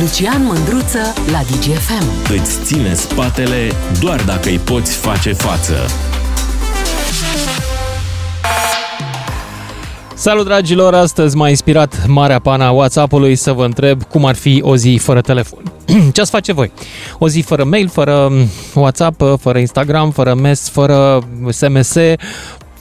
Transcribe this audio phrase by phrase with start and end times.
[0.00, 0.98] Lucian Mândruță
[1.30, 2.32] la DGFM.
[2.40, 5.74] Îți ține spatele doar dacă îi poți face față.
[10.14, 14.76] Salut dragilor, astăzi m-a inspirat Marea Pana WhatsApp-ului să vă întreb cum ar fi o
[14.76, 15.62] zi fără telefon.
[16.12, 16.72] Ce ați face voi?
[17.18, 18.32] O zi fără mail, fără
[18.74, 21.18] WhatsApp, fără Instagram, fără MES, fără
[21.50, 21.96] SMS,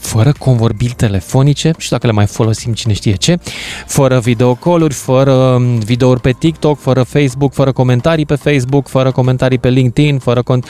[0.02, 3.38] fără convorbiri telefonice, și dacă le mai folosim cine știe ce,
[3.86, 9.70] fără videocalluri, fără videouri pe TikTok, fără Facebook, fără comentarii pe Facebook, fără comentarii pe
[9.70, 10.66] LinkedIn, fără cont...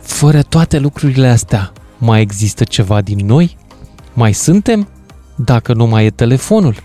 [0.00, 3.56] Fără toate lucrurile astea, mai există ceva din noi?
[4.12, 4.88] Mai suntem?
[5.34, 6.76] Dacă nu mai e telefonul?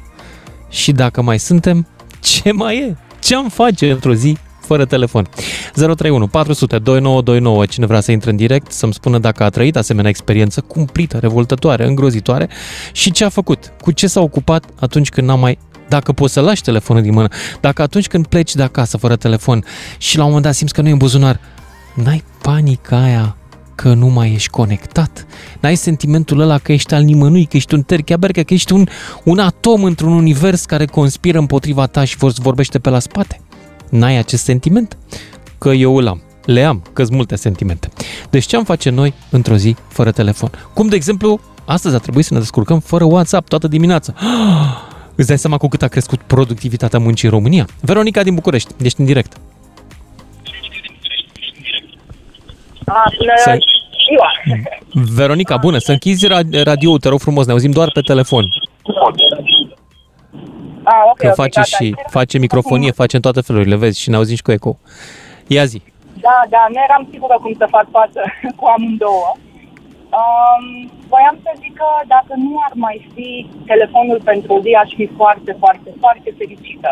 [0.70, 1.88] Și dacă mai suntem,
[2.20, 2.96] ce mai e?
[3.20, 4.38] Ce am face într-o zi
[4.70, 5.28] fără telefon.
[5.74, 10.10] 031 400 2929, cine vrea să intre în direct, să-mi spună dacă a trăit asemenea
[10.10, 12.50] experiență cumplită, revoltătoare, îngrozitoare
[12.92, 16.42] și ce a făcut, cu ce s-a ocupat atunci când n-a mai dacă poți să
[16.42, 17.28] lași telefonul din mână,
[17.60, 19.64] dacă atunci când pleci de acasă fără telefon
[19.98, 21.40] și la un moment dat simți că nu e în buzunar,
[21.94, 23.36] n-ai panica aia
[23.76, 25.26] că nu mai ești conectat.
[25.60, 28.88] N-ai sentimentul ăla că ești al nimănui, că ești un tercheaber, că ești un,
[29.24, 33.42] un atom într-un univers care conspiră împotriva ta și vorbește pe la spate.
[33.90, 34.98] N-ai acest sentiment?
[35.58, 36.22] Că eu îl am.
[36.46, 37.90] Le am, că multe sentimente.
[38.30, 40.50] Deci ce am face noi într-o zi fără telefon?
[40.74, 44.14] Cum, de exemplu, astăzi a trebuit să ne descurcăm fără WhatsApp toată dimineața.
[45.16, 47.68] Îți dai seama cu cât a crescut productivitatea muncii în România?
[47.82, 49.38] Veronica din București, ești în direct.
[53.44, 53.58] Să...
[54.94, 56.28] Veronica, bună, să închizi
[56.64, 58.54] radio te rog frumos, ne auzim doar pe telefon.
[60.92, 61.76] Ah, ok, Că ok, face gata.
[61.78, 64.72] și face microfonie, face în toate felurile, vezi, și ne auzim și cu eco.
[65.48, 65.82] Ia zi.
[66.26, 68.22] Da, da, nu eram sigură cum să fac față
[68.60, 69.30] cu amândouă.
[70.20, 70.64] Um,
[71.12, 73.30] voiam să zic că dacă nu ar mai fi
[73.72, 76.92] telefonul pentru o zi, aș fi foarte, foarte, foarte fericită.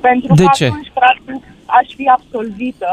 [0.00, 0.64] Pentru De că ce?
[0.66, 1.40] atunci, practic,
[1.78, 2.90] aș fi absolvită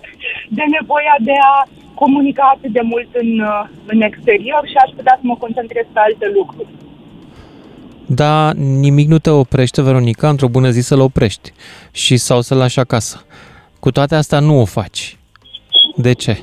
[0.58, 1.54] de nevoia de a
[1.94, 6.00] comunica atât de mult în, uh, în exterior și aș putea să mă concentrez pe
[6.06, 6.68] alte lucruri.
[8.06, 11.52] Da, nimic nu te oprește, Veronica, într-o bună zi să-l oprești
[11.92, 13.24] și sau să-l lași acasă.
[13.80, 15.18] Cu toate astea nu o faci.
[15.96, 16.42] De ce?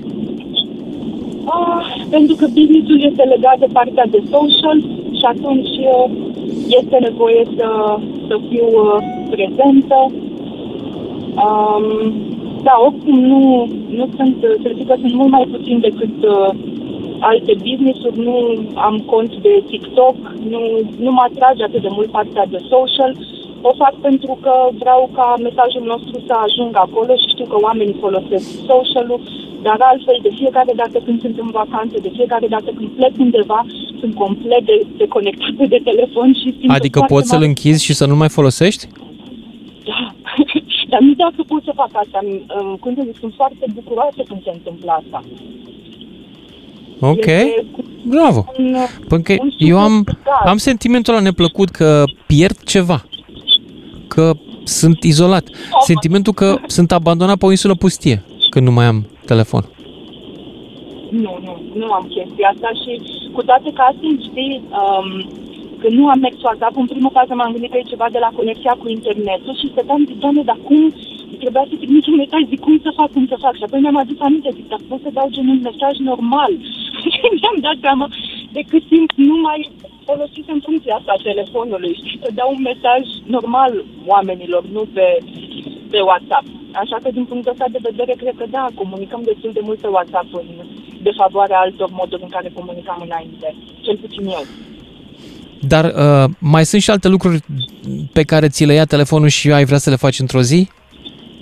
[1.46, 4.80] Ah, pentru că businessul este legat de partea de social
[5.18, 6.12] și atunci uh,
[6.68, 8.98] este nevoie să, să fiu uh,
[9.30, 10.12] prezentă.
[11.46, 12.14] Um,
[12.64, 16.50] da, oricum nu, nu sunt, uh, să zic că sunt mult mai puțin decât uh,
[17.30, 18.36] alte business-uri, nu
[18.88, 20.16] am cont de TikTok,
[20.52, 20.62] nu,
[21.06, 23.12] nu mă atrage atât de mult partea de social.
[23.70, 28.02] O fac pentru că vreau ca mesajul nostru să ajungă acolo și știu că oamenii
[28.06, 29.22] folosesc social-ul,
[29.62, 33.66] dar altfel de fiecare dată când sunt în vacanță, de fiecare dată când plec undeva,
[34.00, 37.94] sunt complet de, deconectată de telefon și simt Adică foarte poți să-l mare- închizi și
[37.94, 38.84] să nu mai folosești?
[39.90, 40.00] Da.
[40.92, 42.20] Dar nu dacă pot să fac asta.
[42.24, 42.46] Îmi-
[42.80, 45.20] Cum să zic, sunt foarte bucuroasă când se întâmplă asta.
[47.04, 47.66] Ok, Este
[48.06, 48.46] bravo.
[48.58, 48.76] un,
[49.08, 50.50] Pentru că un eu am, super caz.
[50.50, 53.06] am sentimentul ăla neplăcut că pierd ceva,
[54.08, 54.32] că
[54.64, 55.44] sunt izolat.
[55.86, 59.66] Sentimentul că sunt abandonat pe o insulă pustie când nu mai am telefon.
[61.12, 63.02] Nu, nu, nu am chestia asta și
[63.34, 65.30] cu toate că astăzi, știi, um,
[65.82, 68.32] când nu am mers WhatsApp, în primul fază m-am gândit că e ceva de la
[68.38, 70.82] conexia cu internetul și stăteam, zic, doamne, dar cum
[71.42, 73.54] trebuia să trimit un mesaj, zic, cum să fac, cum să fac?
[73.58, 76.52] Și apoi mi-am adus aminte, zic, dar pot să dau gen un mesaj normal.
[77.16, 78.06] Și mi-am dat seama
[78.56, 79.60] de cât timp nu mai
[80.08, 83.02] folosisem funcția asta a telefonului, știi, să dau un mesaj
[83.36, 83.74] normal
[84.14, 85.08] oamenilor, nu pe,
[85.94, 86.46] pe WhatsApp.
[86.84, 89.94] Așa că, din punctul ăsta de vedere, cred că da, comunicăm destul de mult pe
[89.96, 90.48] WhatsApp în
[91.02, 93.56] defavoarea altor moduri în care comunicam înainte.
[93.86, 94.44] Cel puțin eu.
[95.68, 97.40] Dar uh, mai sunt și alte lucruri
[98.14, 100.70] pe care ți le ia telefonul și ai vrea să le faci într-o zi?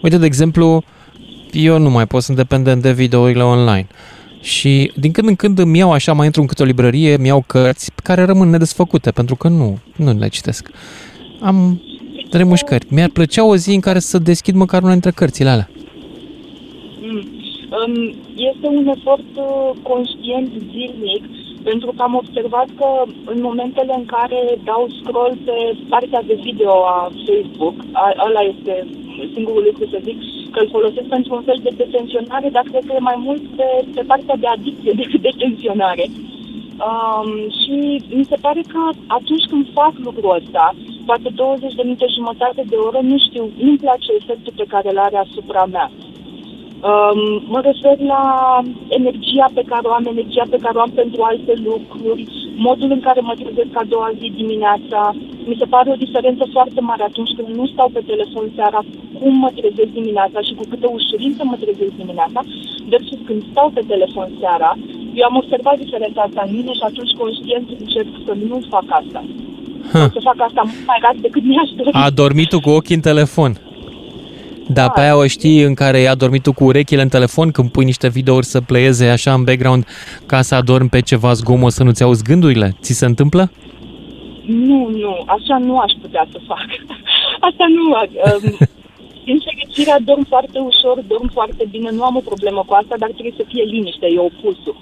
[0.02, 0.84] Uite, de exemplu,
[1.52, 3.88] eu nu mai pot, sunt dependent de videourile online.
[4.42, 7.28] Și din când în când îmi iau așa, mai intru în câte o librărie, îmi
[7.28, 10.70] iau cărți care rămân nedesfăcute, pentru că nu, nu le citesc.
[11.42, 11.82] Am
[12.32, 12.86] remușcări.
[12.90, 15.70] Mi-ar plăcea o zi în care să deschid măcar una dintre cărțile alea.
[17.02, 17.28] Mm.
[17.86, 21.24] Um, Este un efort uh, conștient zilnic
[21.70, 22.90] pentru că am observat că
[23.34, 24.40] în momentele în care
[24.72, 25.58] dau scroll pe
[25.94, 28.74] partea de video a Facebook, a- ăla este
[29.34, 30.18] singurul lucru să zic,
[30.54, 33.68] că îl folosesc pentru un fel de detenționare, dar cred că e mai mult pe,
[33.96, 36.06] pe partea de adicție decât de tensionare.
[36.88, 37.76] Um, și
[38.18, 38.82] mi se pare că
[39.18, 40.66] atunci când fac lucrul ăsta,
[41.10, 45.00] poate 20 de minute, jumătate de oră, nu știu, nu-mi place efectul pe care îl
[45.08, 45.88] are asupra mea.
[46.88, 47.20] Um,
[47.54, 48.24] mă refer la
[49.00, 52.24] energia pe care o am, energia pe care o am pentru alte lucruri,
[52.68, 55.00] modul în care mă trezesc a doua zi dimineața,
[55.50, 58.80] mi se pare o diferență foarte mare atunci când nu stau pe telefon seara,
[59.20, 62.40] cum mă trezesc dimineața și cu câtă ușurință mă trezesc dimineața,
[62.92, 64.72] versus când stau pe telefon seara,
[65.20, 69.22] eu am observat diferența asta în mine și atunci conștient încerc să nu fac asta.
[69.92, 70.04] Ha.
[70.16, 71.90] Să fac asta mult mai rar decât mi-aș dori.
[71.92, 73.52] A dormit tu cu ochii în telefon.
[74.74, 77.72] Da, pe aia o știi în care ai dormit tu cu urechile în telefon când
[77.72, 79.86] pui niște videouri să pleieze așa în background
[80.26, 82.76] ca să adormi pe ceva zgomot să nu-ți auzi gândurile?
[82.82, 83.52] Ți se întâmplă?
[84.46, 86.68] Nu, nu, așa nu aș putea să fac.
[87.50, 87.84] Asta nu.
[87.90, 88.58] Um,
[89.26, 93.10] din fericire dorm foarte ușor, dorm foarte bine, nu am o problemă cu asta, dar
[93.10, 94.76] trebuie să fie liniște, e opusul.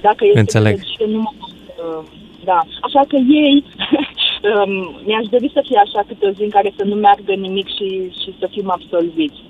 [0.00, 0.74] Dacă este Înțeleg.
[0.76, 1.54] fericire, nu mă pot,
[1.86, 2.02] uh,
[2.44, 3.64] Da, așa că ei,
[4.42, 7.66] um, mi-aș dori să fie așa câte o zi în care să nu meargă nimic
[7.66, 7.88] și,
[8.22, 9.40] și să fim absolviți.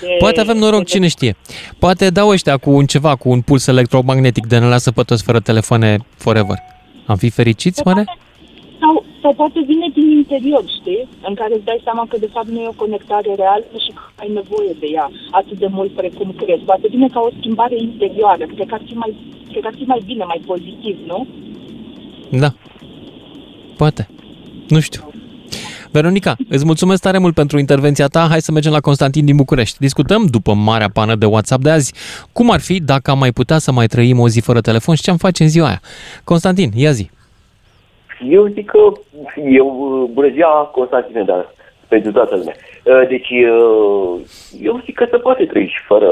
[0.00, 1.36] De, Poate avem noroc, de- cine știe.
[1.78, 5.22] Poate dau ăștia cu un ceva, cu un puls electromagnetic de ne lasă pe toți
[5.24, 6.56] fără telefoane forever.
[7.06, 8.04] Am fi fericiți, oare?
[8.80, 11.08] Sau, sau poate vine din interior, știi?
[11.28, 14.02] În care îți dai seama că de fapt nu e o conectare reală și că
[14.22, 16.62] ai nevoie de ea atât de mult precum crezi.
[16.70, 18.44] Poate vine ca o schimbare interioară.
[18.54, 19.12] Cred că ar fi mai,
[19.50, 21.26] cred că ar fi mai bine, mai pozitiv, nu?
[22.42, 22.50] Da.
[23.78, 24.08] Poate.
[24.68, 25.02] Nu știu.
[25.92, 28.26] Veronica, îți mulțumesc tare mult pentru intervenția ta.
[28.30, 29.78] Hai să mergem la Constantin din București.
[29.78, 31.94] Discutăm după marea pană de WhatsApp de azi
[32.32, 35.02] cum ar fi dacă am mai putea să mai trăim o zi fără telefon și
[35.02, 35.80] ce am face în ziua aia.
[36.24, 37.10] Constantin, ia zi.
[38.28, 38.78] Eu zic că
[39.50, 39.66] eu,
[40.12, 41.54] bună ziua, Constantine, dar
[41.88, 42.54] pentru toată lumea.
[42.84, 44.20] Uh, Deci, uh,
[44.62, 46.06] eu zic că se poate trăi și fără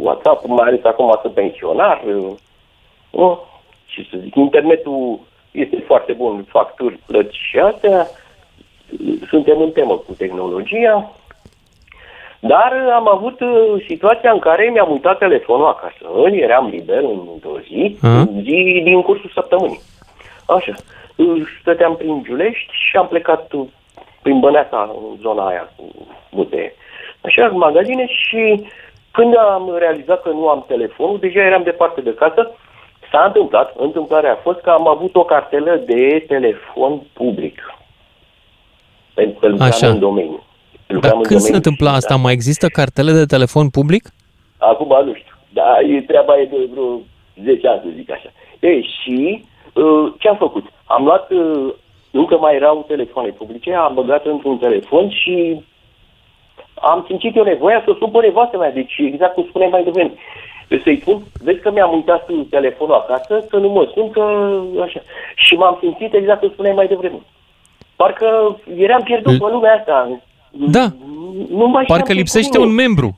[0.00, 2.02] WhatsApp, mai ales acum sunt pensionar.
[2.06, 2.32] uh,
[3.10, 3.38] Nu?
[3.86, 5.20] Ce să zic, internetul
[5.60, 8.06] este foarte bun, facturi, plăți și astea.
[9.28, 11.12] Suntem în temă cu tehnologia.
[12.40, 16.30] Dar uh, am avut uh, situația în care mi-am uitat telefonul acasă.
[16.32, 17.02] Eram liber
[17.32, 18.28] într-o zi, Aha.
[18.42, 19.80] zi din cursul săptămânii.
[20.46, 20.72] Așa.
[21.60, 23.66] Stăteam prin Giulești și am plecat uh,
[24.22, 25.84] prin Băneasa, în zona aia cu
[26.30, 26.74] multe
[27.20, 28.68] așa, în magazine și
[29.10, 32.50] când am realizat că nu am telefonul, deja eram departe de casă,
[33.10, 37.74] s-a întâmplat, întâmplarea a fost că am avut o cartelă de telefon public.
[39.14, 39.88] Pentru că lucram Așa.
[39.88, 40.42] în domeniu.
[40.86, 42.16] Dar Lucram în când se domeniu întâmpla și- asta?
[42.16, 44.08] Mai există cartele de telefon public?
[44.58, 45.34] Acum nu știu.
[45.52, 47.00] Da, e, treaba e de vreo
[47.44, 48.30] 10 ani, să zic așa.
[48.60, 49.44] Ei, și
[49.74, 50.64] uh, ce am făcut?
[50.84, 51.72] Am luat, uh,
[52.10, 55.64] încă mai erau telefoane publice, am băgat într-un telefon și
[56.80, 58.72] am simțit eu nevoia să sun pe nevastă mea.
[58.72, 60.12] Deci, exact cum spuneai mai devreme.
[60.82, 64.22] Să-i spun, vezi că mi-am uitat telefonul acasă, să nu mă sun, că
[64.82, 65.00] așa.
[65.34, 67.20] Și m-am simțit exact cum spuneai mai devreme.
[67.96, 70.20] Parcă eram pierdut L- pe lumea asta.
[70.50, 70.86] Da.
[71.48, 72.68] Nu mai știam Parcă ce cu lipsește mine.
[72.70, 73.16] un membru.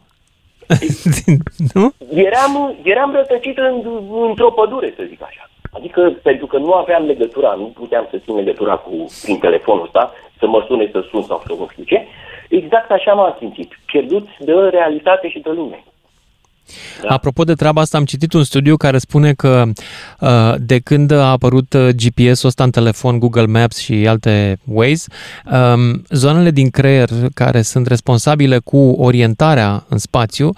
[1.75, 1.93] nu?
[2.15, 3.83] Eram, eram rătăcit în,
[4.29, 5.51] într-o pădure, să zic așa.
[5.73, 10.13] Adică, pentru că nu aveam legătura, nu puteam să țin legătura cu, prin telefonul ăsta,
[10.39, 12.07] să mă sune să sun sau să nu știu ce.
[12.51, 15.85] Exact așa m-am simțit, pierdut de realitate și de lume.
[17.03, 17.09] Da.
[17.15, 19.63] Apropo de treaba asta, am citit un studiu care spune că
[20.21, 25.05] uh, de când a apărut uh, GPS-ul ăsta în telefon, Google Maps și alte Waze,
[25.53, 30.51] um, zonele din creier care sunt responsabile cu orientarea în spațiu,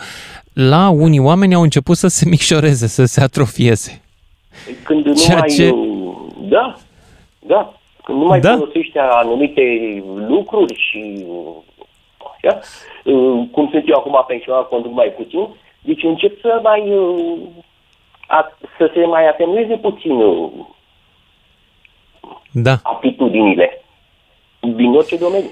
[0.52, 4.00] la unii oameni au început să se micșoreze, să se atrofieze.
[4.84, 5.48] Când nu Ceea mai...
[5.48, 6.14] ce- uh,
[6.48, 6.78] Da,
[7.46, 7.74] da.
[8.04, 8.48] Când nu mai Da.
[8.48, 8.54] da.
[8.56, 9.62] folosești anumite
[10.28, 11.24] lucruri și...
[12.42, 12.60] uh, Așa,
[13.04, 15.48] uh, cum sunt eu acum pensionar, conduc mai puțin,
[15.80, 16.96] deci încep să mai...
[16.96, 17.38] uh,
[18.26, 20.50] a, să se mai atenueze puțin uh,
[22.52, 22.78] Da.
[22.82, 23.84] aptitudinile
[24.60, 25.50] din orice domeniu.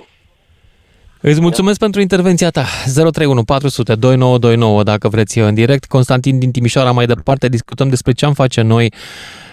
[1.22, 2.64] Îți mulțumesc pentru intervenția ta.
[2.94, 5.84] 031 400 2929 dacă vreți în direct.
[5.84, 8.92] Constantin din Timișoara mai departe discutăm despre ce am face noi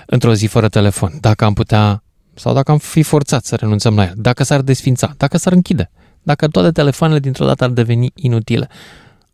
[0.05, 1.11] într-o zi fără telefon.
[1.21, 2.03] Dacă am putea
[2.33, 5.89] sau dacă am fi forțat să renunțăm la el, dacă s-ar desfința, dacă s-ar închide,
[6.31, 8.67] dacă toate telefoanele dintr-o dată ar deveni inutile.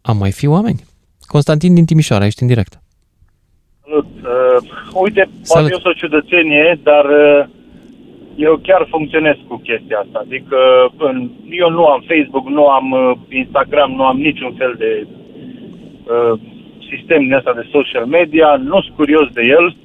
[0.09, 0.79] Am mai fi oameni?
[1.33, 2.73] Constantin din Timișoara, ești în direct.
[3.83, 4.09] Salut.
[4.33, 4.57] Uh,
[5.05, 5.69] uite, Salut.
[5.69, 7.41] poate e o ciudățenie, dar uh,
[8.47, 10.17] eu chiar funcționez cu chestia asta.
[10.25, 10.57] Adică
[10.97, 11.15] în,
[11.50, 16.39] eu nu am Facebook, nu am uh, Instagram, nu am niciun fel de uh,
[16.89, 19.75] sistem din asta de social media, nu sunt curios de el.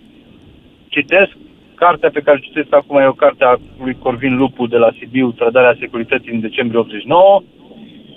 [0.89, 1.37] Citesc.
[1.79, 3.55] Cartea pe care o citesc acum e o carte a
[3.85, 7.43] lui Corvin Lupu de la Sibiu, Trădarea Securității în decembrie 89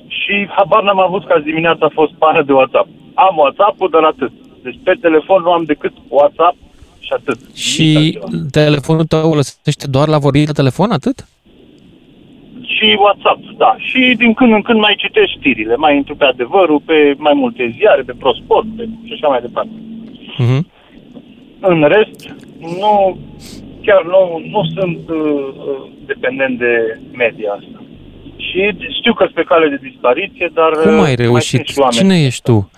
[0.08, 2.88] și habar n-am avut că azi dimineața a fost pană de WhatsApp.
[3.14, 4.32] Am WhatsApp-ul, dar atât.
[4.64, 6.56] Deci pe telefon nu am decât WhatsApp
[7.00, 7.38] și atât.
[7.40, 8.46] Nimic Și altceva.
[8.52, 11.18] telefonul tău lăsește doar la vorbire de telefon, atât?
[12.62, 13.76] Și WhatsApp, da.
[13.78, 15.76] Și din când în când mai citești știrile.
[15.76, 19.72] Mai intru pe adevărul, pe mai multe ziare, pe ProSport, pe și așa mai departe.
[20.38, 20.68] Mhm.
[21.60, 23.18] În rest, nu,
[23.82, 27.84] chiar nu, nu sunt uh, uh, dependent de media asta.
[28.38, 28.62] Și
[29.00, 30.72] știu că sunt pe cale de dispariție, dar...
[30.84, 31.56] Cum uh, ai reușit?
[31.56, 31.98] sunt și oameni.
[31.98, 32.72] Cine ești tu?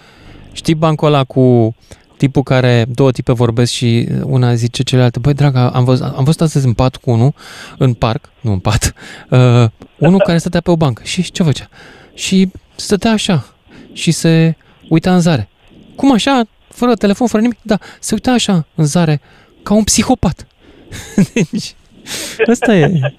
[0.51, 1.75] Știi bancul ăla cu
[2.17, 6.41] tipul care, două tipe vorbesc și una zice celelalte, băi, dragă, am văzut, am văzut
[6.41, 7.33] astăzi în pat cu unul,
[7.77, 8.93] în parc, nu în pat,
[9.29, 9.65] uh,
[9.97, 11.03] unul care stătea pe o bancă.
[11.05, 11.67] Și ce făcea?
[12.13, 13.45] Și stătea așa
[13.93, 14.55] și se
[14.89, 15.49] uita în zare.
[15.95, 16.41] Cum așa?
[16.67, 17.59] Fără telefon, fără nimic?
[17.61, 19.21] Da, se uita așa în zare,
[19.63, 20.47] ca un psihopat.
[21.33, 21.75] Deci,
[22.47, 23.13] ăsta e.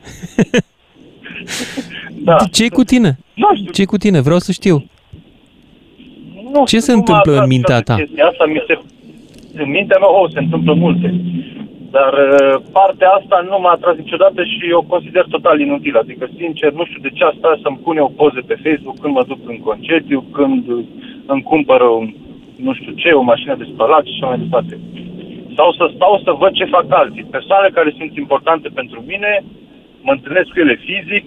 [2.24, 2.36] Da.
[2.52, 3.18] ce e cu tine?
[3.34, 4.20] Nu știu, ce e cu tine?
[4.20, 4.76] Vreau să știu.
[6.52, 7.94] nu ce știu se cum întâmplă a în dat mintea toată ta?
[7.94, 8.74] chestia Asta mi se...
[9.62, 11.08] În mintea mea, oh, se întâmplă multe.
[11.96, 15.98] Dar uh, partea asta nu m-a atras niciodată și o consider total inutilă.
[15.98, 19.24] Adică, sincer, nu știu de ce asta să-mi pune o poză pe Facebook când mă
[19.26, 20.84] duc în concediu, când uh,
[21.26, 22.14] îmi cumpără un,
[22.56, 24.78] nu știu ce, o mașină de spălat și așa mai departe.
[25.56, 27.32] Sau să stau să văd ce fac alții.
[27.37, 29.44] Persoane care sunt importante pentru mine,
[30.00, 31.25] mă întâlnesc cu ele fizic,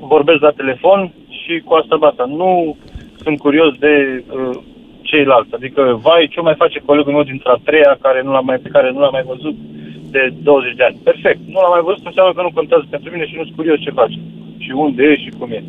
[0.00, 2.24] vorbesc la telefon și cu asta basta.
[2.24, 2.76] Nu
[3.22, 4.56] sunt curios de uh,
[5.02, 5.54] ceilalți.
[5.54, 8.68] Adică, vai, ce mai face colegul meu dintre a treia care nu l-a mai, pe
[8.68, 9.56] care nu l-a mai văzut
[10.10, 11.00] de 20 de ani.
[11.04, 11.40] Perfect.
[11.46, 13.90] Nu l-am mai văzut, înseamnă că nu contează pentru mine și nu sunt curios ce
[13.90, 14.18] face.
[14.58, 15.62] Și unde e și cum e.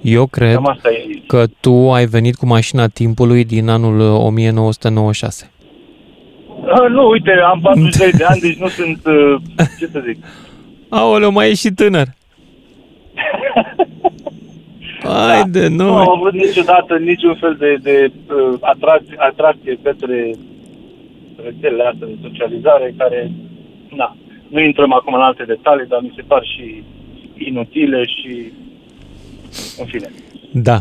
[0.00, 1.22] Eu cred Cam asta e.
[1.26, 5.50] că tu ai venit cu mașina timpului din anul uh, 1996.
[6.64, 9.36] Ah, nu, uite, am 42 de ani, deci nu sunt, uh,
[9.78, 10.24] ce să zic,
[10.88, 12.06] Aoleu, mai ești și tânăr.
[15.02, 15.96] Haide, nu nu.
[15.96, 20.30] am avut niciodată niciun fel de, de uh, atracție, atracție către
[21.44, 23.30] rețelele astea de socializare care,
[23.96, 24.16] na,
[24.48, 26.82] nu intrăm acum în alte detalii, dar mi se par și
[27.38, 28.52] inutile și,
[29.78, 30.08] în fine.
[30.52, 30.78] Da.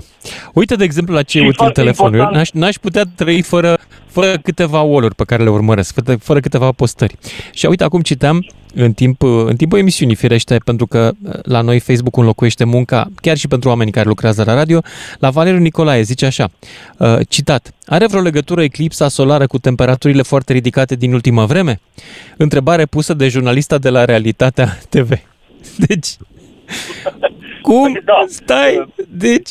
[0.54, 2.14] Uite, de exemplu, la ce e Și util foarte telefonul.
[2.16, 3.78] Eu important- N-aș, n-aș putea trăi fără,
[4.16, 7.16] fără câteva wall pe care le urmăresc, fără, fără câteva postări.
[7.52, 11.80] Și uite, acum citeam în, timp, în timpul emisiunii, firește, pentru că uh, la noi
[11.80, 14.82] Facebook înlocuiește munca, chiar și pentru oamenii care lucrează la radio,
[15.20, 16.52] la Valeriu Nicolae zice așa,
[16.98, 21.80] uh, citat, Are vreo legătură eclipsa solară cu temperaturile foarte ridicate din ultima vreme?
[22.38, 25.10] Întrebare pusă de jurnalista de la Realitatea TV.
[25.88, 26.08] Deci,
[27.62, 28.00] cum?
[28.06, 28.26] Da.
[28.30, 29.50] Stai, deci,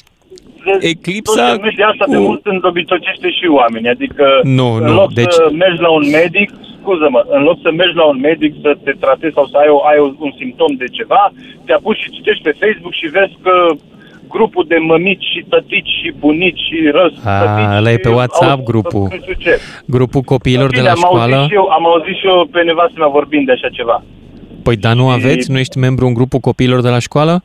[0.92, 4.24] Eclipsa Social media asta de cu- mult îndobitocește și oamenii, adică
[4.58, 7.96] Nu, în nu, loc deci- să mergi la un medic, scuză-mă, în loc să mergi
[8.02, 11.22] la un medic să te tratezi sau să ai, o, ai un simptom de ceva,
[11.66, 13.54] te apuci și citești pe Facebook și vezi că
[14.34, 18.14] grupul de mămici și tătici și bunici și răs A, tătici ăla e pe au-
[18.14, 19.06] WhatsApp au- grupul.
[19.14, 19.52] Nu știu ce.
[19.86, 21.46] grupul copiilor de Bine, la am auzit școală.
[21.48, 24.02] Și eu, am auzit și eu pe nevastă mea vorbind de așa ceva.
[24.62, 25.50] Păi, dar nu și- aveți?
[25.50, 27.42] Nu ești membru în grupul copiilor de la școală?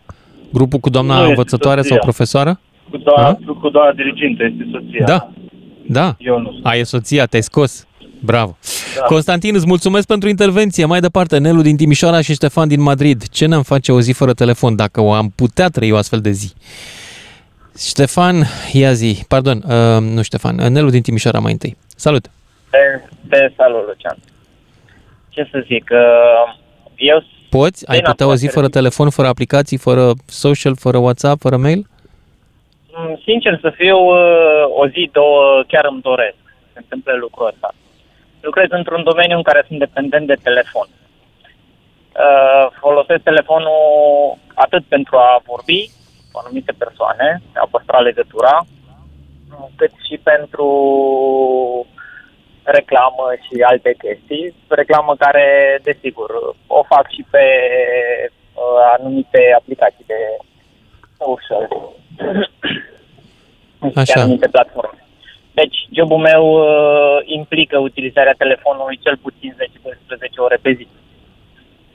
[0.54, 2.04] Grupul cu doamna Nu este învățătoare sau soția.
[2.04, 2.60] profesoară?
[2.90, 5.06] Cu doamna, cu doamna dirigintă, este soția.
[5.06, 5.30] Da.
[5.88, 6.16] Da.
[6.20, 6.66] Eu nu sunt.
[6.66, 7.88] A, e soția, te-ai scos.
[8.24, 8.58] Bravo.
[8.98, 9.04] Da.
[9.06, 10.86] Constantin, îți mulțumesc pentru intervenție.
[10.86, 13.28] Mai departe, Nelu din Timișoara și Ștefan din Madrid.
[13.30, 16.32] Ce ne-am face o zi fără telefon dacă o am putea trăi o astfel de
[16.32, 16.54] zi?
[17.78, 19.24] Ștefan, ia zi.
[19.28, 21.78] Pardon, uh, nu Ștefan, uh, Nelu din Timișoara mai întâi.
[21.96, 22.28] Salut!
[22.70, 22.78] Te,
[23.30, 24.18] te salut, Lucian.
[25.30, 26.60] Ce să zic, uh,
[26.96, 27.88] eu Poți?
[27.90, 28.52] Ai Din putea o zi afacere.
[28.54, 31.78] fără telefon, fără aplicații, fără social, fără WhatsApp, fără mail?
[31.78, 31.88] Mm,
[33.24, 37.74] Sincer să fiu, uh, o zi, două, chiar îmi doresc să se întâmple lucrul ăsta.
[38.42, 40.88] Lucrez într-un domeniu în care sunt dependent de telefon.
[40.90, 45.90] Uh, Folosesc telefonul atât pentru a vorbi
[46.32, 48.66] cu anumite persoane, a păstra legătura,
[49.76, 50.68] cât și pentru
[52.64, 54.56] reclamă și alte chestii.
[54.68, 56.30] Reclamă care, desigur,
[56.68, 57.46] o fac și pe
[58.54, 60.22] uh, anumite aplicații de
[61.18, 61.68] social.
[63.96, 64.14] Așa.
[64.14, 65.00] Pe anumite platforme.
[65.54, 69.58] Deci, jobul meu uh, implică utilizarea telefonului cel puțin 10-12
[70.38, 70.88] ore pe zi.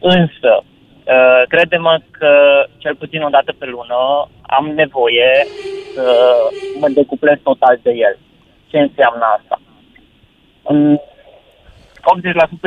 [0.00, 2.32] Însă, uh, crede-mă că
[2.78, 5.46] cel puțin o dată pe lună am nevoie
[5.94, 6.34] să
[6.80, 8.18] mă decuplez total de el.
[8.70, 9.60] Ce înseamnă asta?
[10.62, 10.98] În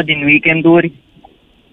[0.01, 0.91] 80% din weekenduri,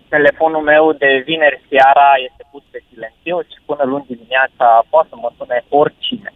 [0.09, 5.17] telefonul meu de vineri seara este pus pe silențios și până luni dimineața poate să
[5.17, 6.33] mă sune oricine.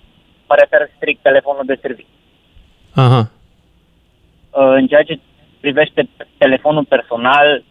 [0.49, 2.17] Mă refer strict telefonul de serviciu.
[2.95, 3.31] Aha.
[4.51, 5.21] Uh, În ceea ce
[5.61, 6.09] privește
[6.39, 7.65] telefonul personal,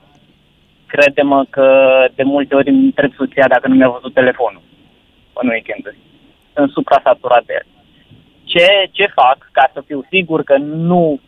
[0.87, 1.67] crede-mă că
[2.15, 4.61] de multe ori îmi întreb soția dacă nu mi-a văzut telefonul
[5.33, 5.97] în weekenduri.
[6.53, 7.65] Sunt suprasaturat de el.
[8.43, 11.19] Ce, ce fac ca să fiu sigur că nu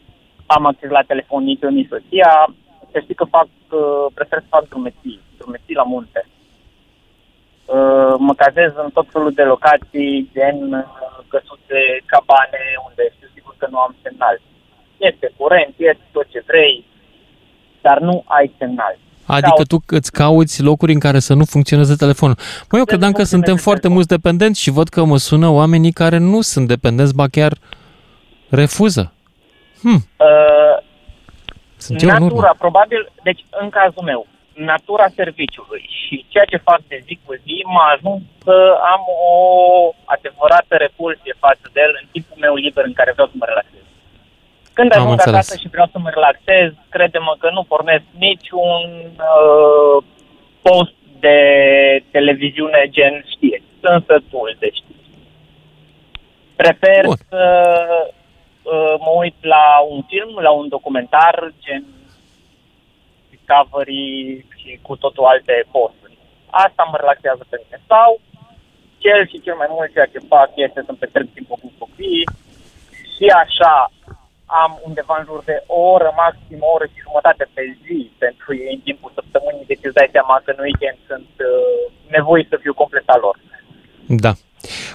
[0.45, 2.55] am acces la telefon nici eu, nici soția,
[2.91, 6.21] să știi că fac, uh, prefer să fac drumeții, drumeții la munte.
[7.75, 10.83] Uh, Mă cazez în tot felul de locații, gen uh,
[11.27, 14.41] căsuțe, cabane, unde știu sigur că nu am semnal.
[14.97, 16.85] Este curent, este tot ce vrei,
[17.81, 18.97] dar nu ai semnal.
[19.25, 22.35] Adică tu îți cauți locuri în care să nu funcționeze telefonul.
[22.39, 23.95] Măi, eu Să nu credeam că suntem funcționeze foarte telefonul.
[23.97, 27.53] mulți dependenți și văd că mă sună oamenii care nu sunt dependenți, ba chiar
[28.49, 29.13] refuză.
[29.81, 30.58] Hm, Uh,
[31.89, 32.27] sunt eu în urmă.
[32.27, 34.21] natura, probabil, deci în cazul meu,
[34.71, 38.55] natura serviciului și ceea ce fac de zi cu zi m-a ajuns să
[38.93, 39.35] am o
[40.15, 43.83] adevărată repulsie față de el în timpul meu liber în care vreau să mă relaxez.
[44.77, 45.35] Când Am ajung înțeles.
[45.35, 48.81] acasă și vreau să mă relaxez, crede-mă că nu pornesc niciun
[49.31, 49.97] uh,
[50.61, 51.37] post de
[52.11, 53.61] televiziune gen știe.
[53.81, 54.97] Sunt sătul de știri.
[56.55, 57.15] Prefer Bun.
[57.29, 57.43] să
[57.89, 58.13] uh,
[59.05, 61.85] mă uit la un film, la un documentar gen
[63.29, 66.17] Discovery și cu totul alte posturi.
[66.49, 67.81] Asta mă relaxează pe mine.
[67.87, 68.21] Sau
[69.03, 72.27] cel și cel mai mult ceea ce fac este să-mi petrec timpul cu copiii
[73.13, 73.73] și așa
[74.45, 78.47] am undeva în jur de o oră, maxim o oră și jumătate pe zi pentru
[78.63, 81.81] ei în timpul săptămânii, deci îți dai seama că în weekend sunt uh,
[82.15, 83.37] nevoit să fiu complet al lor.
[84.25, 84.31] Da.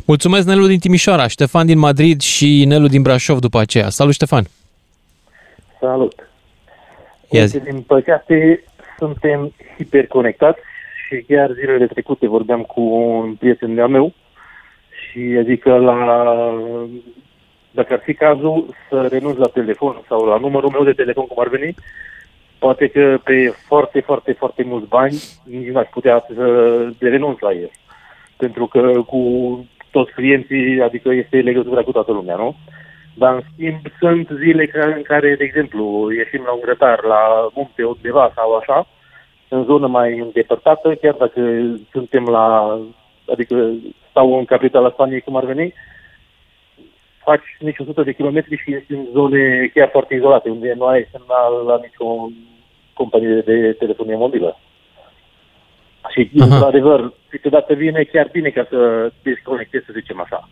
[0.04, 3.88] Mulțumesc, Nelu din Timișoara, Ștefan din Madrid și Nelu din Brașov după aceea.
[3.88, 4.44] Salut, Ștefan!
[5.80, 6.28] Salut!
[7.30, 7.56] Ia zi.
[7.56, 8.64] Uite, din păcate,
[8.98, 10.60] suntem hiperconectați
[11.06, 14.12] și chiar zilele trecute vorbeam cu un prieten de-al meu
[14.90, 15.98] și adică la,
[17.70, 21.40] dacă ar fi cazul să renunț la telefon sau la numărul meu de telefon, cum
[21.40, 21.74] ar veni,
[22.58, 26.44] poate că pe foarte, foarte, foarte mulți bani nici n-aș putea să
[26.98, 27.70] de renunț la el.
[28.36, 29.20] Pentru că cu
[29.90, 32.56] toți clienții, adică este legătura cu toată lumea, nu?
[33.14, 37.48] Dar, în schimb, sunt zile ca- în care, de exemplu, ieșim la un grătar, la
[37.54, 38.86] munte undeva sau așa,
[39.48, 41.40] în zonă mai îndepărtată, chiar dacă
[41.92, 42.78] suntem la,
[43.32, 43.70] adică
[44.10, 45.74] stau în capitala Spaniei, cum ar veni,
[47.24, 51.08] faci nici 100 de kilometri și ești în zone chiar foarte izolate, unde nu ai
[51.10, 52.28] semnal la nicio
[52.92, 54.58] companie de telefonie mobilă.
[56.12, 56.54] Și, Aha.
[56.54, 60.48] într-adevăr, câteodată vine chiar bine ca să desconectezi, să zicem așa.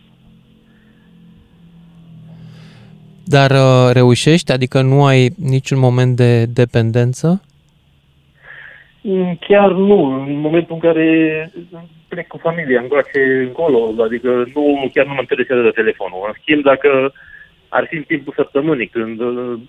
[3.25, 4.51] Dar uh, reușești?
[4.51, 7.41] Adică nu ai niciun moment de dependență?
[9.01, 10.23] Mm, Chiar nu.
[10.27, 11.07] În momentul în care
[12.07, 16.23] plec cu familia, încoace încolo, adică nu, chiar nu mă interesează de telefonul.
[16.27, 17.13] În schimb, dacă
[17.69, 19.59] ar fi în timpul săptămânii, când uh,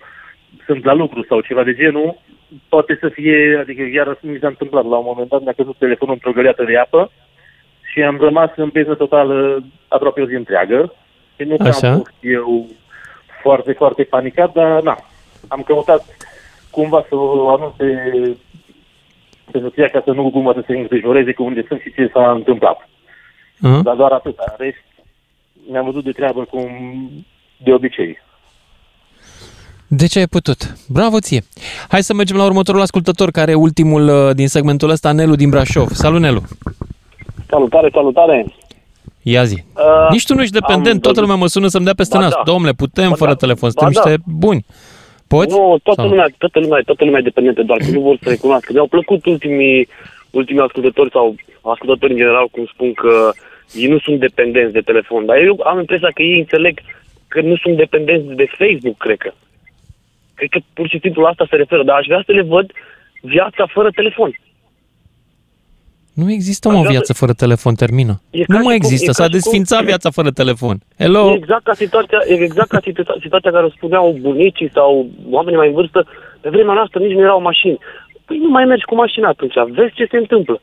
[0.66, 2.20] sunt la lucru sau ceva de genul,
[2.68, 6.14] poate să fie, adică chiar mi s-a întâmplat la un moment dat, mi-a căzut telefonul
[6.14, 7.10] într-o găleată de apă
[7.92, 10.92] și am rămas în beză totală aproape o zi întreagă.
[11.36, 11.90] Și nu că Așa.
[11.90, 12.66] am fost eu
[13.42, 14.96] foarte, foarte panicat, dar na,
[15.48, 16.04] am căutat
[16.70, 17.84] cumva să o anunțe
[19.50, 22.30] pe soția ca să nu cumva să se îngrijoreze cu unde sunt și ce s-a
[22.30, 22.88] întâmplat.
[23.62, 23.80] Uh?
[23.82, 24.38] Dar doar atât.
[24.38, 24.84] În rest,
[25.70, 26.68] mi-am văzut de treabă cum
[27.56, 28.18] de obicei.
[29.96, 30.60] De ce ai putut?
[30.88, 31.42] Bravo ție!
[31.88, 35.50] Hai să mergem la următorul ascultător, care e ultimul uh, din segmentul ăsta, Nelu din
[35.50, 35.88] Brașov.
[35.88, 36.42] Salut, Nelu!
[37.48, 38.46] Salutare, salutare!
[39.22, 39.54] Ia zi.
[39.76, 42.16] Uh, Nici tu nu ești dependent, am toată văzut- lumea mă sună să-mi dea peste
[42.16, 42.32] Ba nas.
[42.32, 42.42] da.
[42.44, 43.36] Domnule, putem Ba fără da.
[43.36, 44.10] telefon, Ba suntem da.
[44.10, 44.64] niște buni.
[45.26, 45.54] Poți?
[45.56, 46.14] Nu, toată Sau nu?
[46.14, 48.72] lumea, toată lumea, toată lumea e dependentă, doar că nu vor să recunoască.
[48.72, 49.88] Mi-au plăcut ultimii,
[50.30, 51.34] ultimii ascultători sau
[51.74, 53.12] ascultători în general, cum spun că
[53.74, 55.26] ei nu sunt dependenți de telefon.
[55.26, 56.74] Dar eu am impresia că ei înțeleg
[57.28, 59.30] că nu sunt dependenți de Facebook, cred că.
[60.34, 62.70] Cred că pur și simplu la asta se referă, dar aș vrea să le văd
[63.20, 64.38] viața fără telefon.
[66.14, 68.20] Nu există mă, o Așa viață fără telefon, termină.
[68.30, 70.30] E ca Nu și mai cum- există, e s-a ca și cum- desfințat viața fără
[70.30, 70.76] telefon.
[70.98, 71.30] Hello?
[71.30, 75.58] E exact ca situația, e exact ca situa- situația care o spuneau bunicii sau oamenii
[75.58, 76.06] mai în vârstă,
[76.40, 77.78] pe vremea noastră nici nu erau mașini.
[78.24, 80.60] Păi nu mai mergi cu mașina atunci, vezi ce se întâmplă.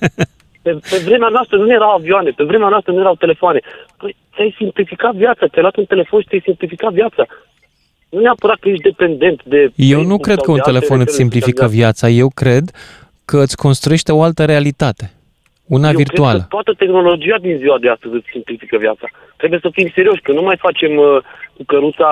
[0.62, 3.60] Pe, pe vremea noastră nu erau avioane, pe vremea noastră nu erau telefoane.
[3.96, 7.26] Păi ți-ai simplificat viața, ți-ai luat un telefon și ți-ai simplificat viața.
[8.08, 9.70] Nu neapărat că ești dependent de...
[9.74, 11.76] Eu nu Facebook cred sau că un de alte telefon îți rețele simplifică sociale.
[11.78, 12.08] viața.
[12.08, 12.64] Eu cred
[13.24, 15.10] că îți construiește o altă realitate.
[15.66, 16.38] Una Eu virtuală.
[16.38, 19.06] cred că toată tehnologia din ziua de astăzi îți simplifică viața.
[19.36, 21.18] Trebuie să fim serioși, că nu mai facem uh,
[21.56, 22.10] cu căruța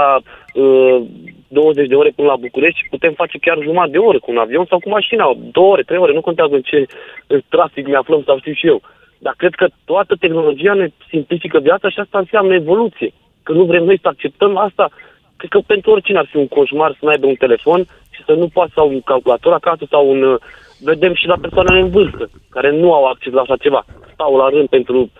[0.54, 1.02] uh,
[1.48, 4.36] 20 de ore până la București și putem face chiar jumătate de oră cu un
[4.36, 6.86] avion sau cu mașina, două ore, trei ore, nu contează în ce
[7.26, 8.80] în trafic ne aflăm sau știu și eu.
[9.18, 13.10] Dar cred că toată tehnologia ne simplifică viața și asta înseamnă evoluție.
[13.42, 14.90] Că nu vrem noi să acceptăm asta.
[15.36, 18.32] Cred că pentru oricine ar fi un coșmar să nu aibă un telefon și să
[18.32, 20.22] nu poată sau un calculator acasă sau un...
[20.22, 20.38] uh,
[20.80, 23.84] Vedem și la persoanele în vârstă, care nu au acces la așa ceva.
[24.12, 25.10] Stau la rând pentru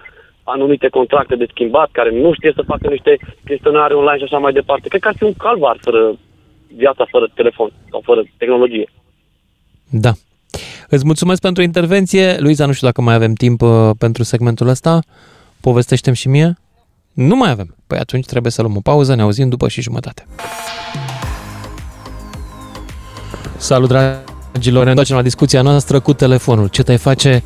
[0.42, 4.52] anumite contracte de schimbat, care nu știe să facă niște chestionare online și așa mai
[4.52, 4.88] departe.
[4.88, 6.16] Cred că ar fi un calvar fără
[6.76, 8.88] viața fără telefon sau fără tehnologie.
[9.90, 10.12] Da.
[10.88, 12.36] Îți mulțumesc pentru intervenție.
[12.38, 14.98] Luiza, nu știu dacă mai avem timp uh, pentru segmentul ăsta.
[15.60, 16.56] povestește și mie.
[17.14, 17.76] Nu mai avem.
[17.86, 20.26] Păi atunci trebuie să luăm o pauză, ne auzim după și jumătate.
[23.56, 26.66] Salut, dragi Dragilor, ne întoarcem la discuția noastră cu telefonul.
[26.66, 27.42] Ce te face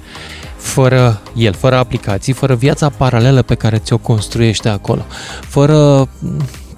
[0.56, 5.04] fără el, fără aplicații, fără viața paralelă pe care ți-o construiește acolo,
[5.40, 6.08] fără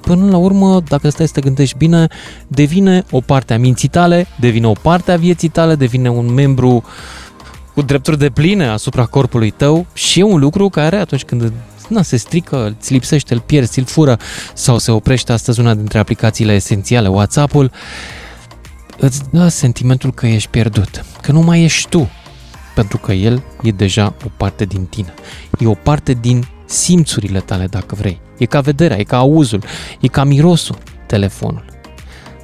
[0.01, 2.07] până la urmă, dacă stai să te gândești bine,
[2.47, 6.85] devine o parte a minții tale, devine o parte a vieții tale, devine un membru
[7.75, 11.53] cu drepturi de pline asupra corpului tău și e un lucru care atunci când
[11.91, 14.19] na, se strică, îți lipsește, îl pierzi, îl fură
[14.55, 17.71] sau se oprește astăzi una dintre aplicațiile esențiale, WhatsApp-ul,
[18.99, 22.11] îți dă sentimentul că ești pierdut, că nu mai ești tu,
[22.75, 25.15] pentru că el e deja o parte din tine.
[25.59, 28.21] E o parte din simțurile tale, dacă vrei.
[28.39, 29.63] E ca vederea, e ca auzul,
[30.01, 31.65] e ca mirosul, telefonul.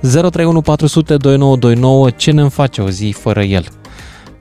[0.00, 3.66] 031 400 2929, ce ne face o zi fără el?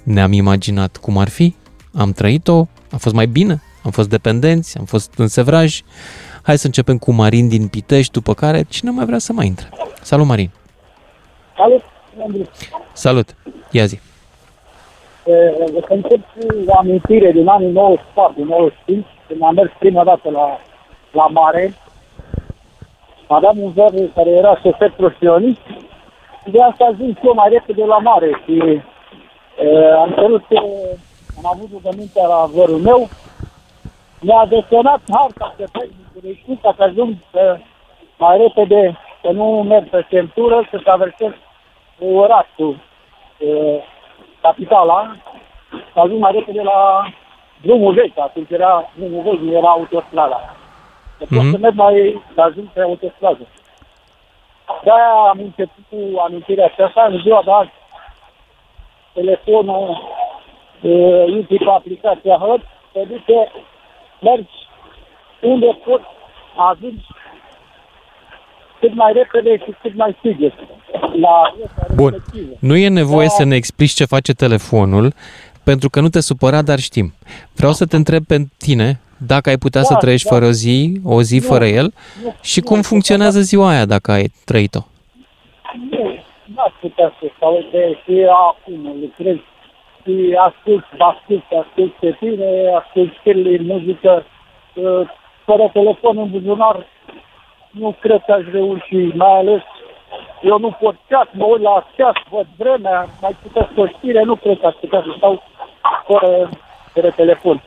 [0.04, 1.56] Ne-am imaginat cum ar fi,
[1.94, 5.82] am trăit-o, a fost mai bine, am fost dependenți, am fost în sevraj.
[6.43, 9.69] Hai să începem cu Marin din Pitești, după care cine mai vrea să mai intre.
[10.02, 10.50] Salut, Marin!
[11.58, 11.84] Salut!
[12.93, 13.36] Salut!
[13.71, 14.00] Ia zi!
[15.24, 18.86] Să încep cu o amintire din anii 94-95,
[19.28, 20.60] când am mers prima dată la,
[21.12, 21.74] la mare.
[23.28, 25.62] Aveam un ver care era șofer profesionist
[26.43, 28.80] și de asta ajuns eu mai repede la mare și e,
[29.98, 30.43] am cerut,
[31.38, 33.10] am avut rugămintea la vărul meu,
[34.25, 37.57] mi-a desenat harta pe tehnicului ca să ajung să,
[38.17, 41.31] mai repede, să nu merg pe centură, să traversez
[41.99, 42.77] orașul,
[44.41, 45.15] capitala,
[45.93, 47.07] să ajung mai repede la
[47.61, 50.55] drumul vechi, atunci era drumul vechi, nu era autostrada.
[51.17, 51.51] Să pot Mhm.
[51.51, 53.47] să merg mai, să ajung pe autostradă.
[54.83, 57.71] De-aia am început cu amintirea aceasta, în ziua de azi,
[59.13, 59.89] telefonul,
[60.81, 62.61] uh, intri pe aplicația HUD,
[62.91, 63.51] te duce,
[64.21, 64.49] mergi
[65.41, 66.04] unde poți,
[66.69, 67.06] ajungi
[68.80, 70.54] cât mai repede și cât mai sigur
[71.19, 72.12] la viața Bun.
[72.12, 72.56] respectivă.
[72.60, 75.13] Nu e nevoie să ne explici ce face telefonul,
[75.63, 77.13] pentru că nu te supăra, dar știm.
[77.56, 80.34] Vreau să te întreb pe tine dacă ai putea să Da, trăiești da.
[80.36, 83.69] fără o zi, o zi Nu, fără el nu, și nu, cum nu, funcționează ziua
[83.69, 84.80] aia dacă ai trăit-o.
[85.89, 86.04] Nu,
[86.56, 89.36] n-aș putea să stau de și acum lucrez
[90.06, 94.26] și ascult, ascult, ascult pe tine, ascult știrile, muzică,
[94.74, 95.02] uh,
[95.46, 96.86] fără telefon în buzunar,
[97.72, 99.62] nu cred că aș reuși, mai ales
[100.41, 104.36] eu nu pot ceas, mă uit la ceas, văd vremea, mai putea o știre, nu
[104.36, 105.44] cred că aș putea să stau
[106.08, 106.50] fără,
[106.94, 107.63] fără telefon.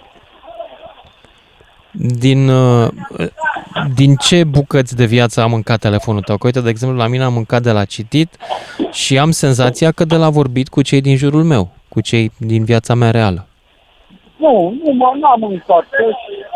[1.92, 2.88] Din, uh,
[3.94, 6.36] din ce bucăți de viață a mâncat telefonul tău?
[6.36, 8.36] Că uite, de exemplu, la mine am mâncat de la citit
[8.90, 12.64] și am senzația că de la vorbit cu cei din jurul meu, cu cei din
[12.64, 13.46] viața mea reală.
[14.36, 15.84] Nu, nu mă, n-am mâncat.
[15.90, 16.46] Deci,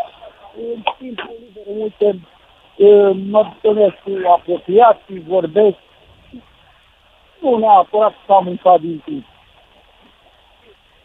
[0.75, 2.19] în timpul liber, uite,
[2.77, 2.87] e,
[3.29, 5.77] mă întâlnesc cu apropiații, vorbesc.
[7.41, 9.25] Nu neapărat că am mâncat din timp.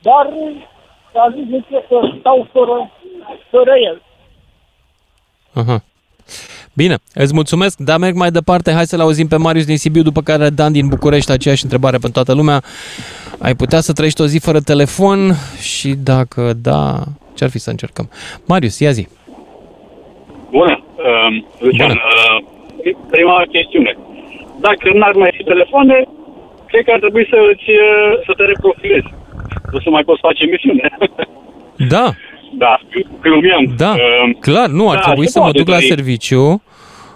[0.01, 0.27] Dar,
[1.15, 2.91] a zis de ce să stau fără,
[3.51, 4.03] fără el.
[5.55, 5.83] Aha.
[6.75, 8.73] Bine, îți mulțumesc, dar merg mai departe.
[8.73, 12.23] Hai să-l auzim pe Marius din Sibiu, după care Dan din București, aceeași întrebare pentru
[12.23, 12.63] toată lumea.
[13.41, 15.19] Ai putea să trăiești o zi fără telefon
[15.61, 17.03] și dacă da,
[17.37, 18.11] ce-ar fi să încercăm?
[18.47, 19.09] Marius, ia zi.
[20.51, 21.91] Bună, uh, Lucian.
[21.91, 23.97] Uh, prima chestiune.
[24.61, 25.97] Dacă n-ar mai fi telefoane,
[26.67, 29.09] cred că ar trebui să, îți, uh, să te reprofilezi.
[29.73, 30.89] Nu să mai poți face emisiune.
[31.89, 32.13] Da,
[32.59, 32.79] da,
[33.21, 33.75] glumeam.
[33.77, 35.87] da, Uh, clar, nu, ar da, trebui se să mă poate duc la trăi.
[35.89, 36.63] serviciu,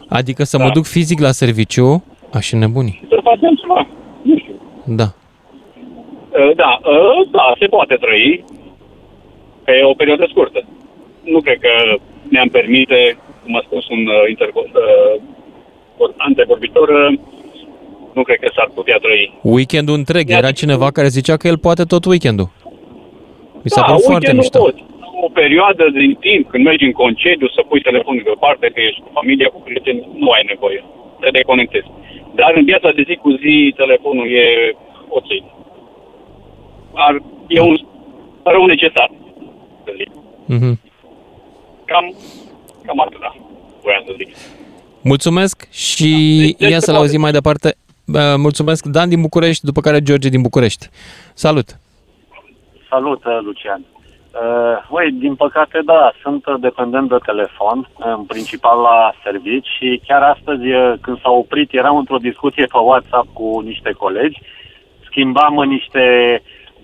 [0.08, 0.70] adică să mă Da.
[0.70, 3.02] duc fizic la serviciu, aș nebuni.
[3.08, 3.86] să facem ceva.
[4.22, 4.54] Nu știu.
[4.84, 5.04] Da.
[6.38, 8.44] Uh, da, uh, da, se poate trăi
[9.64, 10.60] pe o perioadă scurtă.
[11.22, 11.72] Nu cred că
[12.28, 17.18] ne-am permite, cum a spus un uh, intervo- uh, antevorbitor, uh,
[18.12, 19.32] nu cred că s-ar putea trăi.
[19.42, 22.48] Weekendul întreg, era cineva care zicea că el poate tot weekendul.
[23.64, 24.58] Mi s-a da, părut foarte weekendul mișto.
[24.58, 24.90] poți.
[25.26, 29.10] O perioadă din timp, când mergi în concediu, să pui telefonul deoparte, că ești cu
[29.12, 30.84] familia, cu prieteni, nu ai nevoie.
[31.20, 31.88] Te deconectezi.
[32.34, 34.44] Dar în viața de zi cu zi, telefonul e
[35.08, 35.30] ok.
[36.94, 37.76] Ar, e un
[38.42, 39.10] rău necesar.
[39.84, 40.08] să zic.
[40.46, 40.80] Mhm.
[41.84, 42.14] Cam,
[42.86, 43.36] cam atâta,
[43.82, 44.36] voiam să zic.
[45.02, 46.10] Mulțumesc și
[46.58, 47.76] Deci, ia să-l auzim mai departe.
[48.06, 50.88] Uh, Mulțumesc, Dan din București, după care George din București.
[51.34, 51.78] Salut!
[52.88, 53.84] Salut, uh, Lucian.
[54.32, 60.00] Uh, Uai, din păcate, da, sunt uh, dependent de telefon, în principal la servici și
[60.06, 64.38] chiar astăzi, uh, când s-a oprit, eram într-o discuție pe WhatsApp cu niște colegi,
[65.04, 66.04] schimbam uh, niște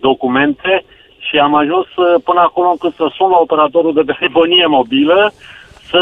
[0.00, 0.84] documente
[1.18, 5.32] și am ajuns uh, până acolo încât să sun la operatorul de telefonie mobilă
[5.90, 5.98] să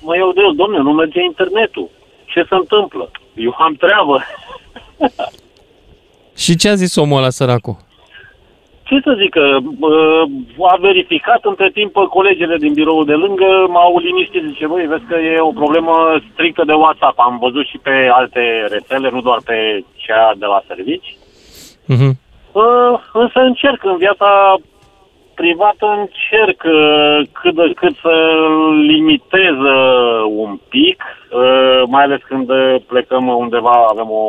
[0.00, 1.88] mă iau de el, domnule, nu merge internetul.
[2.24, 3.10] Ce se întâmplă?
[3.34, 4.22] Eu am treabă.
[6.42, 7.76] Și ce a zis omul ăla săracul?
[8.82, 13.98] Ce să zic, că uh, a verificat între timp colegele din biroul de lângă, m-au
[13.98, 17.18] liniștit, zice, băi, vezi că e o problemă strictă de WhatsApp.
[17.18, 21.16] Am văzut și pe alte rețele, nu doar pe cea de la servici.
[21.86, 22.18] Mhm.
[22.58, 24.56] Uh, însă încerc în viața
[25.34, 28.14] privată, încerc uh, cât de cât să
[28.86, 34.24] limitez uh, un pic, uh, mai ales când uh, plecăm undeva, avem o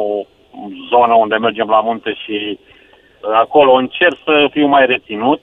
[0.89, 5.41] zonă unde mergem la munte și uh, acolo încerc să fiu mai reținut.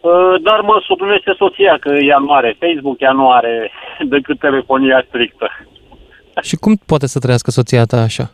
[0.00, 3.70] Uh, Dar mă suplinește soția că ea nu are Facebook, ea nu are
[4.14, 5.48] decât telefonia strictă.
[6.42, 8.30] Și cum poate să trăiască soția ta așa?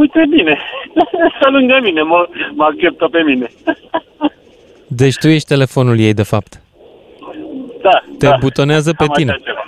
[0.00, 0.58] Uite bine,
[1.40, 3.50] să lângă mine, mă, mă acceptă pe mine.
[5.02, 6.60] Deci tu ești telefonul ei, de fapt.
[7.82, 8.36] Da, Te da.
[8.40, 9.30] butonează pe Cam tine.
[9.30, 9.64] Așa ceva.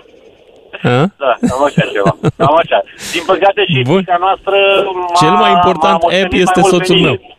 [0.97, 1.11] A?
[1.19, 2.17] Da, cam așa ceva.
[2.37, 2.83] Cam așa.
[3.13, 3.95] Din păcate și Bun.
[3.95, 4.57] fiica noastră
[4.95, 7.07] m-a, Cel mai important m-a app moștenit este mai mult pe soțul mine.
[7.09, 7.37] meu.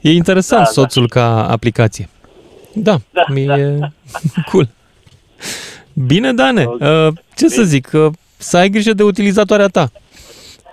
[0.00, 0.72] E interesant Da, da.
[0.80, 2.08] soțul ca aplicație.
[2.72, 3.78] Da, Da, mi-e
[4.50, 4.68] cool.
[6.06, 9.90] Bine, Dane, uh, ce să zic, uh, să ai grijă de utilizatoarea ta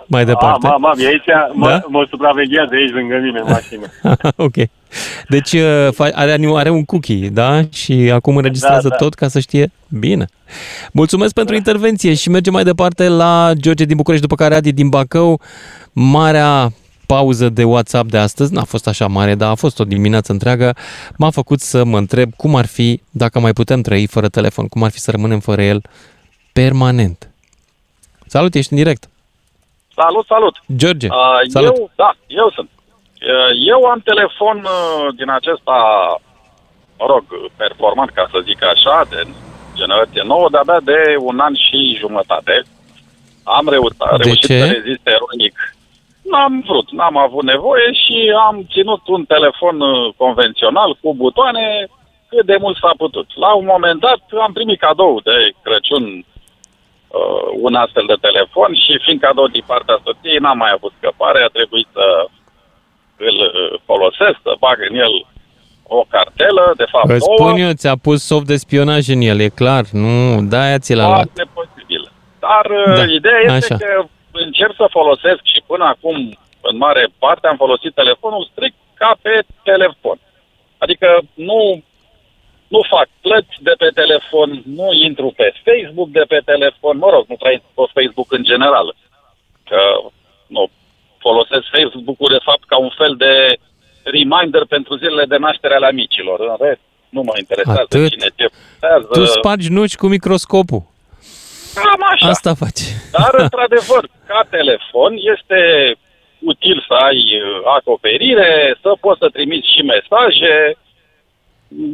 [0.06, 0.66] mai departe.
[0.66, 1.82] A, ma, mami, aici mă, Da?
[1.88, 3.86] mă supraveghează aici lângă mine în mașină.
[4.46, 4.54] ok.
[5.28, 7.60] Deci uh, fa- are, are un cookie, da?
[7.72, 9.04] Și acum înregistrează Da, da.
[9.04, 9.70] tot ca să știe.
[9.88, 10.26] Bine.
[10.92, 14.88] Mulțumesc pentru intervenție și mergem mai departe la George din București, după care Adi din
[14.88, 15.40] Bacău.
[15.92, 16.72] Marea
[17.06, 20.74] pauză de WhatsApp de astăzi, n-a fost așa mare, dar a fost o dimineață întreagă,
[21.16, 24.82] m-a făcut să mă întreb cum ar fi dacă mai putem trăi fără telefon, cum
[24.82, 25.82] ar fi să rămânem fără el
[26.52, 27.30] permanent.
[28.26, 29.08] Salut, ești în direct.
[30.00, 30.54] Salut, salut!
[30.76, 31.76] George, Uh, salut.
[31.76, 32.68] Eu, da, eu sunt.
[33.22, 35.76] Uh, Eu am telefon uh, din acesta,
[36.98, 37.24] mă rog,
[37.56, 39.20] performant, ca să zic așa, de
[39.74, 42.62] generație nouă, de-abia de un an și jumătate.
[43.42, 44.58] Am reușit, De reușit ce?
[44.60, 45.56] să rezist eroinic.
[46.30, 51.86] N-am vrut, n-am avut nevoie și am ținut un telefon uh, convențional cu butoane
[52.28, 53.28] cât de mult s-a putut.
[53.36, 56.24] La un moment dat am primit cadou de Crăciun
[57.08, 61.42] uh, un astfel de telefon și fiind cadou din partea soției, n-am mai avut scăpare,
[61.42, 62.06] a trebuit să
[63.16, 65.14] îl uh, folosesc, să bag în el
[65.88, 69.38] o cartelă, de fapt Îți două, spun eu, ți-a pus soft de spionaj în el,
[69.40, 69.84] e clar.
[69.92, 71.14] Nu, de-aia ți l-a luat.
[71.14, 72.10] foarte posibil.
[72.38, 73.84] Dar Da, da, ideea este așa.
[73.84, 76.16] că încerc să folosesc și până acum,
[76.60, 80.18] în mare parte, am folosit telefonul strict ca pe telefon.
[80.78, 81.82] Adică nu,
[82.68, 87.24] nu fac plăți de pe telefon, nu intru pe Facebook de pe telefon, mă rog,
[87.28, 88.94] nu trăiesc pe Facebook în general.
[89.68, 89.80] Că
[90.46, 90.70] nu
[91.18, 93.34] folosesc Facebook-ul de fapt ca un fel de
[94.02, 96.40] reminder pentru zilele de naștere ale amicilor.
[96.40, 98.10] În rest, nu mă interesează Atât.
[98.10, 99.08] cine ce postează.
[99.12, 100.82] Tu spargi nuci cu microscopul.
[101.74, 102.28] Cam așa.
[102.28, 102.82] Asta faci.
[103.16, 105.60] Dar, într-adevăr, ca telefon este
[106.38, 110.54] util să ai uh, acoperire, să poți să trimiți și mesaje.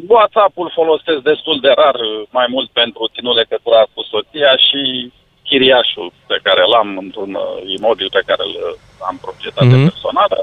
[0.09, 6.13] WhatsApp-ul folosesc destul de rar, uh, mai mult pentru ținut legătura cu soția și chiriașul
[6.27, 9.89] pe care l-am într-un uh, imobil pe care îl uh, am proprietate Mhm.
[9.89, 10.39] personală.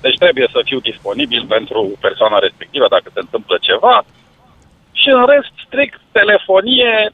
[0.00, 4.04] Deci trebuie să fiu disponibil pentru persoana respectivă dacă se întâmplă ceva.
[4.92, 7.10] Și în rest, strict telefonie,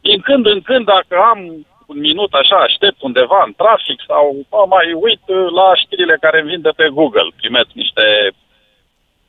[0.00, 1.38] din când în când, dacă am
[1.86, 6.40] un minut așa, aștept undeva în trafic sau mă mai uit uh, la știrile care
[6.40, 7.28] îmi vin de pe Google.
[7.36, 8.04] Primesc niște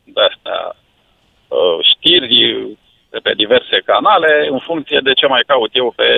[0.03, 0.84] de-astea, uh,
[1.91, 2.37] știri
[3.15, 6.11] de pe diverse canale în funcție de ce mai caut eu pe,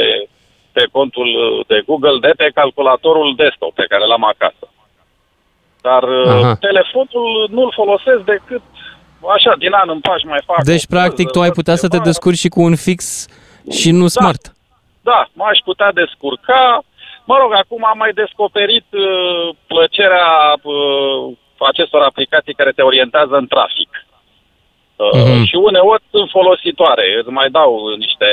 [0.71, 4.65] pe contul uh, de Google, de pe calculatorul desktop pe care l-am acasă.
[5.81, 6.55] Dar uh, Aha.
[6.67, 8.61] telefonul nu-l folosesc decât
[9.35, 10.63] așa, din an în pași mai fac.
[10.63, 12.09] Deci, o practic, poză, tu ai văd putea să te ceva.
[12.09, 13.27] descurci și cu un fix
[13.79, 14.43] și nu smart.
[15.01, 16.83] Da, m-aș putea descurca.
[17.25, 20.29] Mă rog, acum am mai descoperit uh, plăcerea
[20.61, 21.37] uh,
[21.71, 24.06] acestor aplicații care te orientează în trafic.
[24.97, 25.43] Uh, Mhm.
[25.49, 27.05] Și uneori sunt folositoare.
[27.19, 28.29] Îți mai dau niște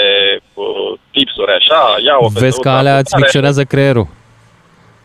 [0.54, 4.06] uh, tipsuri așa, ia o Vezi că alea îți micșorează creierul.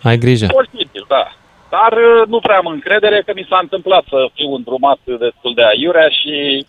[0.03, 0.45] Ai grijă.
[0.61, 1.25] Posibil, da.
[1.69, 5.65] Dar uh, nu prea am încredere că mi s-a întâmplat să fiu îndrumat destul de
[5.71, 6.65] aiurea și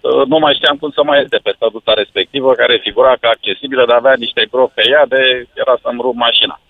[0.00, 3.28] uh, nu mai știam cum să mai ies de pe stăduța respectivă, care figura ca
[3.28, 6.60] accesibilă, dar avea niște gropi pe ea, de era să-mi rup mașina.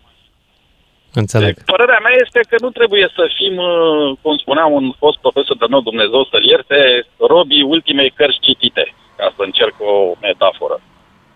[1.15, 1.55] Înțeleg.
[1.65, 5.67] Părerea mea este că nu trebuie să fim, uh, cum spunea un fost profesor de
[5.69, 10.81] nou, Dumnezeu să-l ierte, robii ultimei cărți citite, ca să încerc o metaforă.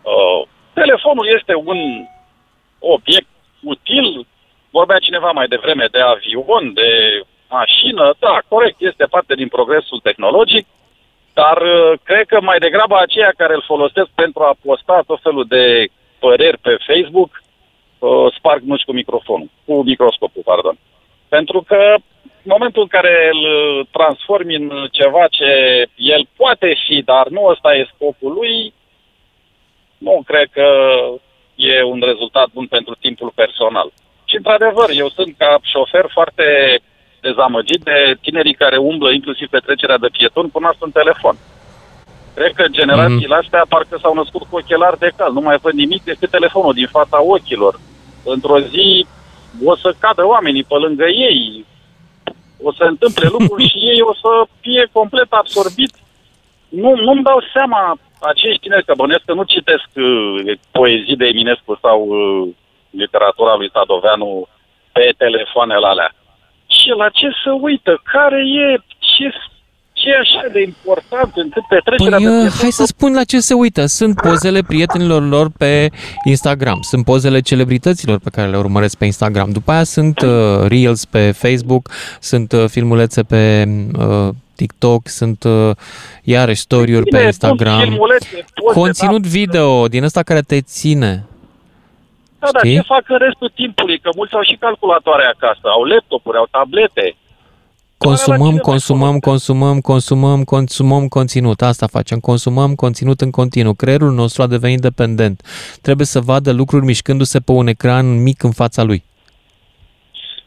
[0.03, 1.79] Uh, telefonul este un
[2.79, 3.29] obiect
[3.63, 4.27] util,
[4.71, 6.91] vorbea cineva mai devreme de avion, de
[7.49, 10.67] mașină, da, corect, este parte din progresul tehnologic,
[11.33, 15.45] dar uh, cred că mai degrabă aceia care îl folosesc pentru a posta tot felul
[15.49, 17.31] de păreri pe Facebook
[17.99, 20.79] uh, sparg nuci cu microfonul, cu microscopul, pardon.
[21.29, 23.43] Pentru că în momentul în care îl
[23.91, 25.51] transformi în ceva ce
[25.97, 28.73] el poate fi, dar nu ăsta e scopul lui,
[29.99, 30.69] nu cred că
[31.55, 33.93] e un rezultat bun pentru timpul personal.
[34.25, 36.45] Și într-adevăr, eu sunt ca șofer foarte
[37.21, 41.37] dezamăgit de tinerii care umblă inclusiv pe trecerea de pietoni cu nasul în telefon.
[42.37, 43.41] Cred că generațiile mm.
[43.43, 45.33] astea parcă s-au născut cu ochelari de cal.
[45.33, 47.81] Nu mai văd nimic decât telefonul din fața ochilor.
[48.25, 49.07] Într-o zi
[49.65, 51.65] o să cadă oamenii pe lângă ei,
[52.63, 55.93] o să întâmple lucruri și ei o să fie complet absorbit.
[56.69, 61.79] Nu, nu-mi dau seama acești tineri, că bănesc că nu citesc uh, poezii de Eminescu
[61.83, 62.55] sau uh,
[62.91, 64.49] literatura lui Sadoveanu
[64.93, 66.11] pe telefoanele alea.
[66.67, 68.01] Și la ce să uită?
[68.05, 68.79] Care e?
[68.99, 69.31] Ce
[70.07, 73.41] ce e așa de important încât petrecerea Păi, de uh, hai să spun la ce
[73.41, 73.87] se uită.
[73.87, 75.89] Sunt pozele prietenilor lor pe
[76.25, 79.51] Instagram, sunt pozele celebrităților pe care le urmăresc pe Instagram.
[79.51, 81.91] După aia sunt uh, Reels pe Facebook,
[82.21, 83.65] sunt uh, filmulețe pe
[83.99, 85.71] uh, TikTok, sunt uh,
[86.23, 87.79] iarăși story-uri pe Bine, Instagram.
[87.79, 89.29] sunt filmulețe, poze, Conținut da.
[89.29, 91.25] video din ăsta care te ține.
[92.39, 92.75] Da, dar Știi?
[92.75, 93.99] ce fac în restul timpului?
[93.99, 97.17] Că mulți au și calculatoare acasă, au laptopuri, au tablete.
[97.99, 101.63] Consumăm, consumăm, consumăm, consumăm, consumăm conținut.
[101.63, 102.19] Asta facem.
[102.19, 103.75] Consumăm conținut în continuu.
[103.75, 105.43] Creierul nostru a devenit dependent.
[105.83, 109.05] Trebuie să vadă lucruri mișcându-se pe un ecran mic în fața lui.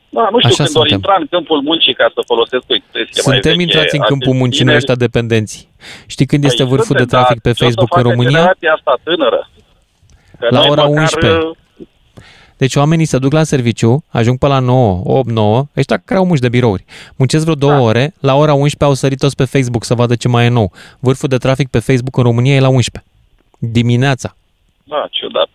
[0.09, 0.95] Da, nu știu Așa când ori suntem.
[0.97, 4.27] intra în câmpul muncii ca să folosesc o expresie mai Suntem veche, intrați în câmpul
[4.27, 5.55] acești muncii noi tineri- ăștia dependenți.
[6.13, 7.95] Știi când este Păi, vârful de suntem, trafic dar pe ce o să Facebook în
[7.97, 8.37] facă România?
[8.39, 9.41] generația asta tânără?
[10.39, 11.51] Că La noi ora măcar, 11.
[12.59, 16.19] Uh, Deci oamenii se duc la serviciu, ajung pe la 9, 8, 9, ăștia care
[16.19, 16.85] au muși de birouri.
[17.15, 20.27] Muncesc vreo două ore, la ora 11 au sărit toți pe Facebook să vadă ce
[20.27, 20.71] mai e nou.
[20.99, 23.11] Vârful de trafic pe Facebook în România e la 11.
[23.59, 24.35] Dimineața.
[24.83, 25.49] Da, ciudat.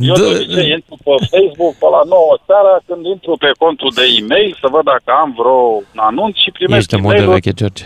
[0.00, 3.90] Eu Da, de obicei intru pe Facebook pe la 9 seara când intru pe contul
[3.94, 7.40] de e-mail să văd dacă am vreo anunț și primesc Ești în mod de e-mail-uri.
[7.40, 7.84] veche, George.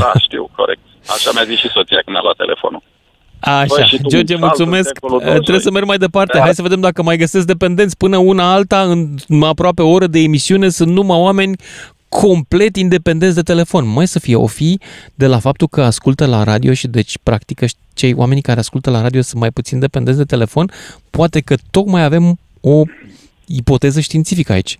[0.00, 0.84] Da, știu, corect.
[1.14, 2.82] Așa mi-a zis și soția când mi-a luat telefonul.
[3.40, 4.88] Bă, Așa, și tu, George, saltul mulțumesc.
[4.94, 6.36] secolul Eh, Trebuie să merg mai departe.
[6.36, 6.42] Da.
[6.42, 7.96] Hai să vedem dacă mai găsesc dependenți.
[7.96, 11.56] Până una alta, în aproape o oră de emisiune, sunt numai oameni
[12.08, 13.88] complet independenți de telefon.
[13.92, 14.80] Mai să fie o fi
[15.14, 19.02] de la faptul că ascultă la radio și deci practică cei oamenii care ascultă la
[19.02, 20.70] radio sunt mai puțin dependenți de telefon,
[21.10, 22.82] poate că tocmai avem o
[23.46, 24.78] ipoteză științifică aici.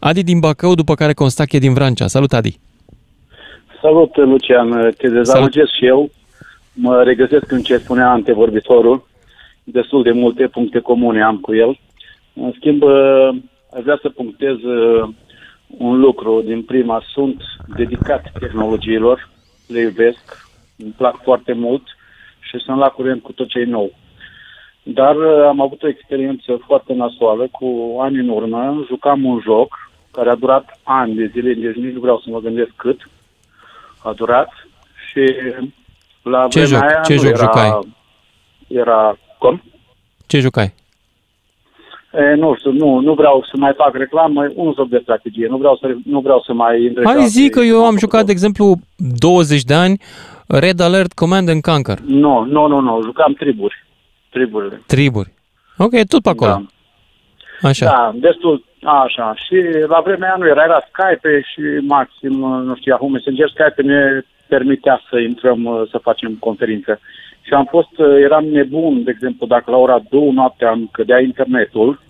[0.00, 2.06] Adi din Bacău, după care Constache din Vrancea.
[2.06, 2.58] Salut, Adi!
[3.82, 4.94] Salut, Lucian.
[4.98, 6.10] Te dezamăgesc și eu.
[6.72, 9.08] Mă regăsesc în ce spunea antevorbitorul.
[9.64, 11.78] Destul de multe puncte comune am cu el.
[12.34, 13.28] În schimb, uh,
[13.74, 15.08] aș vrea să punctez uh,
[15.66, 17.02] un lucru din prima.
[17.12, 17.42] Sunt
[17.76, 19.28] dedicat tehnologiilor,
[19.66, 21.82] le iubesc, îmi plac foarte mult
[22.40, 23.92] și sunt la curent cu tot ce e nou.
[24.82, 27.48] Dar uh, am avut o experiență foarte nasoală.
[27.50, 31.94] Cu ani în urmă jucam un joc care a durat ani de zile, deci nici
[31.94, 33.08] nu vreau să mă gândesc cât
[34.02, 34.52] a durat
[35.10, 35.34] și
[36.22, 36.90] la Ce vremea joc?
[36.90, 37.94] aia Ce nu joc era, jucai?
[38.66, 39.62] Era, cum?
[40.26, 40.74] Ce jucai?
[42.12, 45.56] E, nu știu, nu, nu vreau să mai fac reclamă, un joc de strategie, nu
[45.56, 48.74] vreau să, nu vreau să mai intre Hai zi că eu am jucat, de exemplu,
[48.96, 50.00] 20 de ani
[50.46, 51.98] Red Alert Command and Conquer.
[51.98, 53.86] Nu, nu, nu, nu, jucam triburi.
[54.30, 54.82] Triburile.
[54.86, 55.32] Triburi.
[55.78, 56.50] Ok, tot pe acolo.
[56.50, 56.62] Da.
[57.68, 57.84] Așa.
[57.84, 59.34] Da, destul, așa.
[59.34, 59.56] Și
[59.88, 64.24] la vremea aia nu era, era Skype și maxim, nu știu, Yahoo Messenger, Skype ne
[64.54, 67.00] permitea să intrăm, uh, să facem conferință.
[67.40, 71.20] Și am fost, uh, eram nebun, de exemplu, dacă la ora 2 noaptea îmi cădea
[71.20, 72.00] internetul,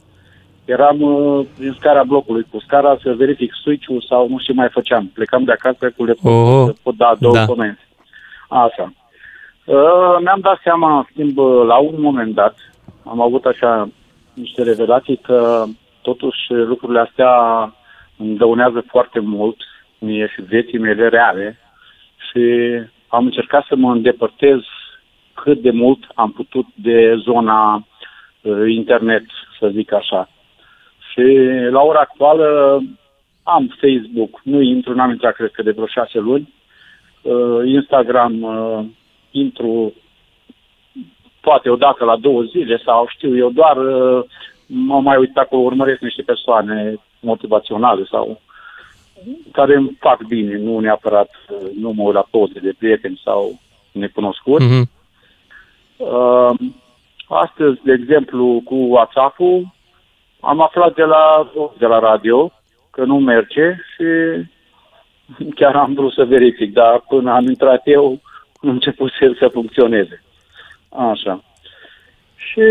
[0.64, 4.68] eram uh, prin scara blocului cu scara să verific switch-ul sau nu știu ce mai
[4.68, 5.10] făceam.
[5.14, 7.44] Plecam de acasă cu laptop Oh, să pot da două da.
[7.44, 7.86] comenzi.
[8.48, 8.92] Așa.
[9.64, 12.54] Uh, mi-am dat seama, în schimb, uh, la un moment dat,
[13.04, 13.88] am avut așa
[14.34, 15.64] niște revelații că
[16.02, 17.32] totuși lucrurile astea
[18.16, 19.56] îmi dăunează foarte mult
[19.98, 21.58] mie și vieții mele reale
[22.30, 22.42] și
[23.08, 24.58] am încercat să mă îndepărtez
[25.34, 27.86] cât de mult am putut de zona
[28.40, 29.24] uh, internet,
[29.58, 30.28] să zic așa.
[31.12, 31.22] Și
[31.70, 32.78] la ora actuală
[33.42, 36.54] am Facebook, nu intru, n-am intrat cred că de vreo șase luni,
[37.22, 38.84] uh, Instagram uh,
[39.30, 39.94] intru
[41.40, 44.24] poate odată la două zile sau știu eu, doar uh,
[44.66, 48.40] mă mai uit acolo, urmăresc niște persoane motivaționale sau
[49.52, 53.58] care îmi fac bine, nu neapărat, uh, nu mă uit la poze de prieteni sau
[53.92, 54.64] necunoscuți.
[54.64, 54.90] Mhm.
[55.96, 56.50] Uh,
[57.28, 59.66] astăzi, de exemplu, cu WhatsApp-ul,
[60.40, 62.52] am aflat de la, de la radio
[62.90, 64.04] că nu merge și
[65.58, 68.20] chiar am vrut să verific, dar până am intrat eu,
[68.60, 70.22] nu început să, să funcționeze.
[70.88, 71.44] Așa.
[72.34, 72.62] Și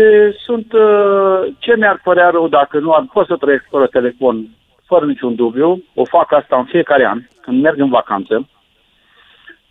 [0.44, 4.48] sunt, uh, ce mi-ar părea rău dacă nu ar pot să trăiesc fără telefon,
[4.90, 5.70] fără niciun dubiu.
[5.94, 8.48] O fac asta în fiecare an, când merg în vacanță.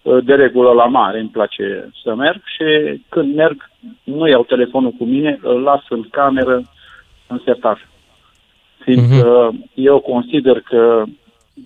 [0.02, 2.66] Uh, De regulă la mare îmi place să merg și
[3.10, 3.70] când merg
[4.04, 6.62] nu iau telefonul cu mine, îl las în cameră
[7.28, 7.88] în sertar.
[8.84, 9.74] Fiindcă uh-huh.
[9.74, 11.04] eu consider că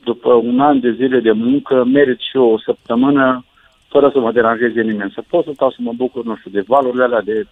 [0.04, 3.45] după un an de zile de muncă merit și eu o săptămână
[3.88, 5.12] fără să mă deranjeze nimeni.
[5.14, 7.43] Să pot să stau să mă bucur, nu știu, de valurile alea, de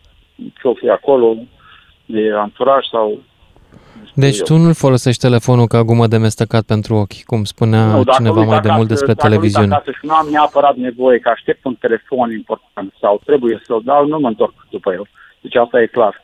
[0.60, 1.36] ce-o fi acolo,
[2.06, 3.20] de anturaj sau...
[4.16, 8.18] Deci tu nu folosești telefonul ca gumă de mestecat pentru ochi, cum spunea Nu, dacă
[8.18, 9.74] cineva uit mai de acasă- mult despre dacă uit televiziune.
[9.74, 14.06] acasă și nu am neapărat nevoie că aștept un telefon important sau trebuie să-l dau,
[14.08, 15.08] nu mă întorc după el.
[15.42, 16.24] Deci asta e clar.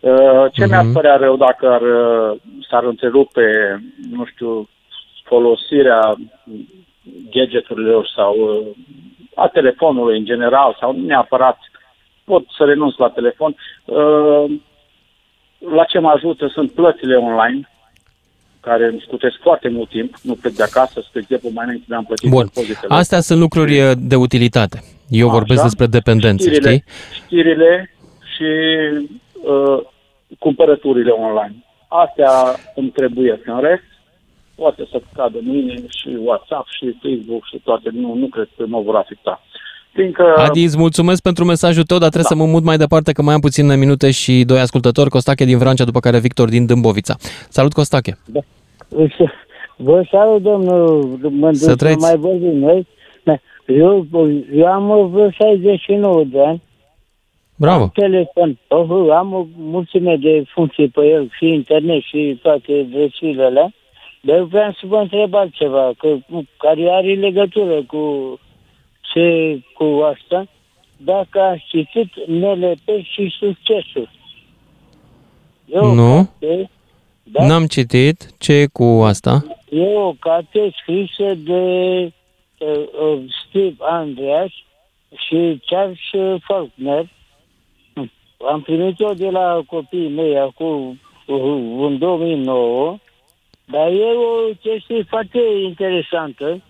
[0.00, 0.92] Uh, Ce mi-ar Mhm.
[0.92, 2.38] părea rău dacă ar, uh,
[2.70, 3.44] s-ar întrerupe,
[4.10, 4.68] nu știu,
[5.24, 6.14] folosirea
[7.30, 8.66] gadgeturilor sau uh,
[9.34, 11.58] a telefonului în general sau neapărat
[12.24, 13.54] pot să renunț la telefon.
[15.64, 17.68] Uh, La ce mă ajută sunt plățile online,
[18.60, 21.94] care îmi scutesc foarte mult timp, nu plec de acasă, spre exemplu, mai înainte de
[21.94, 22.94] a plătit Bun, impozitele.
[22.94, 24.82] astea sunt lucruri uh, de utilitate.
[25.08, 25.36] Eu Așa.
[25.36, 26.84] vorbesc despre dependență, știrile, știi?
[27.24, 27.94] Știrile
[28.36, 28.50] și
[29.44, 29.78] uh,
[30.38, 31.54] cumpărăturile online.
[31.88, 32.30] Astea
[32.74, 33.40] îmi trebuie.
[33.44, 33.82] În rest,
[34.54, 37.88] poate să cadă mâine și WhatsApp și Facebook și toate.
[37.92, 39.42] Nu, nu cred că mă vor afecta.
[39.92, 40.34] Fiindcă...
[40.36, 42.36] Adi, îți mulțumesc pentru mesajul tău, dar trebuie Da.
[42.36, 45.58] să mă mut mai departe, că mai am puține minute și doi ascultători, Costache din
[45.58, 47.16] Vrancea, după care Victor din Dâmbovița.
[47.48, 48.18] Salut, Costache!
[49.76, 51.98] Vă salut, domnul Mândruță, Să trăiți.
[52.00, 52.86] mai vorbim noi.
[53.22, 53.34] Da.
[53.66, 54.06] Eu,
[54.54, 56.62] eu am vreo 69 de ani.
[57.56, 57.82] Bravo!
[57.82, 63.42] Am telefon, oh, am o mulțime de funcții pe el, și internet și toate rețelele
[63.44, 63.72] alea.
[64.20, 66.08] Dar eu vreau să vă întreb altceva, că,
[66.58, 68.00] care are legătură cu
[69.12, 70.46] ce cu asta.
[70.96, 74.10] Dacă ați citit NLP și succesul.
[75.64, 76.28] Eu, Nu?
[76.38, 76.70] carte,
[77.22, 77.46] da?
[77.46, 78.30] N-am citit.
[78.38, 79.44] Ce e cu asta?
[79.70, 81.60] E o carte scrisă de
[82.58, 84.50] uh, uh, Steve Andreas
[85.26, 85.98] și Charles
[86.46, 87.08] Faulkner.
[87.94, 88.10] Hm.
[88.52, 92.98] Am primit-o de la copiii mei acum uh, în 2009,
[93.64, 96.62] dar e o chestie foarte interesantă.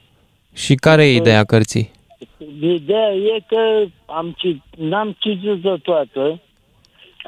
[0.54, 1.90] Și care e ideea cărții?
[2.60, 6.40] Ideea e că am cit, n-am citit-o toată,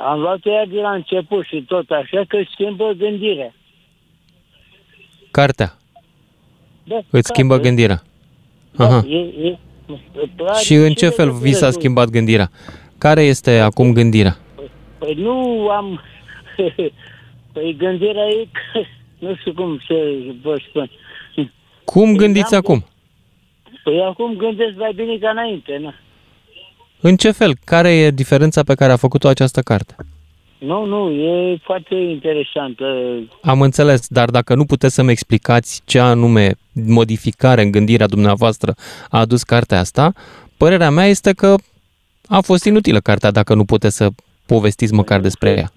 [0.04, 3.54] am luat-o ea de la început și tot așa că schimbă gândirea.
[5.30, 5.72] Cartea.
[6.84, 7.68] Da, Îți schimbă carte.
[7.68, 8.02] gândirea.
[8.70, 9.04] Da, Aha.
[9.08, 9.58] e, e,
[10.62, 12.50] Și în ce fel vi s-a schimbat gândirea?
[12.98, 14.36] Care este acum gândirea?
[14.98, 16.00] Păi nu am...
[17.52, 18.80] Păi gândirea e că...
[19.26, 19.94] Nu știu cum să
[20.42, 20.90] vă spun.
[21.84, 22.84] Cum gândiți am- acum?
[23.84, 25.92] Păi acum gândesc mai bine ca înainte, nu?
[27.00, 27.54] În ce fel?
[27.64, 29.94] Care e diferența pe care a făcut-o această carte?
[30.58, 32.84] Nu, nu, e foarte interesantă.
[33.42, 38.74] Am înțeles, dar dacă nu puteți să-mi explicați ce anume modificare în gândirea dumneavoastră
[39.10, 40.12] a adus cartea asta,
[40.56, 41.54] părerea mea este că
[42.28, 44.08] a fost inutilă cartea dacă nu puteți să
[44.46, 45.72] povestiți măcar despre ea.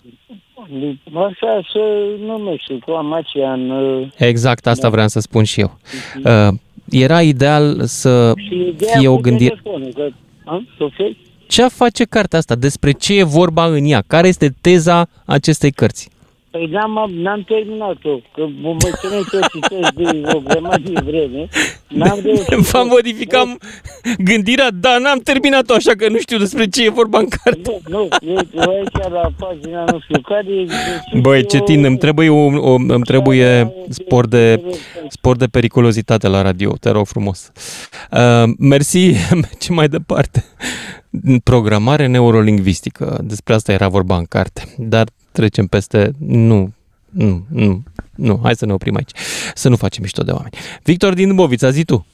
[1.13, 1.80] Așa să
[2.26, 3.70] numește, cu amacian.
[3.70, 5.78] uh, Exact, asta vreau să spun și eu.
[6.24, 6.47] Uh,
[6.89, 9.55] Era ideal să Și ideea fie o cu gândire...
[9.63, 10.07] telefonul, că,
[10.45, 11.18] a, Sofie?
[11.47, 12.55] Ce face cartea asta?
[12.55, 14.03] Despre ce e vorba în ea?
[14.07, 16.09] Care este teza acestei cărți?
[16.51, 21.47] Păi n-am, n-am terminat-o, că mă mă ține să citesc de o grămadă de vreme.
[21.87, 22.53] N-am reușit.
[22.71, 23.45] V-am modificat
[24.17, 27.81] gândirea, dar n-am terminat-o, așa că nu știu despre ce e vorba în carte.
[27.89, 30.43] Nu, nu, e, eu aici la pagina nu știu care...
[30.43, 34.61] deci Băi, e ce o- tin, îmi trebuie, o, o, îmi trebuie spor de,
[35.09, 37.51] spor de periculozitate la radio, te rog frumos.
[38.11, 39.11] Uh, mersi,
[39.59, 40.45] ce mai departe.
[41.43, 45.07] Programare neurolingvistică, despre asta era vorba în carte, dar
[45.38, 46.73] trecem peste, nu,
[47.09, 47.83] nu, nu,
[48.15, 49.11] nu, hai să ne oprim aici,
[49.53, 50.57] să nu facem mișto de oameni.
[50.83, 52.05] Victor din Dâmbovița, zi tu,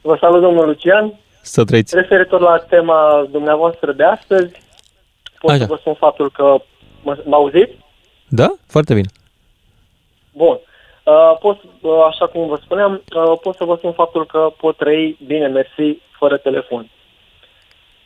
[0.00, 1.18] Vă salut, domnul Lucian.
[1.42, 1.94] să trăiți.
[1.94, 4.52] Referitor la tema dumneavoastră de astăzi,
[5.40, 5.60] pot Așa.
[5.60, 6.56] să vă spun faptul că
[7.02, 7.72] mă, mă auziți?
[8.28, 8.54] Da?
[8.66, 9.08] Foarte bine.
[10.32, 10.58] Bun.
[11.04, 14.76] Uh, pot, uh, așa cum vă spuneam, uh, pot să vă spun faptul că pot
[14.76, 16.90] trăi bine, mersi, fără telefon.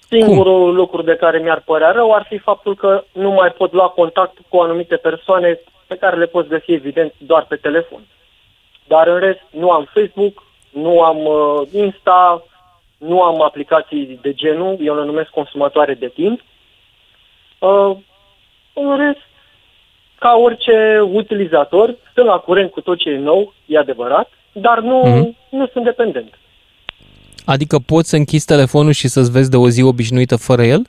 [0.08, 3.88] Singurul lucru de care mi-ar părea rău ar fi faptul că nu mai pot lua
[3.88, 8.00] contact cu anumite persoane pe care le poți găsi evident doar pe telefon.
[8.86, 12.42] Dar în rest nu am Facebook, nu am uh, Insta,
[12.98, 16.40] nu am aplicații de genul, eu le numesc consumatoare de timp.
[17.58, 17.96] Uh,
[18.72, 19.20] în rest,
[20.18, 24.98] ca orice utilizator, sunt la curent cu tot ce e nou, e adevărat, dar nu,
[24.98, 25.36] Mhm.
[25.48, 26.38] nu sunt dependent.
[27.54, 30.82] Adică poți să închizi telefonul și să-ți vezi de o zi obișnuită fără el?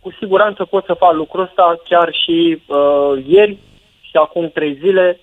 [0.00, 3.58] Cu siguranță pot să fac lucrul ăsta chiar și uh, ieri
[4.00, 5.20] și acum trei zile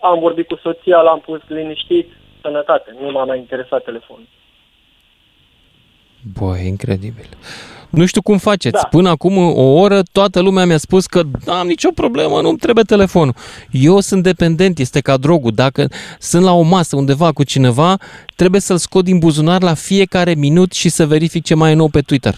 [0.00, 2.08] am vorbit cu soția, l-am pus liniștit,
[2.40, 4.28] sănătate, nu m-a mai interesat telefonul.
[6.38, 7.28] Băi, incredibil.
[7.90, 8.80] Nu știu cum faceți.
[8.82, 8.88] Da.
[8.90, 13.34] Până acum o oră toată lumea mi-a spus că am nicio problemă, nu-mi trebuie telefonul.
[13.70, 15.52] Eu sunt dependent, este ca drogul.
[15.54, 15.88] Dacă
[16.18, 17.96] sunt la o masă undeva cu cineva,
[18.36, 21.88] trebuie să-l scot din buzunar la fiecare minut și să verific ce mai e nou
[21.88, 22.34] pe Twitter.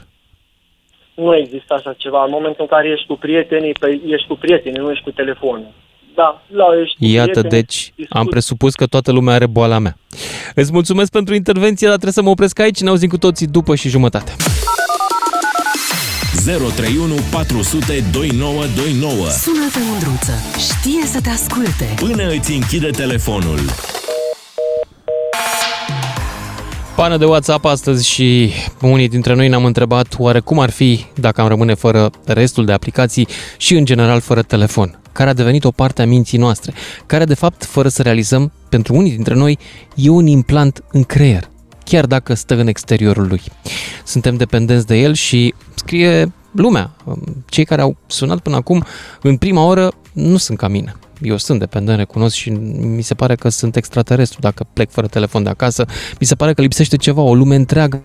[1.14, 2.24] Nu există așa ceva.
[2.24, 5.70] În momentul în care ești cu prietenii, păi ești cu prietenii, nu ești cu telefonul.
[6.14, 8.18] Da, la ești cu Iată, prietenii, deci discuți.
[8.18, 9.96] am presupus că toată lumea are boala mea.
[10.54, 12.80] Îți mulțumesc pentru intervenție, dar trebuie să mă opresc aici.
[12.80, 14.32] Ne auzim cu toții după și jumătate.
[16.44, 20.32] 031 400 2929 Sună-te, Mândruță.
[20.58, 21.94] Știe să te asculte.
[21.96, 23.58] Până îți închide telefonul.
[26.96, 31.40] Pană de WhatsApp astăzi și unii dintre noi ne-am întrebat oare cum ar fi dacă
[31.40, 35.70] am rămâne fără restul de aplicații și în general fără telefon, care a devenit o
[35.70, 36.72] parte a minții noastre,
[37.06, 39.58] care de fapt, fără să realizăm, pentru unii dintre noi,
[39.94, 41.50] e un implant în creier,
[41.84, 43.42] chiar dacă stă în exteriorul lui.
[44.04, 46.90] Suntem dependenți de el și scrie lumea.
[47.46, 48.84] Cei care au sunat până acum,
[49.22, 50.94] în prima oră, nu sunt ca mine.
[51.22, 55.42] Eu sunt dependent, recunosc și mi se pare că sunt extraterestru dacă plec fără telefon
[55.42, 55.84] de acasă.
[56.20, 58.04] Mi se pare că lipsește ceva, o lume întreagă,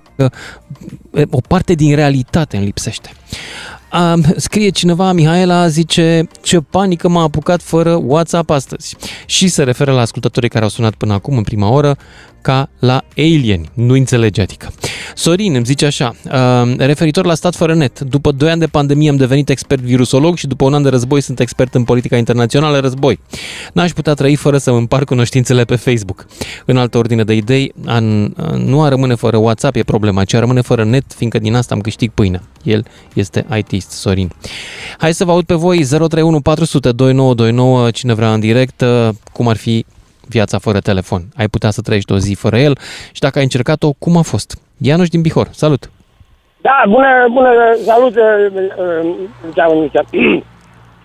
[1.29, 3.09] o parte din realitate îmi lipsește.
[3.93, 8.95] Um, scrie cineva, Mihaela zice ce panică m-a apucat fără WhatsApp astăzi.
[9.25, 11.97] Și se referă la ascultătorii care au sunat până acum în prima oră
[12.47, 13.69] ca la alieni.
[13.73, 14.71] Nu înțelege adică.
[15.15, 19.09] Sorin îmi zice așa, uh, referitor la stat fără net, după 2 ani de pandemie
[19.09, 22.79] am devenit expert virusolog și după un an de război sunt expert în politica internațională
[22.79, 23.19] război.
[23.73, 26.25] N-aș putea trăi fără să îmi împart cunoștințele pe Facebook.
[26.65, 27.99] În altă ordine de idei, a,
[28.55, 31.75] nu a rămâne fără WhatsApp e problema, ci a rămâne fără net, fiindcă din asta
[31.75, 32.41] am câștig pâine.
[32.63, 34.31] El este ITist, Sorin.
[34.97, 39.47] Hai să vă aud pe voi, 031 400 2929, cine vrea în direct, uh, cum
[39.47, 39.85] ar fi
[40.29, 41.21] viața fără telefon.
[41.37, 42.77] Ai putea să trăiești o zi fără el
[43.11, 44.61] și dacă ai încercat-o, cum a fost?
[44.77, 45.89] Ianuș din Bihor, salut!
[46.61, 48.23] Da, bună, bună, salut, uh,
[48.55, 49.15] uh,
[49.55, 50.03] cheamă Mircea.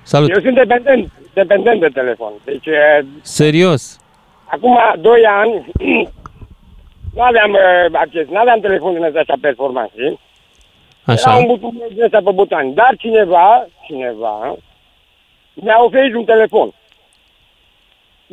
[0.03, 0.31] Salut!
[0.31, 2.33] Eu sunt dependent, dependent de telefon.
[2.45, 4.01] Deci, uh, Serios?
[4.45, 5.67] acum 2 ani,
[7.17, 10.21] nu aveam uh, acces, nu aveam telefon din ăsta așa performant, știi?
[11.05, 11.31] Așa.
[11.31, 12.71] Era un buton din ăsta pe butoane.
[12.71, 14.57] Dar cineva, cineva,
[15.55, 16.73] mi-a oferit un telefon.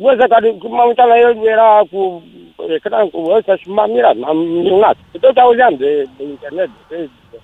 [0.02, 2.22] Ăsta care, când m-am uitat la el, era cu
[2.74, 4.96] ecran cu ăsta și m-am mirat, m-am minunat.
[5.20, 7.42] Tot auzeam de, de internet, de Facebook.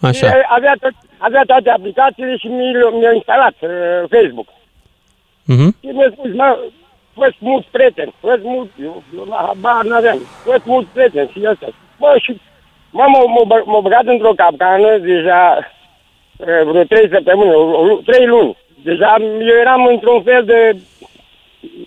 [0.00, 0.26] Așa.
[0.26, 3.70] Și avea, tot, avea toate aplicațiile și mi, mi-a instalat uh,
[4.14, 4.46] Facebook.
[5.44, 5.76] Mhm.
[5.80, 6.58] Și mi-a spus, mă,
[7.14, 11.66] fă mulți prieteni, fă mulți, eu, eu la habar n-aveam, fă mulți prieteni și asta.
[11.98, 12.40] Bă, și
[12.90, 15.58] mă, m-a, m-a, bă- m-a băgat într-o capcană deja
[16.36, 18.56] uh, vreo trei săptămâni, o, o, lu- trei luni.
[18.82, 20.76] Deja eu eram într-un fel de,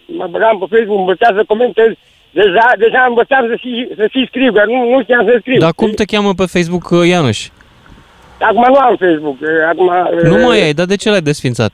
[0.05, 1.91] mă băgam pe Facebook, învățam să comentez,
[2.31, 5.57] deja, deja învățam să și, să și scriu, că nu, nu știam să scriu.
[5.57, 7.47] Dar cum te cheamă pe Facebook, uh, Ianuș?
[8.39, 9.91] Acum nu am Facebook, uh, acum...
[10.23, 11.71] Nu uh, mai ai, dar de ce l-ai desfințat?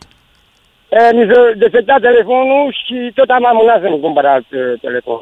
[0.89, 5.21] E, mi s-a defectat telefonul și tot am amânat să-mi cumpăr alt uh, telefon.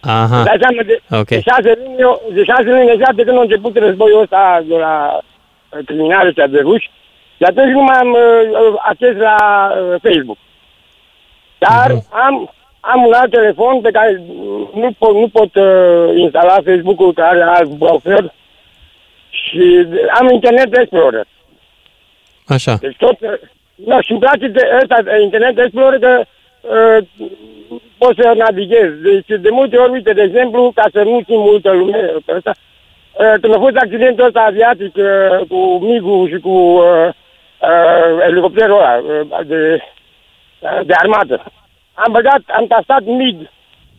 [0.00, 0.42] Aha.
[0.42, 1.28] Dai seama de, Ok.
[1.28, 4.76] de șase luni, eu, de șase luni exact de când a început războiul ăsta de
[4.76, 6.90] la uh, criminali ăștia de ruși,
[7.36, 9.36] și atunci nu mai am uh, acces la
[9.70, 10.36] uh, Facebook.
[11.58, 12.50] Dar am,
[12.80, 14.22] am un alt telefon pe care
[14.74, 18.32] nu pot, nu pot uh, instala Facebook-ul care are alt browser
[19.30, 19.86] și
[20.18, 21.26] am Internet Explorer.
[22.46, 22.74] Așa.
[22.80, 23.18] Deci tot...
[23.74, 26.22] Da, și îmi place de ăsta, de Internet Explorer, că
[26.60, 27.04] uh,
[27.98, 28.90] poți să navighez.
[29.02, 32.52] Deci de multe ori, uite, de exemplu, ca să nu țin multă lume pe ăsta,
[32.54, 37.08] uh, când a fost accidentul ăsta aviatic uh, cu MIG-ul și cu uh,
[37.58, 39.97] uh, elicopterul ăla uh, de, uh,
[40.60, 41.44] de armată,
[41.94, 43.50] am băgat, am tastat MIG,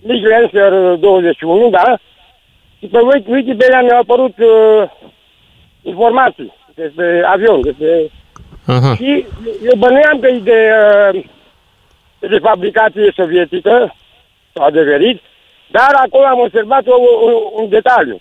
[0.02, 1.98] MIG Lancer 21, da?
[2.80, 4.90] Și pe Wiki- Wikipedia mi-au apărut uh,
[5.82, 8.10] informații despre avion, despre
[8.66, 8.96] Aha.
[8.96, 9.26] și
[9.64, 10.72] eu bănuiam că e de,
[11.14, 11.24] uh,
[12.20, 13.96] de fabricație sovietică,
[14.54, 15.22] s-a adeverit,
[15.72, 16.96] dar acolo am observat o,
[17.26, 17.34] un,
[17.64, 18.20] un detaliu.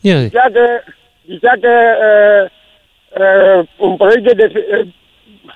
[0.00, 0.24] Ia zi.
[0.24, 0.66] Zicea că,
[1.26, 1.70] zicea că
[2.08, 2.50] uh,
[3.58, 4.86] uh, un proiect de defe- uh,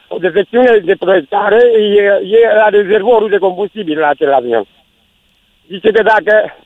[0.09, 2.03] o defecțiune de proiectare e,
[2.36, 4.66] e la rezervorul de combustibil la acel avion.
[5.68, 6.57] Zice că dacă,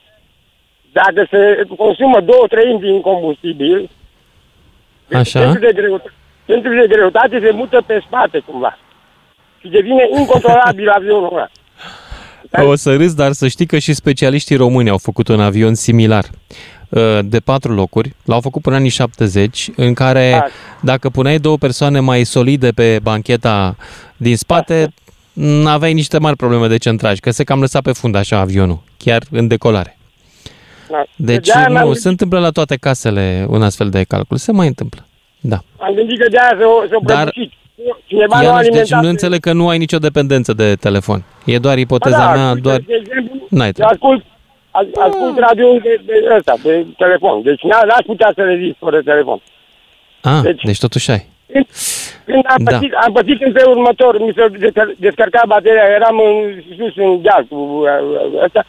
[0.93, 3.91] dacă se consumă două treimi din combustibil,
[5.13, 5.41] Așa.
[5.41, 6.13] centrul de, greutate,
[6.47, 8.79] centrul de greutate se mută pe spate cumva.
[9.61, 11.49] Și devine incontrolabil avionul ăla.
[12.65, 16.25] O să râs, dar să știi că și specialiștii români au făcut un avion similar
[16.25, 16.76] uh,
[17.25, 22.01] de patru locuri, l-au făcut până în anii 70, în care dacă puneai două persoane
[22.01, 23.77] mai solide pe bancheta
[24.17, 24.95] din spate,
[25.67, 29.23] aveai niște mari probleme de centraj, că se cam lăsa pe fund așa avionul, chiar
[29.31, 29.99] în decolare.
[30.91, 31.03] Da.
[31.17, 34.37] Deci De-aia nu, mi-am- se întâmplă la toate casele un astfel de calcul.
[34.37, 35.07] Se mai întâmplă.
[35.41, 35.63] Da.
[35.79, 37.53] Am gândit că de-aia s-o, s-o Dar- prăbușit.
[38.07, 39.03] Cineva nu a Ianuș, deci alimentat...
[39.03, 41.25] nu înțeleg că nu ai nicio dependență de telefon.
[41.45, 42.77] E doar ipoteza Ba da, mea, uite, doar...
[42.87, 43.97] De exemplu, N-ai eu treabă.
[44.79, 47.43] Ascult, as- ascult radio de, de ăsta, pe telefon.
[47.43, 49.41] Deci n- n-aș putea să rezist fără telefon.
[50.23, 51.27] Ah, deci totuși ai.
[52.25, 52.71] Când am, Da.
[52.71, 57.23] pățit, am pățit în felul următor, mi se desca- descărca bateria, eram în, sus în
[57.23, 58.65] deal cu uh, ăsta.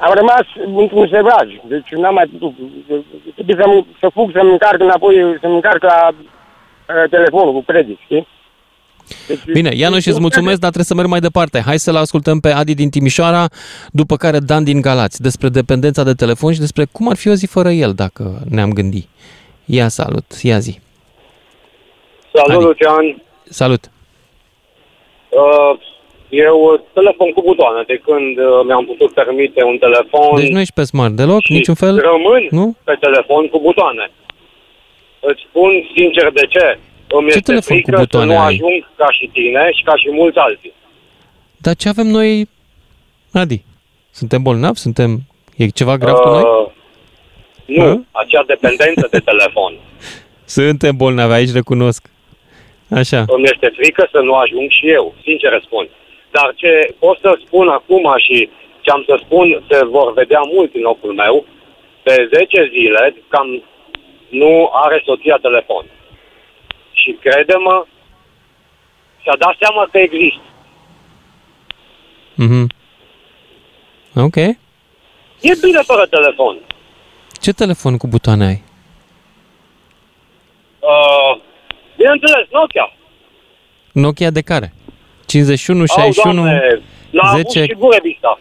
[0.00, 0.42] Am rămas
[0.76, 2.54] într-un sevraj, deci n-am mai putut.
[3.34, 8.26] Trebuie să, să fug, să-mi încarc înapoi, să-mi încarc la uh, telefonul cu credit, știi?
[9.26, 11.60] Deci, Bine, Ianuș, îți mulțumesc, dar trebuie să merg mai departe.
[11.60, 13.46] Hai să-l ascultăm pe Adi din Timișoara,
[13.90, 17.34] după care Dan din Galați, despre dependența de telefon și despre cum ar fi o
[17.34, 19.08] zi fără el, dacă ne-am gândit.
[19.64, 20.80] Ia salut, ia zi.
[22.34, 22.64] Salut, Adi.
[22.64, 23.22] Lucian.
[23.48, 23.90] Salut.
[25.28, 25.78] Uh,
[26.28, 30.40] eu uh, telefon cu butoane de când uh, mi-am putut permite un telefon.
[30.40, 31.94] Deci nu ești pe smart deloc, niciun fel?
[32.10, 32.76] Rămân Nu?
[32.84, 34.10] pe telefon cu butoane.
[35.20, 36.78] Îți spun sincer de ce.
[37.08, 38.46] Îmi Ce este telefon cu frică să butoane nu ai?
[38.46, 40.72] ajung ca și tine și ca și mulți alții.
[41.56, 42.48] Dar ce avem noi,
[43.32, 43.64] Adi?
[44.10, 44.78] Suntem bolnavi?
[44.78, 45.20] Suntem...
[45.56, 46.42] E ceva grav cu noi?
[46.42, 46.70] Uh,
[47.64, 49.72] nu, acea dependență de telefon.
[50.56, 52.10] Suntem bolnavi, aici recunosc.
[52.90, 53.24] Așa.
[53.26, 55.88] Îmi este frică să nu ajung și eu, sincer spun.
[56.30, 58.48] Dar ce pot să spun acum și
[58.80, 61.46] ce am să spun se vor vedea mult în locul meu,
[62.02, 63.62] pe 10 zile cam
[64.28, 65.84] nu are soția telefon.
[67.02, 67.86] Și crede-mă,
[69.22, 70.42] și-a dat seama că există.
[72.34, 72.66] Mhm.
[74.14, 74.36] Ok.
[74.36, 76.58] E bine fără telefon.
[77.40, 78.62] Ce telefon cu butoane ai?
[80.78, 81.40] Uh,
[81.96, 82.92] bineînțeles, Nokia.
[83.92, 84.72] Nokia de care?
[85.26, 87.58] 51, 61, Au, doamne, la 10.
[87.58, 88.38] avut și Burebista.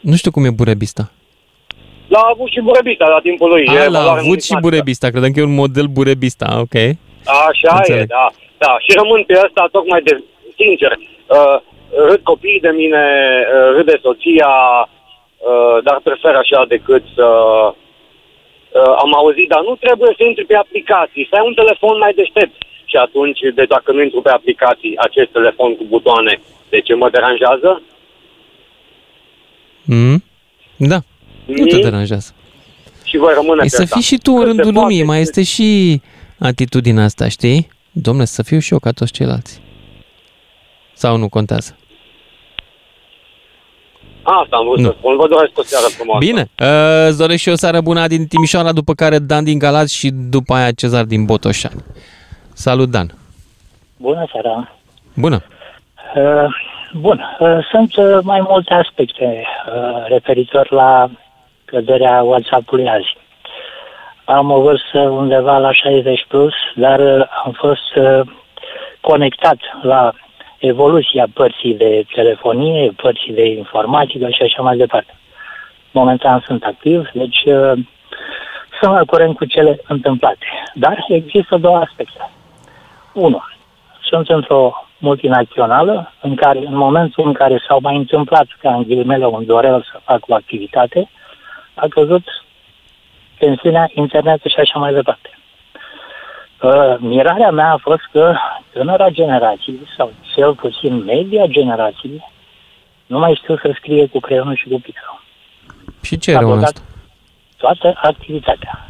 [0.00, 1.12] Nu știu cum e burebista.
[2.14, 3.64] L-a avut și Burebista la timpul lui.
[3.66, 4.68] A, E l-a valoare avut și numismatică.
[4.68, 5.06] burebista.
[5.12, 6.48] Credeam că e un model burebista.
[6.64, 6.76] Ok.
[7.48, 8.00] Așa Înțeleg.
[8.02, 8.26] e, da.
[8.64, 10.12] Da, și rămân pe asta tocmai de,
[10.60, 11.56] sincer, uh,
[12.08, 13.04] râd copiii de mine,
[13.54, 14.52] uh, râde soția,
[15.50, 17.26] uh, dar prefer așa decât să...
[18.80, 22.12] Uh, am auzit, dar nu trebuie să intri pe aplicații, să ai un telefon mai
[22.20, 22.54] deștept.
[22.90, 27.08] Și atunci, de dacă nu intru pe aplicații, acest telefon cu butoane, de ce mă
[27.10, 27.82] deranjează?
[29.84, 30.24] Mm?
[30.76, 30.98] Da.
[31.44, 31.82] Nu te Mie?
[31.82, 32.32] deranjează.
[33.04, 33.94] Și voi rămâne E pe să asta.
[33.94, 34.78] fii și tu în Că se rândul poate.
[34.88, 35.02] lumii.
[35.04, 36.00] Mai este și
[36.38, 37.68] atitudinea asta, știi?
[37.92, 39.60] Domne, să fiu și eu ca toți ceilalți.
[40.94, 41.76] Sau nu contează?
[44.22, 45.16] Asta am vrut să spun.
[45.16, 46.24] Vă doresc o seară frumoasă.
[46.26, 49.94] Bine, uh, îți doresc și o seară bună din Timișoara, după care Dan din Galați
[49.94, 51.84] și după aia Cezar din Botoșani.
[52.52, 53.14] Salut, Dan!
[53.96, 54.76] Bună seara!
[55.14, 55.42] Bună!
[56.16, 56.54] Uh,
[57.00, 59.24] Bun, uh, sunt uh, mai multe aspecte
[59.66, 61.10] uh, referitor la
[61.72, 63.16] căderea WhatsApp-ului azi.
[64.24, 68.20] Am o vârstă undeva la 60 plus, dar uh, am fost uh,
[69.00, 70.12] conectat la
[70.58, 75.14] evoluția părții de telefonie, părții de informatică și așa mai departe.
[75.90, 77.72] Momentan sunt activ, deci uh,
[78.80, 80.46] sunt la curent cu cele întâmplate.
[80.74, 82.30] Dar există două aspecte.
[83.12, 83.42] Unu,
[84.00, 89.26] sunt într-o multinațională în care, în momentul în care s-au mai întâmplat, ca în ghilimele,
[89.26, 91.10] un dorel să fac o activitate,
[91.74, 92.22] a căzut
[93.38, 95.28] tensiunea, internetul și așa mai departe.
[96.62, 98.34] Uh, mirarea mea a fost că
[98.72, 102.30] tânăra generație, sau cel puțin media generație,
[103.06, 105.20] nu mai știu să scrie cu creionul și cu pixul.
[106.02, 106.80] Și ce e rău în blocat asta?
[107.56, 108.86] Toată activitatea.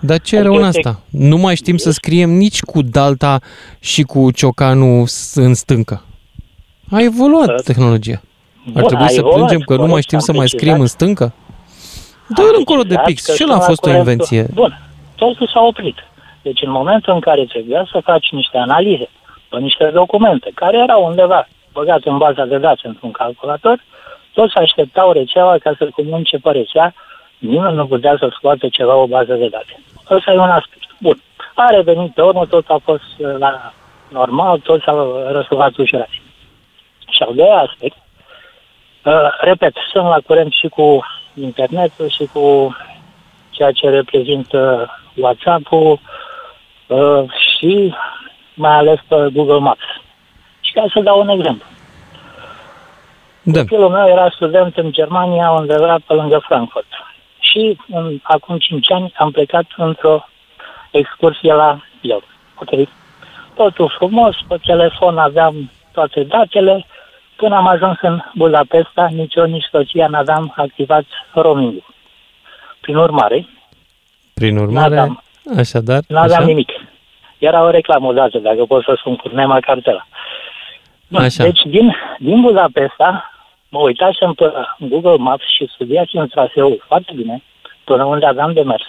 [0.00, 1.00] Dar ce e rău în asta?
[1.10, 3.38] Nu mai știm să scriem nici cu dalta
[3.80, 6.04] și cu ciocanul s- în stâncă.
[6.90, 8.20] A evoluat tehnologia.
[8.66, 10.38] Ar Bun, trebui a să evoluat, plângem că nu mai corect, știm am să mai
[10.40, 10.60] precizat.
[10.60, 11.32] scriem în stâncă?
[12.28, 13.24] Dă încolo de pix.
[13.26, 14.46] că Și el sunt a la fost o curentul- invenție.
[14.54, 14.78] Bun,
[15.16, 15.96] totul s-a oprit.
[16.42, 19.08] Deci în momentul în care trebuia să faci niște analize
[19.48, 23.82] pe niște documente care erau undeva băgate în baza de date într-un calculator,
[24.32, 26.94] toți așteptau rețeaua ca să comunice pe rețea,
[27.38, 29.80] nimeni nu putea să scoată ceva o bază de date.
[30.10, 30.84] Ăsta e un aspect.
[30.98, 31.20] Bun.
[31.54, 33.72] A revenit pe urmă, tot a fost uh, la
[34.08, 36.08] normal, tot s-a răsuflat ușurat.
[37.10, 37.96] Și al doilea aspect,
[39.04, 41.04] uh, repet, sunt la curent și cu
[41.40, 42.76] internetul și cu
[43.50, 46.00] ceea ce reprezintă WhatsApp-ul
[46.86, 47.24] uh,
[47.56, 47.94] și
[48.54, 49.84] mai ales pe Google Maps.
[50.60, 51.66] Și ca să dau un exemplu.
[53.42, 53.58] Da.
[53.58, 56.86] Copilul meu era student în Germania, undeva pe lângă Frankfurt.
[57.38, 60.24] Și în, acum 5 ani am plecat într-o
[60.90, 62.22] excursie la el.
[62.54, 62.88] Ok.
[63.54, 66.86] Totul frumos, pe telefon aveam toate datele.
[67.36, 71.82] Până am ajuns în Budapesta, nici eu, nici soția n-aveam activat roaming
[72.80, 73.48] Prin urmare,
[74.34, 75.22] Prin urmare, N-aveam.
[75.58, 76.46] așadar, nu aveam așa?
[76.48, 76.70] nimic.
[77.38, 80.06] Era o reclamă odată, dacă pot să spun cu nema cartela.
[81.08, 81.42] Bun, Așa.
[81.44, 83.30] Deci din, din Budapesta
[83.68, 87.42] mă uitasem pe Google Maps și studiasem traseul foarte bine
[87.84, 88.84] până unde aveam de mers.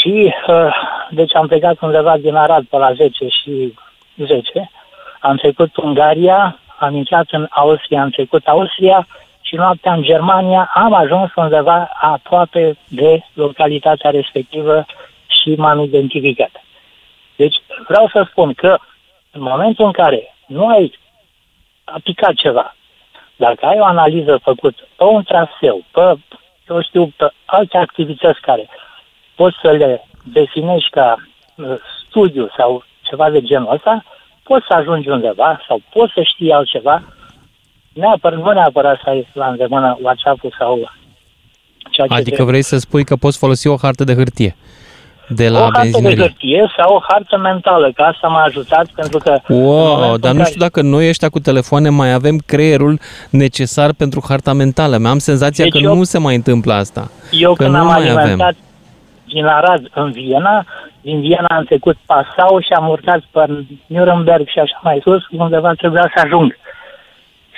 [0.00, 0.74] Și uh,
[1.10, 3.74] deci am plecat undeva din Arad pe la 10 și
[4.16, 4.70] 10.
[5.20, 9.06] Am trecut Ungaria, am intrat în Austria, am trecut Austria
[9.40, 14.86] și noaptea în Germania am ajuns undeva aproape de localitatea respectivă
[15.26, 16.50] și m-am identificat.
[17.36, 17.56] Deci
[17.88, 18.78] vreau să spun că
[19.30, 20.98] în momentul în care nu ai
[21.84, 22.74] aplicat ceva,
[23.36, 26.14] dacă ai o analiză făcută pe un traseu, pe,
[26.68, 28.68] eu știu, pe alte activități care
[29.34, 31.16] poți să le definești ca
[31.54, 31.76] uh,
[32.06, 34.04] studiu sau ceva de genul ăsta,
[34.48, 37.02] poți să ajungi undeva sau poți să știi altceva,
[37.92, 40.76] neapărat, nu neapărat să ai la îndemână WhatsApp-ul sau
[41.90, 42.46] ceea ce Adică trebuie.
[42.46, 44.56] vrei să spui că poți folosi o hartă de hârtie
[45.30, 46.18] de la o hartă de benzinărie.
[46.22, 49.38] hârtie sau o hartă mentală, că asta m-a ajutat pentru că...
[49.46, 52.36] în Wow, momentul dar în nu care- știu dacă noi ăștia cu telefoane mai avem
[52.46, 52.98] creierul
[53.30, 54.96] necesar pentru harta mentală.
[54.98, 57.10] Mi-am senzația Deci că eu- nu se mai întâmplă asta.
[57.30, 58.56] Eu că când nu am mai alimentat avem.
[59.26, 60.64] din Arad în Viena,
[61.00, 65.72] din Viena am trecut Passau și am urcat pe Nuremberg și așa mai sus, undeva
[65.72, 66.56] trebuia să ajung.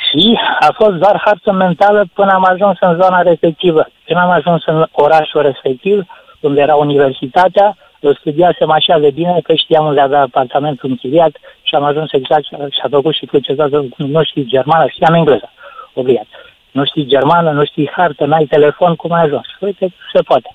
[0.08, 3.86] Și a fost doar hartă mentală până am ajuns în zona respectivă.
[4.04, 6.06] Când am ajuns în orașul respectiv,
[6.40, 11.32] unde era universitatea, îl studiasem așa de bine că știam unde avea apartamentul închiriat
[11.62, 15.50] și am ajuns exact și a făcut și procesatul, nu știi germană, știam engleză,
[15.94, 16.26] obligat.
[16.70, 19.46] Nu știi germană, nu știi hartă, n-ai telefon, cum ai ajuns?
[19.60, 20.54] Uite, se poate.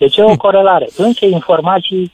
[0.00, 2.12] Deci e o corelare între informații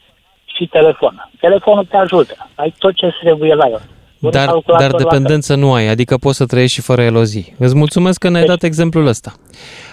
[0.57, 1.30] și telefon.
[1.41, 3.80] Telefonul te ajută, ai tot ce trebuie la el.
[4.20, 5.09] Un Dar, calculator dar la fel.
[5.09, 7.55] dependență nu ai, adică poți să trăiești și fără el o zi.
[7.59, 9.32] Îți mulțumesc că ne-ai Deci- dat exemplul ăsta.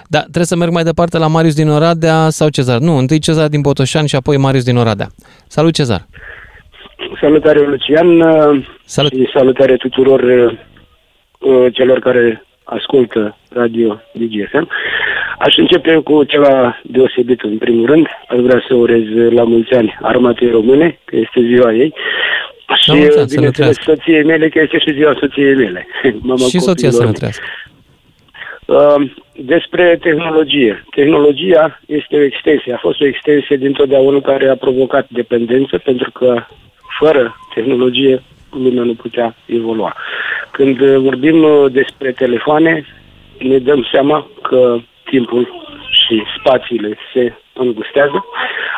[0.08, 2.80] Da, trebuie să merg mai departe la Marius din Oradea sau Cezar.
[2.80, 5.08] Nu, întâi Cezar din Botoșani și apoi Marius din Oradea.
[5.48, 6.06] Salut, Cezar!
[7.22, 8.08] Salutare, Lucian.
[8.86, 9.12] Salut.
[9.12, 14.70] Și salutare tuturor uh, celor care ascultă Radio DGFM.
[15.39, 18.07] Aș începe cu ceva deosebit în primul rând.
[18.28, 21.93] Aș vrea să urez la mulți ani armatei române, că este ziua ei.
[22.82, 23.84] Și, La mulți ani, să ne bineînțeles, trăiască.
[23.84, 25.88] soției mele, că este și ziua soției mele.
[26.22, 27.14] Mama și soția să copiilor ne mei.
[27.20, 27.43] trăiască.
[28.66, 30.84] Uh, despre tehnologie.
[30.95, 36.43] Tehnologia este o extensie, a fost o extensie dintotdeauna care a provocat dependență, pentru că
[36.99, 38.24] fără tehnologie
[38.54, 39.95] lumea nu putea evolua.
[40.51, 42.86] Când uh, vorbim uh, despre telefoane,
[43.39, 45.47] ne dăm seama că timpul
[46.06, 48.26] și spațiile se îngustează,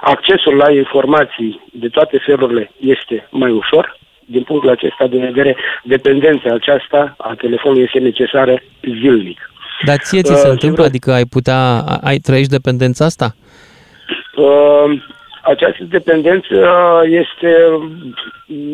[0.02, 6.54] accesul la informații de toate felurile este mai ușor, din punctul acesta de vedere, dependența
[6.54, 8.62] aceasta a telefonului este necesară
[9.02, 9.50] zilnic.
[9.86, 10.74] Dar ție ți Uh, se și întâmplă?
[10.84, 13.36] vreau- Adică ai putea, ai trăiești dependența asta?
[14.36, 15.02] Uh,
[15.46, 16.56] această dependență
[17.06, 17.52] este,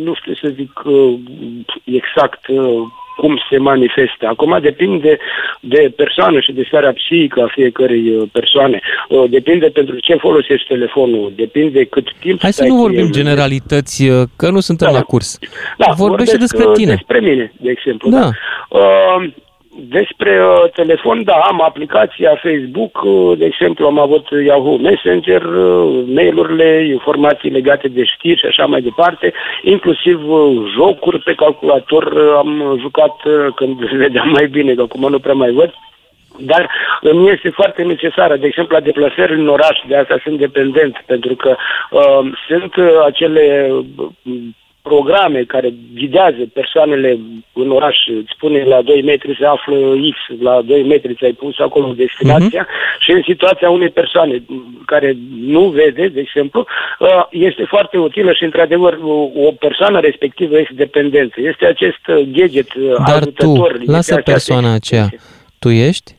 [0.03, 1.13] nu știu să zic uh,
[1.83, 2.81] exact uh,
[3.17, 4.27] cum se manifestă.
[4.27, 5.17] Acum depinde
[5.59, 8.79] de persoană și de starea psihică a fiecărei uh, persoane.
[9.09, 12.99] Uh, Depinde pentru ce folosești telefonul, depinde cât timp Hai să stai nu cu vorbim
[13.05, 13.11] el.
[13.11, 14.03] generalități,
[14.37, 14.97] că nu suntem Da.
[14.97, 15.39] la curs.
[15.77, 16.91] Da, Vorbește vorbesc, despre uh, tine.
[16.93, 18.09] Despre mine, de exemplu.
[18.09, 18.19] Da.
[18.19, 18.29] Da.
[18.69, 19.29] Uh,
[19.75, 26.03] despre uh, telefon, da, am aplicația Facebook, uh, de exemplu, am avut Yahoo Messenger, uh,
[26.07, 32.33] mail-urile, informații legate de știri și așa mai departe, inclusiv uh, jocuri pe calculator uh,
[32.37, 35.73] am jucat uh, când vedeam mai bine, că acum nu prea mai văd.
[36.37, 36.69] Dar
[37.01, 41.35] îmi este foarte necesară, de exemplu, la deplasări în oraș, de asta sunt dependent, pentru
[41.35, 41.55] că
[41.91, 44.07] uh, sunt uh, acele uh,
[44.81, 47.19] programe care ghidează persoanele
[47.53, 49.75] în oraș, îți spune la 2 metri se află
[50.13, 52.67] X, la 2 metri ți-ai pus acolo destinația
[52.99, 54.43] și în situația unei persoane
[54.85, 56.65] care nu vede, de exemplu,
[56.99, 61.41] uh, este foarte utilă și, într-adevăr, o o persoană respectivă este dependentă.
[61.41, 63.71] Este acest uh, gadget uh, Dar ajutător.
[63.71, 65.09] tu, este lasă această persoana aceea.
[65.59, 66.15] Tu ești?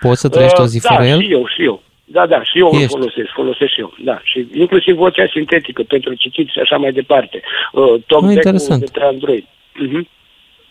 [0.00, 1.22] Poți să trăiești o zi Uh, fără da, el?
[1.22, 1.82] și eu, și eu.
[2.12, 2.88] Da, da, și eu îl Ești.
[2.96, 4.20] folosesc, folosesc și eu, da.
[4.22, 7.42] Și inclusiv vocea sintetică pentru citit și așa mai departe.
[7.72, 8.90] Uh, talkback-ul interesant.
[8.90, 9.44] de Android.
[9.74, 10.08] Mhm.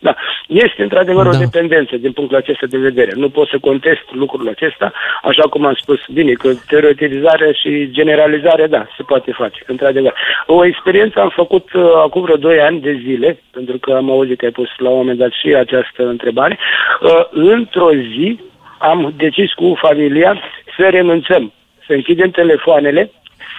[0.04, 0.16] Da,
[0.48, 1.30] este într-adevăr Da.
[1.30, 3.12] o dependență din punctul acesta de vedere.
[3.16, 8.68] Nu pot să contest lucrul acesta, așa cum am spus bine, că teoretizare și generalizare,
[8.68, 10.14] da, se poate face, într-adevăr.
[10.46, 14.38] O experiență am făcut uh, acum vreo 2 ani de zile, pentru că am auzit
[14.38, 16.58] că ai pus la un moment dat și această întrebare.
[17.02, 18.40] Uh, într-o zi
[18.78, 20.42] am decis cu familia
[20.78, 21.54] să renunțăm,
[21.88, 23.12] să închidem telefoanele,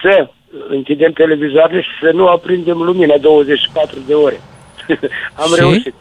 [0.02, 0.28] să
[0.68, 4.40] închidem televizoarele și să nu aprindem lumina 24 de ore.
[5.42, 5.60] Am Și?
[5.60, 5.94] reușit.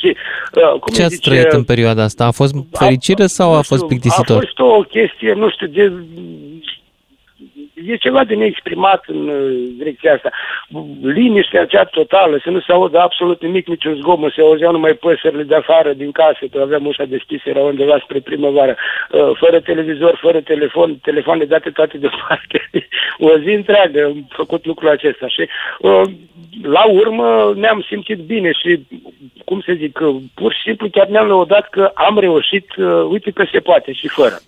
[0.00, 0.16] Și,
[0.52, 2.24] uh, cum Ce îi ați zice, trăit în perioada asta?
[2.24, 4.36] A fost fericire sau a nu fost știu, plictisitor?
[4.36, 5.92] A fost o chestie, nu știu, de...
[7.86, 10.30] E ceva de neexprimat în uh, direcția asta.
[11.02, 15.42] Liniștea acea totală, să nu se audă absolut nimic, niciun zgomot, se auzeau numai păsările
[15.42, 18.76] de afară, din casă, că aveam ușa deschisă, era undeva spre primăvară,
[19.10, 22.70] Uh, fără televizor, fără telefon, telefoane date toate deoparte.
[23.26, 26.02] o zi întreagă am făcut lucrul acesta și uh,
[26.62, 28.86] la urmă ne-am simțit bine și,
[29.44, 33.30] cum să zic, uh, pur și simplu chiar ne-am lăudat că am reușit, uh, uite
[33.30, 34.38] că se poate și fără.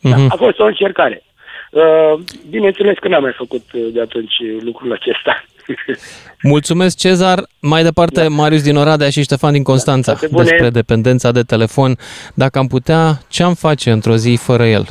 [0.00, 0.26] Mhm.
[0.30, 1.22] A fost o încercare.
[1.70, 5.44] Uh, bineînțeles că n-am mai făcut uh, de atunci lucrul acesta.
[6.42, 7.38] Mulțumesc, Cezar.
[7.60, 10.44] Mai departe, Marius din Oradea și Ștefan din Constanța toate bune.
[10.48, 11.96] despre dependența de telefon.
[12.34, 14.84] Dacă am putea, ce am face într-o zi fără el?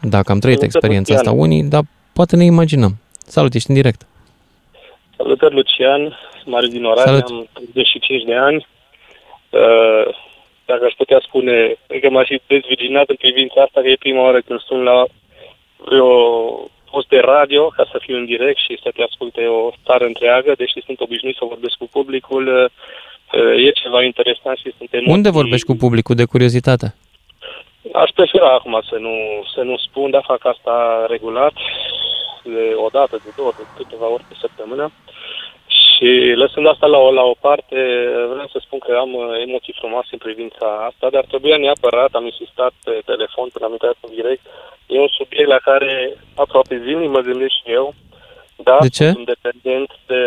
[0.00, 1.46] Dacă am trăit Salutări, experiența asta Lucian.
[1.50, 1.82] unii, dar
[2.12, 2.92] poate ne imaginăm.
[3.18, 4.06] Salut, ești în direct.
[5.16, 6.18] Salutări, Lucian.
[6.40, 7.28] Sunt Marius din Oradea, Salut.
[7.30, 8.66] am 35 de ani.
[9.50, 10.14] Uh,
[10.64, 14.22] Dacă aș putea spune, cred că m-aș fi dezvirginat în privința asta, că e prima
[14.22, 15.04] oară când sun la
[15.88, 16.10] vreo
[16.90, 20.52] post de radio ca să fiu în direct și să te asculte o țară întreagă,
[20.56, 22.44] deși sunt obișnuit să vorbesc cu publicul.
[22.48, 25.12] uh, E ceva interesant și sunt emoții.
[25.12, 26.94] Unde vorbești cu publicul de curiozitate?
[27.92, 29.14] Aș prefera acum să nu,
[29.54, 31.54] să nu spun, dar fac asta regulat,
[32.44, 34.92] de o dată, de două, de câteva ori pe săptămână.
[35.96, 37.76] Și lăsând asta la o, la o parte,
[38.32, 42.24] vreau să spun că am uh, emoții frumoase în privința asta, dar trebuia neapărat, am
[42.24, 44.44] insistat pe telefon până am intrat în direct.
[44.86, 47.94] E un subiect la care aproape zilnic mă gândesc și eu.
[48.56, 49.04] Da, De ce?
[49.04, 50.22] sunt un dependent de,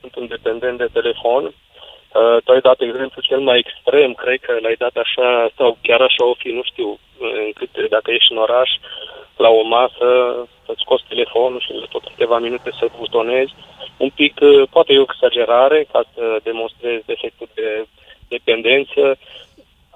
[0.00, 1.42] sunt un dependent de telefon.
[1.44, 6.00] Uh, tu ai dat exemplu cel mai extrem, cred că l-ai dat așa, sau chiar
[6.00, 6.98] așa o fi, nu știu,
[7.46, 8.70] încât dacă ești în oraș,
[9.36, 10.06] la o masă,
[10.64, 13.54] să-ți scoți telefonul și tot câteva minute să butonezi.
[13.96, 17.86] Un pic, uh, poate e o exagerare, ca să demonstrezi defectul de
[18.28, 19.18] dependență.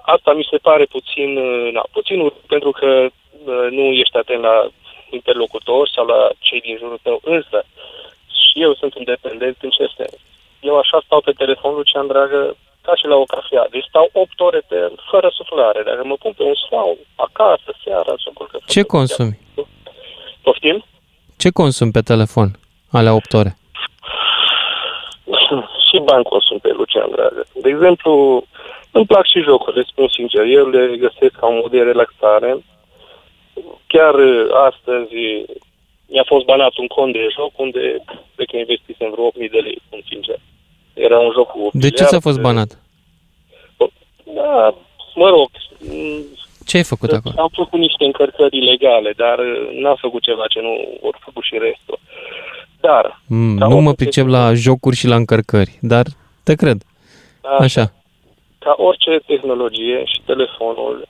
[0.01, 4.41] Asta mi se pare puțin, uh, na, puțin urât, pentru că uh, nu ești atent
[4.41, 4.67] la
[5.09, 7.65] interlocutor sau la cei din jurul tău, însă
[8.51, 10.15] și eu sunt independent în ce sens.
[10.59, 13.67] Eu așa stau pe telefon, Lucian Dragă, ca și la o cafea.
[13.71, 15.83] Deci stau 8 ore pe el, fără suflare.
[15.83, 18.59] Dacă mă pun pe un scaun, acasă, seara, să culcă.
[18.67, 19.39] Ce consumi?
[20.41, 20.83] Poftim?
[21.37, 22.49] Ce consumi pe telefon
[22.91, 23.55] alea 8 ore?
[25.87, 27.43] și bani consum pe Lucian Dragă.
[27.61, 28.43] De exemplu,
[28.91, 30.43] îmi plac și jocurile, spun sincer.
[30.45, 32.57] Eu le găsesc ca un mod de relaxare.
[33.87, 35.15] Chiar uh, astăzi
[36.11, 38.03] mi-a fost banat un cont de joc unde
[38.35, 40.39] cred că investisem vreo 8.000 de lei, spun sincer.
[40.93, 42.79] Era un joc cu De ce ți-a fost banat?
[44.35, 44.75] Da,
[45.15, 46.21] mă rog, m,
[46.65, 47.35] Ce ai făcut acolo?
[47.37, 51.57] am făcut niște încărcări ilegale, dar uh, n-am făcut ceva ce nu vor făcut și
[51.57, 51.99] restul.
[52.79, 56.05] Dar, Mm, ca nu mă orice pricep la jocuri și la încărcări, dar
[56.43, 56.81] te cred.
[57.59, 57.93] Așa.
[58.59, 61.07] ca orice tehnologie și telefonul,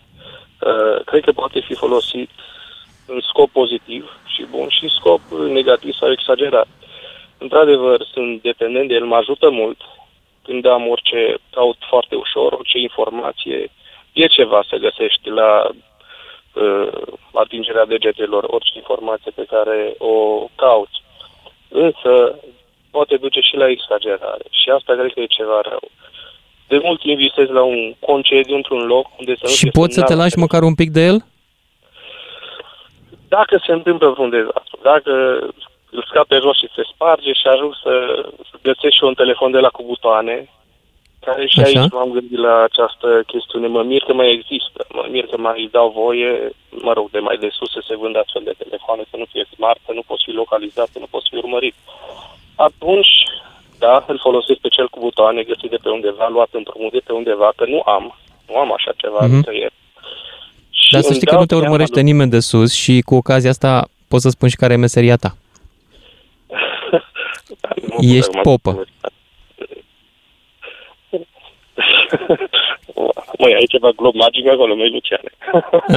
[0.61, 2.29] uh, cred că poate fi folosit
[3.05, 5.21] în scop pozitiv și bun și în scop
[5.53, 6.67] negativ sau exagerat.
[7.43, 9.79] Într-adevăr, sunt dependent de el, mă ajută mult.
[10.45, 13.71] Când am orice, caut foarte ușor, orice informație,
[14.13, 16.91] e ceva să găsești la uh,
[17.33, 20.15] atingerea degetelor, orice informație pe care o
[20.55, 20.97] cauți.
[21.69, 22.39] Însă,
[22.91, 24.45] poate duce și la exagerare.
[24.49, 25.85] Și asta cred că e ceva rău.
[26.67, 29.93] De mult timp visez la un concediu într-un loc unde să nu Și fie poți
[29.93, 31.17] să te semnal- lași măcar un pic de el?
[33.27, 35.11] Dacă se întâmplă vreun dezastru, dacă
[35.91, 37.93] îl scap pe jos și se sparge și ajung să
[38.49, 40.35] să găsesc și un telefon de la cu butoane,
[41.25, 41.79] care și Așa.
[41.79, 43.67] aici m-am gândit la această chestiune.
[43.67, 46.31] Mă mir că mai există, mă mir că mai dau voie,
[46.69, 49.45] mă rog, de mai de sus să se vândă astfel de telefoane, să nu fie
[49.53, 51.75] smart, să nu poți fi localizat, să nu poți fi urmărit.
[52.55, 53.13] Atunci,
[53.79, 57.13] da, îl folosesc pe cel cu butoane găsit de pe undeva, luat împrumut de pe
[57.13, 58.03] undeva, că nu am,
[58.47, 59.25] nu am așa ceva Mhm.
[59.27, 59.35] mm-hmm.
[59.35, 59.73] nicăieri.
[60.69, 63.01] Și Dar să îmi știi că dau nu te seama, urmărește nimeni de sus și
[63.05, 65.35] cu ocazia asta pot să spun și care e meseria ta.
[67.99, 68.71] Ești popă.
[73.41, 75.31] Măi, ai ceva glob magic acolo, măi, Luciane.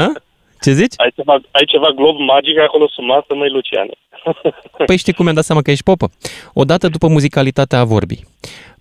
[0.05, 0.13] A?
[0.61, 0.95] Ce zici?
[0.97, 3.93] Ai ceva, ai ceva glob magic acolo sub masă, măi, Luciane.
[4.87, 6.11] Păi știi cum mi-am dat seama că ești popă?
[6.53, 8.27] Odată după muzicalitatea vorbii.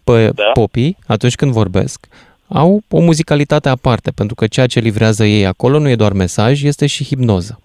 [0.03, 0.49] Păi da?
[0.53, 2.07] popii, atunci când vorbesc,
[2.47, 6.63] au o muzicalitate aparte, pentru că ceea ce livrează ei acolo nu e doar mesaj,
[6.63, 7.59] este și hipnoză.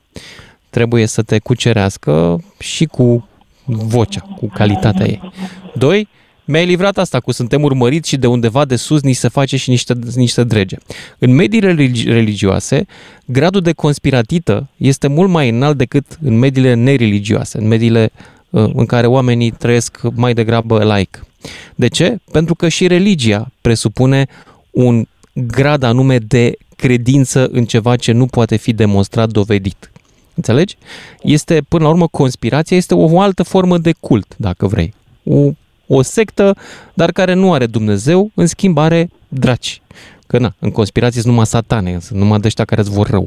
[0.71, 3.29] Trebuie să te cucerească și cu
[3.77, 5.33] vocea, cu calitatea ei.
[5.75, 6.09] Doi,
[6.45, 9.71] mi-ai livrat asta cu suntem urmăriți și de undeva de sus ni se face și
[9.71, 10.77] niște, niște drege.
[11.19, 12.87] În mediile religi- religioase,
[13.25, 18.11] gradul de conspiratită este mult mai înalt decât în mediile nereligioase, în mediile
[18.51, 21.27] uh, în care oamenii trăiesc mai degrabă laic.
[21.75, 22.19] De ce?
[22.33, 24.27] Pentru că și religia presupune
[24.71, 29.91] un grad anume de credință în ceva ce nu poate fi demonstrat, dovedit.
[30.39, 30.77] Înțelegi?
[31.23, 34.95] Este, până la urmă, conspirația este o altă formă de cult, dacă vrei.
[35.25, 35.39] O,
[35.87, 36.57] o sectă,
[36.95, 39.81] dar care nu are Dumnezeu, în schimb are draci.
[40.27, 43.27] Că na, în conspirație sunt numai satane, sunt numai de ăștia care îți vor rău.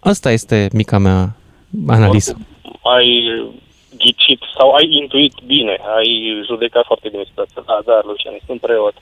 [0.00, 1.36] Asta este mica mea
[1.86, 2.38] analiză.
[2.96, 3.08] Ai
[3.96, 7.62] ghicit sau ai intuit bine, ai judecat foarte bine situația.
[7.66, 8.94] Da, da, Lucian, sunt preot.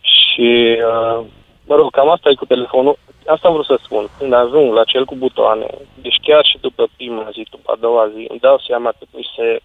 [0.00, 0.48] Și,
[0.92, 1.24] uh,
[1.68, 2.98] mă rog, cam asta e cu telefonul.
[3.34, 4.04] Asta am vrut să spun.
[4.18, 5.66] Când ajung la cel cu butoane,
[6.02, 9.26] deci chiar și după prima zi, după a doua zi, îmi dau seama că mi
[9.36, 9.60] se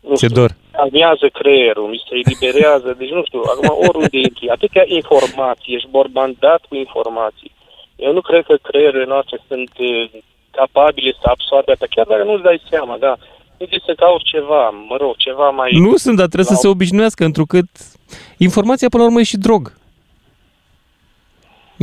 [0.00, 0.50] nu Ce știu, dor.
[0.72, 6.60] calmează creierul, mi se eliberează, deci nu știu, acum oriunde intri, atâtea informații, ești borbandat
[6.68, 7.52] cu informații.
[7.96, 10.10] Eu nu cred că creierile noastre sunt eh,
[10.50, 13.16] capabile să absorbe asta, chiar dacă nu-ți dai seama, da.
[13.56, 15.70] Trebuie să cauți ceva, mă rog, ceva mai...
[15.72, 17.68] Nu sunt, dar trebuie să se obișnuiască, întrucât
[18.36, 19.72] informația până la urmă e și drog.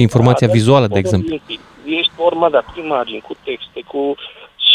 [0.05, 1.39] Informația Da, vizuală, da, de exemplu.
[1.99, 4.15] Ești format de cu imagini, cu texte, cu...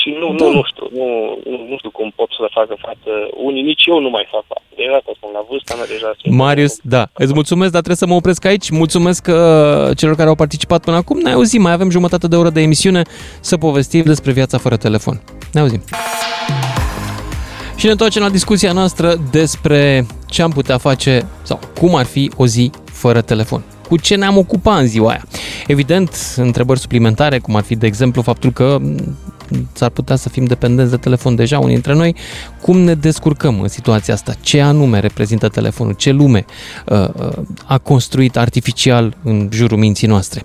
[0.00, 0.44] Și nu, Da.
[0.44, 1.06] nu, nu știu, nu,
[1.50, 3.10] nu, nu știu cum pot să facă față.
[3.46, 4.62] Unii, nici eu nu mai fac față.
[4.76, 6.10] De data sunt la vârsta mea deja.
[6.20, 8.70] simt- Marius, da, îți mulțumesc, dar trebuie să mă opresc aici.
[8.70, 11.18] Mulțumesc uh, celor care au participat până acum.
[11.18, 13.02] Ne auzim, mai avem jumătate de oră de emisiune
[13.40, 15.20] să povestim despre viața fără telefon.
[15.52, 15.82] Ne auzim.
[17.76, 22.30] Și ne întoarcem la discuția noastră despre ce am putea face sau cum ar fi
[22.36, 22.70] o zi
[23.03, 23.62] fără telefon.
[23.88, 25.24] Cu ce ne-am ocupat în ziua aia?
[25.66, 29.16] Evident, întrebări suplimentare, cum ar fi, de exemplu, faptul că m,
[29.72, 32.14] s-ar putea să fim dependenți de telefon deja unii dintre noi.
[32.61, 34.34] Cum ne descurcăm în situația asta?
[34.40, 35.92] Ce anume reprezintă telefonul?
[35.92, 36.44] Ce lume
[36.86, 37.32] uh, uh,
[37.66, 40.42] a construit artificial în jurul minții noastre?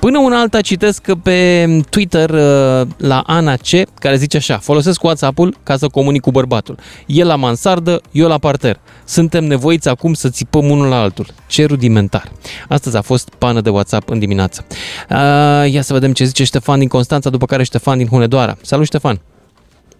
[0.00, 5.56] Până una alta citesc pe Twitter uh, la Ana C, care zice așa, folosesc WhatsApp-ul
[5.62, 6.78] ca să comunic cu bărbatul.
[7.06, 8.80] El la mansardă, eu la parter.
[9.04, 11.26] Suntem nevoiți acum să țipăm unul la altul.
[11.46, 12.32] Ce rudimentar.
[12.68, 14.64] Astăzi a fost pană de WhatsApp în dimineață.
[15.10, 18.47] Uh, ia să vedem ce zice Ștefan din Constanța, după care Ștefan din Hunedoara.
[18.62, 19.20] Salut Ștefan!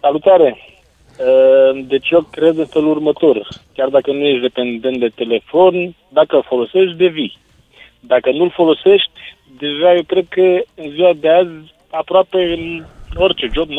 [0.00, 0.56] Salutare!
[1.18, 3.48] Uh, Deci eu cred în felul următor.
[3.74, 7.38] Chiar dacă nu ești dependent de telefon, dacă îl folosești, devii.
[8.00, 9.10] Dacă nu-l folosești,
[9.58, 12.84] deja eu cred că în ziua de azi, aproape în
[13.16, 13.72] orice job, 99%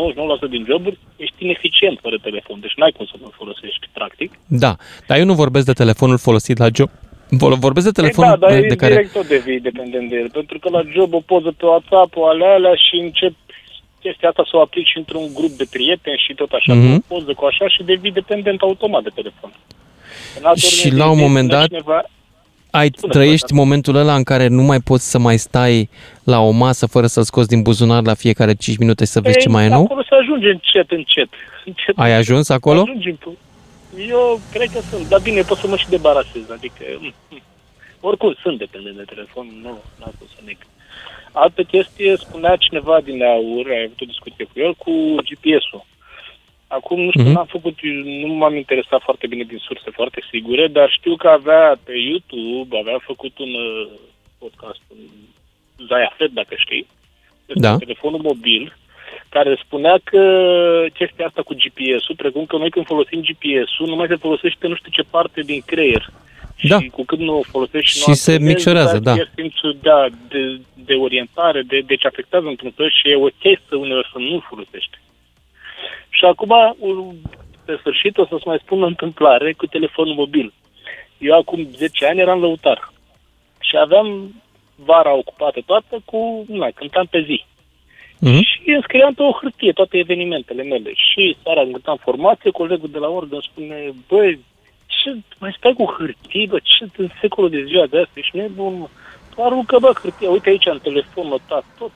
[0.50, 2.60] din joburi, ești ineficient fără telefon.
[2.60, 4.32] Deci n-ai cum să nu-l folosești, practic.
[4.48, 4.76] Da,
[5.08, 6.90] dar eu nu vorbesc de telefonul folosit la job.
[7.30, 8.94] Vol- Vorbesc de telefonul e, da, dar de, de care...
[8.94, 10.30] direct tot devii dependent de el.
[10.30, 13.34] Pentru că la job o poză pe WhatsApp, o alea, alea și încep
[14.10, 16.88] chestia asta să o aplici într-un grup de prieteni și tot așa, Mhm.
[16.90, 19.52] cu o poză, cu așa și devii dependent automat de telefon.
[20.40, 22.02] În altă Și ordine la de un idei, moment sună dat, Cineva,
[22.72, 25.90] Ai, trăiești momentul ăla în care nu mai poți să mai stai
[26.24, 29.38] la o masă fără să-l scoți din buzunar la fiecare 5 minute și să vezi
[29.38, 29.84] ce mai e nou?
[29.84, 31.30] Acolo se ajunge încet, încet.
[31.66, 32.82] încet Ai ajuns acolo?
[32.82, 33.18] Ajungem.
[34.10, 36.84] Eu cred că sunt, dar bine, pot să mă și debarasez, adică...
[37.00, 37.42] mm, mm.
[38.00, 40.58] Oricum, sunt dependent de telefon, nu, n-am cum să neg.
[41.32, 44.92] Altă chestie, spunea cineva din aur, ai avut o discuție cu el, cu
[45.28, 45.86] GPS-ul.
[46.68, 47.32] Acum, nu știu, Mhm.
[47.32, 47.78] n-am făcut,
[48.28, 52.78] nu m-am interesat foarte bine din surse foarte sigure, dar știu că avea pe YouTube,
[52.78, 53.88] avea făcut un uh,
[54.40, 54.98] podcast, un
[55.88, 56.88] Zaya Fed, dacă știi,
[57.46, 57.78] despre Da.
[57.78, 58.78] telefonul mobil,
[59.30, 60.22] care spunea că
[60.94, 64.76] chestia asta cu GPS-ul, precum că noi când folosim GPS-ul, nu mai se folosește nu
[64.76, 66.10] știu ce parte din creier.
[66.62, 66.80] Da.
[66.80, 69.14] Și cu cât nu o folosești Și nu se antrenezi, micșorează, dar da.
[69.14, 73.76] pierzi simțul da, de, de orientare, de, deci afectează într-un fel și e ok să
[73.76, 74.98] uneori să nu folosești.
[76.10, 77.16] Și acum, u-
[77.66, 80.54] pe sfârșit, o să-ți mai spun o întâmplare cu telefonul mobil.
[81.18, 82.92] Eu acum 10 ani eram lăutar
[83.60, 84.34] și aveam
[84.76, 87.46] vara ocupată toată cu, na, cântam pe zi.
[88.20, 88.42] Mhm.
[88.44, 90.92] Și îmi scriam pe o hârtie toate evenimentele mele.
[90.94, 94.40] Și seara când am formație, colegul de la org îmi spune, băi,
[94.98, 95.10] ce
[95.40, 98.88] mai stai cu hârtii, bă, ce în secolul de ziua de asta, ești nebun, mă.
[99.36, 101.92] Tu aruncă, bă, hârtia, uite aici în telefon notat tot.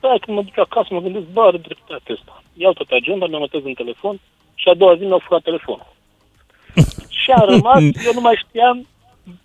[0.00, 2.42] Da, când mă duc acasă, mă gândesc, bă, are dreptate asta.
[2.54, 4.20] Iau tot agenda, mi-o notez în telefon
[4.54, 5.92] și a doua zi mi-au furat telefonul.
[7.20, 8.86] și am rămas, eu nu mai știam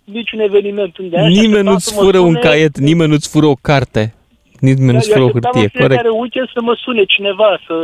[0.04, 3.28] niciun eveniment unde așa, Nimeni așteptam nu-ți să mă fură un sune- caiet, nimeni nu-ți
[3.28, 4.14] fură o carte,
[4.60, 6.20] nimeni nu-ți eu fură o așteptam hârtie, în fiecare corect.
[6.20, 7.74] weekend să mă sune cineva, să...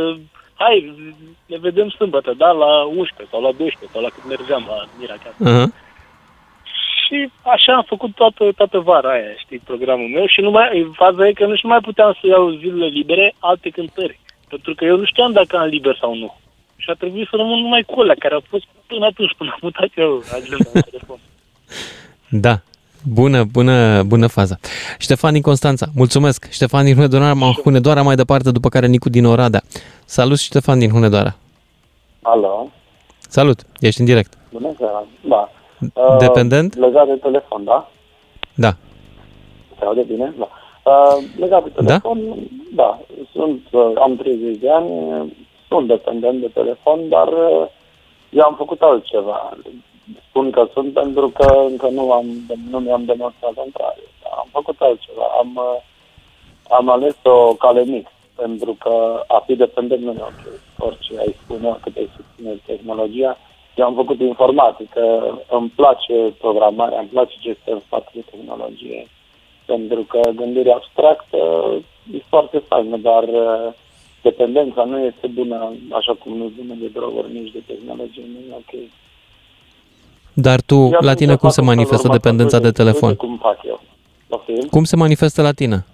[0.63, 0.77] Hai,
[1.45, 5.15] ne vedem sâmbătă, da, la 11 sau la 12 sau la cât mergeam la Mira
[5.23, 5.35] chiar.
[5.47, 5.65] Aha.
[7.01, 11.27] Și așa am făcut toată, toată vara aia, știi, programul meu și nu mai, faza
[11.27, 14.19] e că nici nu mai puteam să iau zilele libere alte cântări.
[14.49, 16.39] Pentru că eu nu știam dacă am liber sau nu.
[16.77, 19.59] Și a trebuit să rămân numai cu alea care au fost până atunci, până am
[19.61, 21.19] mutat eu agenda în telefon.
[22.45, 22.61] Da,
[23.03, 24.57] bună, bună, bună faza.
[24.97, 26.49] Ștefan din Constanța, mulțumesc.
[26.49, 27.33] Ștefan din Hunedoara,
[27.63, 29.61] Hunedoara mai departe, după care Nicu din Oradea.
[30.05, 31.35] Salut, Ștefan din Hunedoara.
[32.21, 32.69] Alo,
[33.19, 34.33] Salut, ești în direct.
[34.51, 35.05] Bună seara.
[35.21, 35.49] Da.
[36.19, 36.75] Dependent?
[36.75, 37.89] Uh, legat de telefon, da?
[38.55, 38.75] Da.
[39.79, 40.33] Se aude bine?
[40.37, 40.47] Da.
[40.91, 42.83] Uh, legat de telefon, da.
[42.83, 42.99] da.
[43.31, 44.89] Sunt, uh, am 30 de ani,
[45.67, 47.67] sunt dependent de telefon, dar uh,
[48.29, 49.57] eu am făcut altceva.
[50.29, 52.25] Spun că sunt pentru că încă nu, am,
[52.69, 54.03] nu mi-am demonstrat contrariu.
[54.37, 55.25] Am făcut altceva.
[55.39, 55.81] Am, uh,
[56.69, 60.43] am ales o cale mixtă pentru că a fi dependent nu e ok.
[60.77, 63.37] Orice ai spune, oricât ai susține tehnologia.
[63.75, 65.03] Eu am făcut informatică,
[65.49, 69.07] îmi place programarea, îmi place ce este în spatele tehnologiei.
[69.65, 71.37] Pentru că gândirea abstractă
[72.13, 73.73] e foarte faină, dar uh,
[74.21, 78.61] dependența nu este bună, așa cum nu bună de droguri, nici de tehnologie, nu e
[78.63, 78.73] ok.
[80.33, 82.85] Dar tu, Eu la tine, atunci cum fac se în manifestă felul dependența de următor.
[82.85, 83.09] telefon?
[83.09, 83.81] Uite Cum fac eu?
[84.27, 84.67] Poftim?
[84.69, 85.85] Cum se manifestă la tine?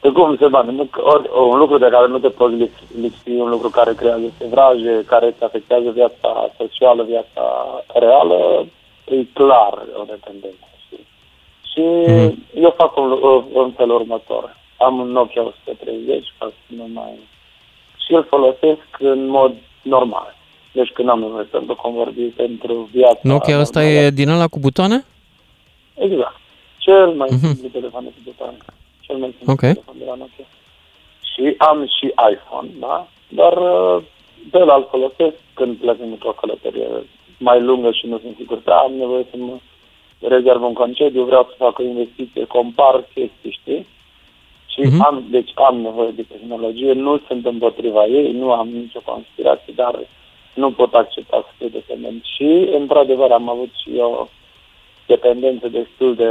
[0.00, 0.90] De cum se bani?
[0.96, 5.04] Ori, un lucru de care nu te poți lipsi, lipsi, un lucru care creează sevraje,
[5.06, 7.44] care îți afectează viața socială, viața
[7.94, 8.66] reală,
[9.04, 10.66] e clar o dependență.
[10.86, 11.06] știi?
[11.70, 12.42] Și Mhm.
[12.54, 14.56] eu fac un, lu- în felul următor.
[14.78, 17.18] Am un Nokia 130, ca să nu mai...
[18.04, 20.34] Și îl folosesc în mod normal.
[20.72, 23.20] Deci când am nevoie pentru convorbiri, pentru viața...
[23.22, 24.00] Nokia ăsta normală.
[24.04, 25.04] e din ăla cu butoane?
[25.94, 26.36] Exact.
[26.78, 27.46] Cel mai Mhm.
[27.46, 28.56] simplu telefon cu butoane.
[29.00, 29.60] Cel mai simplu Ok.
[29.60, 30.44] telefon de la Nokia.
[31.32, 33.08] Și am și iPhone, da?
[33.28, 34.02] Dar uh,
[34.50, 36.86] pe ăla îl folosesc când plec într-o călătorie
[37.38, 39.54] mai lungă și nu sunt sigur că am nevoie să mă
[40.20, 43.86] rezerv un concediu, vreau să fac o investiție, compar chestii, știi?
[44.66, 45.02] Și Mhm.
[45.02, 49.98] am, deci am nevoie de tehnologie, nu sunt împotriva ei, nu am nicio conspirație, dar
[50.54, 52.24] nu pot accepta să fiu dependent.
[52.24, 54.30] Și, într-adevăr, am avut și eu
[55.06, 56.28] dependență destul de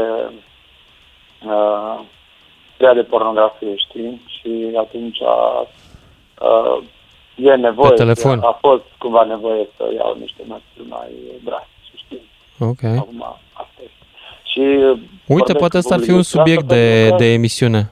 [1.45, 1.99] uh,
[2.77, 4.21] prea de pornografie, știi?
[4.39, 6.83] Și atunci uh,
[7.35, 8.39] e nevoie, Pe telefon.
[8.39, 11.09] a fost cumva nevoie să iau niște măsuri mai
[11.43, 12.21] drastice, știi?
[12.59, 12.83] Ok.
[12.83, 14.05] Acum, asta este.
[14.43, 17.15] Și Uite, vorbesc poate cu asta ar fi publicul un despre subiect asta de, pentru
[17.17, 17.91] că- de emisiune.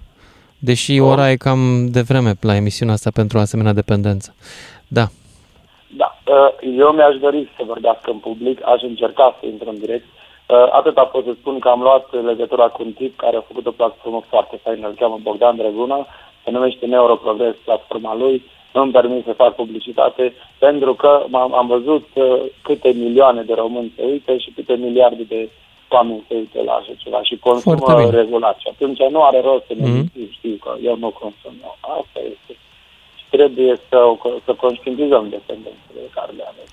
[0.61, 4.35] Deși ora e cam de vreme la emisiunea asta pentru o asemenea dependență.
[4.87, 5.07] Da.
[6.29, 10.05] Da, uh, eu mi-aș dori să vorbească în public, aș încerca să intru în direct.
[10.05, 13.65] Uh, Atâta pot să spun că am luat legătura cu un tip care a făcut
[13.67, 16.07] o platformă foarte faină, îl cheamă Bogdan Drăguna,
[16.43, 22.07] se numește Neuroprogress, platforma lui, îmi permit să fac publicitate, pentru că am am văzut
[22.13, 25.49] uh, câte milioane de români se uită și câte miliarde de
[25.89, 28.15] oameni se uită la așa ceva și consumă Foarte bine.
[28.21, 28.57] regulat.
[28.59, 29.93] Și atunci nu are rost să ne Mhm.
[29.95, 31.53] mințim, știu că eu nu consum.
[31.63, 31.77] Eu.
[31.81, 32.53] Asta este.
[33.29, 33.97] Și trebuie să,
[34.45, 36.63] să conștientizăm dependențele care le avem.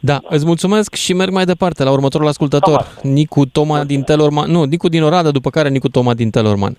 [0.00, 4.50] Da, îți mulțumesc și merg mai departe la următorul ascultător, Nicu Toma din Telorman.
[4.50, 6.76] Nu, Nicu din Oradă, după care Nicu Toma din Telorman.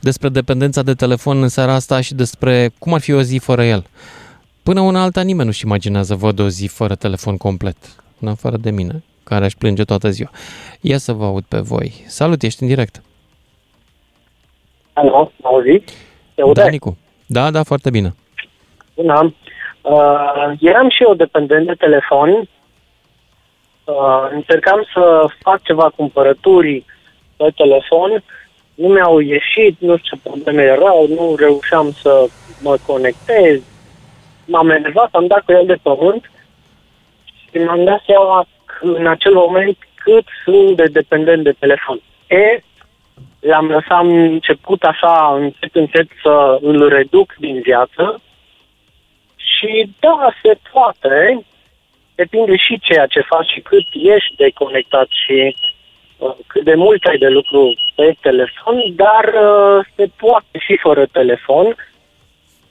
[0.00, 3.64] Despre dependența de telefon în seara asta și despre cum ar fi o zi fără
[3.64, 3.84] el.
[4.62, 7.76] Până una alta nimeni nu-și imaginează văd o zi fără telefon complet,
[8.20, 10.30] în afară de mine, care aș plânge toată ziua.
[10.80, 11.92] Ia să vă aud pe voi.
[12.06, 13.02] Salut, ești în direct.
[14.92, 15.94] Alo, mă auziți?
[16.34, 16.60] Se aude?
[16.60, 16.96] Da, Nicu.
[17.26, 18.14] Da, da, foarte bine.
[18.94, 19.34] Bună.
[19.82, 22.48] Uh, eram și eu dependent de telefon.
[23.84, 26.84] Uh, încercam să fac ceva cumpărături
[27.36, 28.22] pe telefon.
[28.74, 32.26] Nu mi-au ieșit, nu știu ce probleme erau, nu reușeam să
[32.62, 33.60] mă conectez.
[34.44, 36.30] M-am enervat, am dat cu el de pământ
[37.24, 42.00] și mi-am dat seama că în acel moment cât sunt de dependent de telefon.
[42.26, 42.62] E,
[43.40, 48.20] l-am lăsat, am început așa încet, încet să îl reduc din viață
[49.56, 51.44] și da, se poate.
[52.14, 53.86] Depinde și ceea ce faci și cât
[54.16, 55.56] ești deconectat și
[56.18, 61.06] uh, cât de mult ai de lucru pe telefon, dar uh, se poate și fără
[61.06, 61.76] telefon.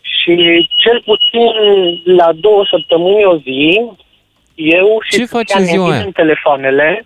[0.01, 1.51] Și cel puțin
[2.15, 3.81] la două săptămâni o zi,
[4.55, 6.11] eu și Ce faci soția în ne ziua ghidăm aia?
[6.13, 7.05] telefoanele,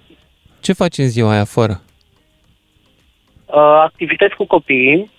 [0.62, 1.82] Ce faci în ziua aia fără?
[3.46, 5.12] uh, activități cu copiii,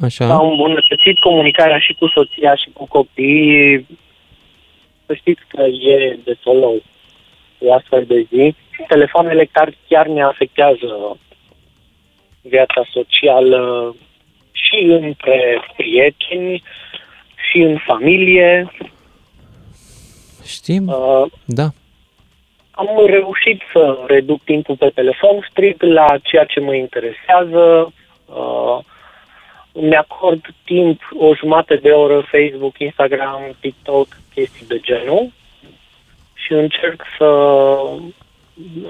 [0.00, 0.34] Așa?
[0.34, 3.86] Am îmbunătățit comunicarea și cu soția și cu copiii.
[5.06, 6.82] Să știți că e de solou
[7.58, 8.54] e astfel de zi.
[8.88, 11.18] Telefoanele chiar, chiar ne afectează
[12.40, 13.94] viața socială
[14.52, 16.62] și între prieteni
[17.50, 18.72] și în familie.
[20.44, 20.86] Știm?
[20.86, 21.68] Uh, Da.
[22.70, 27.92] am reușit să reduc timpul pe telefon strict la ceea ce mă interesează.
[28.26, 28.78] Uh,
[29.74, 35.32] îmi acord timp o jumătate de oră Facebook, Instagram, TikTok, chestii de genul
[36.34, 37.28] și încerc să,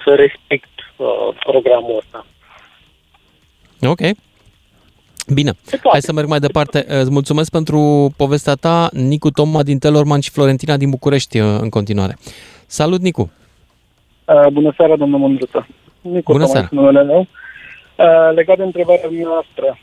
[0.04, 1.06] să respect uh,
[1.46, 2.26] programul ăsta.
[3.82, 4.00] Ok.
[5.34, 5.52] Bine,
[5.90, 6.84] hai să merg mai departe.
[6.88, 11.68] Îți mulțumesc pentru povestea ta, Nicu Toma din Telorman și Florentina din București uh, în
[11.68, 12.16] continuare.
[12.66, 13.32] Salut, Nicu!
[14.24, 15.66] Uh, bună seara, domnul Mândruță.
[16.00, 16.60] Nicu Bună Toma seara.
[16.62, 17.20] este numele meu.
[17.96, 19.76] Uh, legat de întrebarea noastră, uh,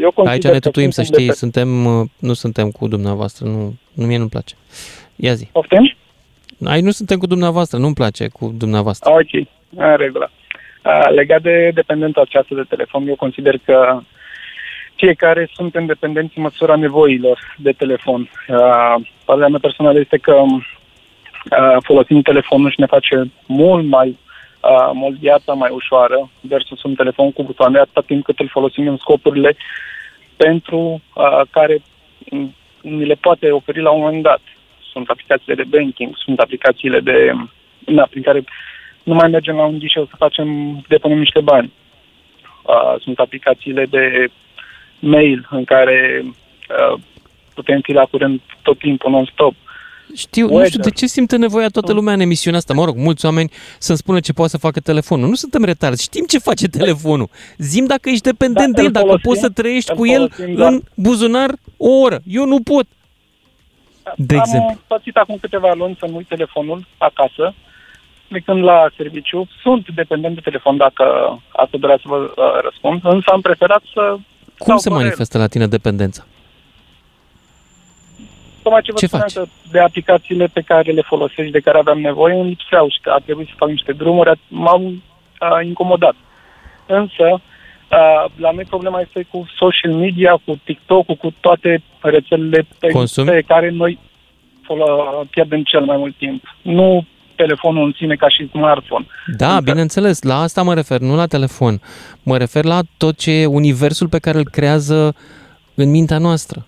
[0.00, 2.70] eu consider Aici ne că tutuim, să suntem știi, de pe- suntem, uh, nu suntem
[2.70, 4.54] cu dumneavoastră, nu, nu mie nu-mi place.
[5.16, 5.48] Ia zi.
[5.52, 5.94] Poftim?
[6.66, 9.10] Ai, nu suntem cu dumneavoastră, nu-mi place cu dumneavoastră.
[9.10, 10.30] Ah, Ok, în regulă.
[10.84, 14.00] Uh, legat de dependența aceasta de telefon, eu consider că
[14.94, 18.30] fiecare suntem dependenți în măsura nevoilor de telefon.
[18.48, 18.94] Uh,
[19.24, 24.18] părerea mea personală este că uh, folosim telefonul și ne face mult mai
[24.62, 28.88] uh, mult viața mai ușoară versus un telefon cu butoane atâta timp cât îl folosim
[28.88, 29.56] în scopurile
[30.36, 31.82] pentru uh, care
[32.30, 34.40] mm, ni le poate oferi la un moment dat.
[34.92, 37.32] Sunt aplicațiile de banking, sunt aplicațiile de
[37.86, 38.44] na, prin care
[39.02, 41.72] nu mai mergem la un ghișeu să facem, depunem niște bani.
[42.62, 44.28] Uh, sunt aplicațiile de
[44.98, 47.00] mail în care uh,
[47.54, 49.54] putem fi la curent tot timpul, non-stop.
[50.14, 52.74] Știu, nu știu de ce simte nevoia toată lumea în emisiunea asta.
[52.74, 55.28] Mă rog, mulți oameni să-mi spună ce poate să facă telefonul.
[55.28, 57.28] Nu suntem retarzi, știm ce face telefonul.
[57.58, 60.06] Zim dacă ești dependent Da, de el, îl dacă folosim, poți să trăiești îl cu
[60.06, 62.20] el folosim, dar- în buzunar o oră.
[62.26, 62.86] Eu nu pot.
[64.16, 64.78] De Am exemplu.
[64.86, 67.54] pățit acum câteva luni să-mi uit telefonul acasă,
[68.28, 69.48] plecând la serviciu.
[69.62, 71.04] Sunt dependent de telefon dacă
[71.52, 74.20] asta dorea să vă uh, răspund, însă am preferat să Cum
[74.58, 75.04] stau se fără el.
[75.06, 76.24] manifestă la tine dependența?
[78.62, 79.42] Tocmai ce vă Ce spuneam faci?
[79.42, 83.10] că de aplicațiile pe care le folosești, de care aveam nevoie, îmi lipseau și că
[83.10, 86.14] a trebuit să fac niște drumuri, a- m-au uh, incomodat.
[86.86, 92.88] Însă, uh, la noi problema este cu social media, cu TikTok-ul, cu toate rețelele pe,
[92.88, 93.28] Consumi?
[93.30, 93.98] pe care noi
[94.62, 96.56] folo- pierdem cel mai mult timp.
[96.62, 97.06] Nu
[97.36, 99.06] telefonul în sine ca și smartphone.
[99.36, 101.80] Da, bineînțeles, la asta mă refer, nu la telefon.
[102.22, 105.14] Mă refer la tot ce e universul pe care îl creează
[105.74, 106.66] în mintea noastră.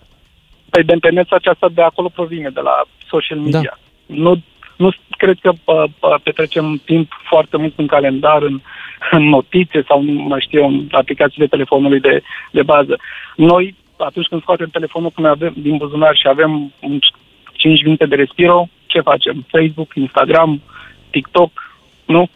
[0.75, 3.77] Păi dependența aceasta de acolo provine, de la social media.
[4.05, 4.15] Da.
[4.15, 4.41] Nu,
[4.75, 8.61] nu cred că uh, uh, petrecem timp foarte mult în calendar, în,
[9.11, 12.21] în notițe sau, nu mai știu, eu, în aplicațiile telefonului de,
[12.51, 12.99] de bază.
[13.35, 16.99] Noi, atunci când scoatem telefonul când avem, din buzunar și avem un
[17.53, 19.45] 5 minute de respiro, ce facem?
[19.47, 20.61] Facebook, Instagram,
[21.09, 21.51] TikTok,
[22.05, 22.29] nu?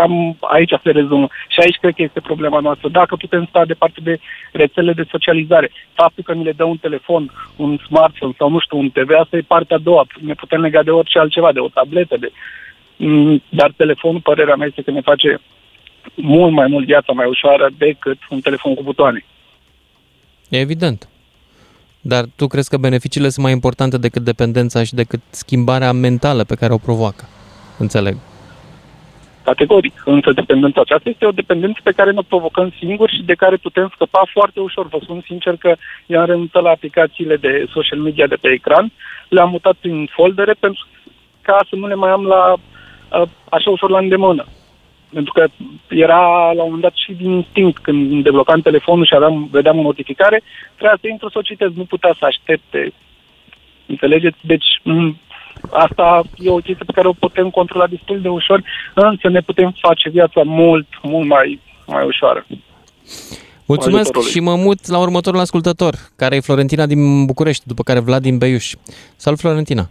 [0.00, 1.28] Cam aici se rezumă.
[1.48, 2.88] Și aici cred că este problema noastră.
[2.88, 4.20] Dacă putem sta departe de
[4.52, 8.78] rețele de socializare, faptul că ni le dă un telefon, un smartphone sau nu știu,
[8.78, 10.06] un TV, asta e partea a doua.
[10.20, 12.32] Ne putem lega de orice altceva, de o tabletă, de...
[12.96, 15.40] Mm, Dar telefonul, părerea mea, este că ne face
[16.14, 19.24] mult mai mult viața mai ușoară decât un telefon cu butoane.
[20.48, 21.08] E evident.
[22.00, 26.54] Dar tu crezi că beneficiile sunt mai importante decât dependența și decât schimbarea mentală pe
[26.54, 27.28] care o provoacă?
[27.78, 28.16] Înțeleg.
[29.50, 30.02] Categoric.
[30.04, 33.90] Însă dependența aceasta este o dependență pe care ne provocăm singuri și de care putem
[33.94, 34.86] scăpa foarte ușor.
[34.88, 35.74] Vă spun sincer că
[36.06, 38.92] i-am renunțat la aplicațiile de social media de pe ecran,
[39.28, 40.86] le-am mutat prin foldere pentru
[41.42, 44.44] ca să nu le mai am la uh, așa ușor la îndemână.
[45.12, 45.46] Pentru că
[45.88, 46.22] era
[46.52, 50.42] la un moment dat și din instinct, când deblocam telefonul și aveam, vedeam o notificare,
[50.74, 52.92] trebuia să intru să o citesc, nu putea să aștepte.
[53.86, 54.38] Înțelegeți?
[54.40, 55.16] Deci m-
[55.70, 58.62] asta e o chestie pe care o putem controla destul de ușor,
[58.94, 62.46] însă ne putem face viața mult, mult mai, mai ușoară.
[63.66, 64.32] Mulțumesc Ajutorului.
[64.32, 68.38] și mă mut la următorul ascultător, care e Florentina din București, după care Vlad din
[68.38, 68.74] Beiuș.
[69.16, 69.84] Salut, Florentina!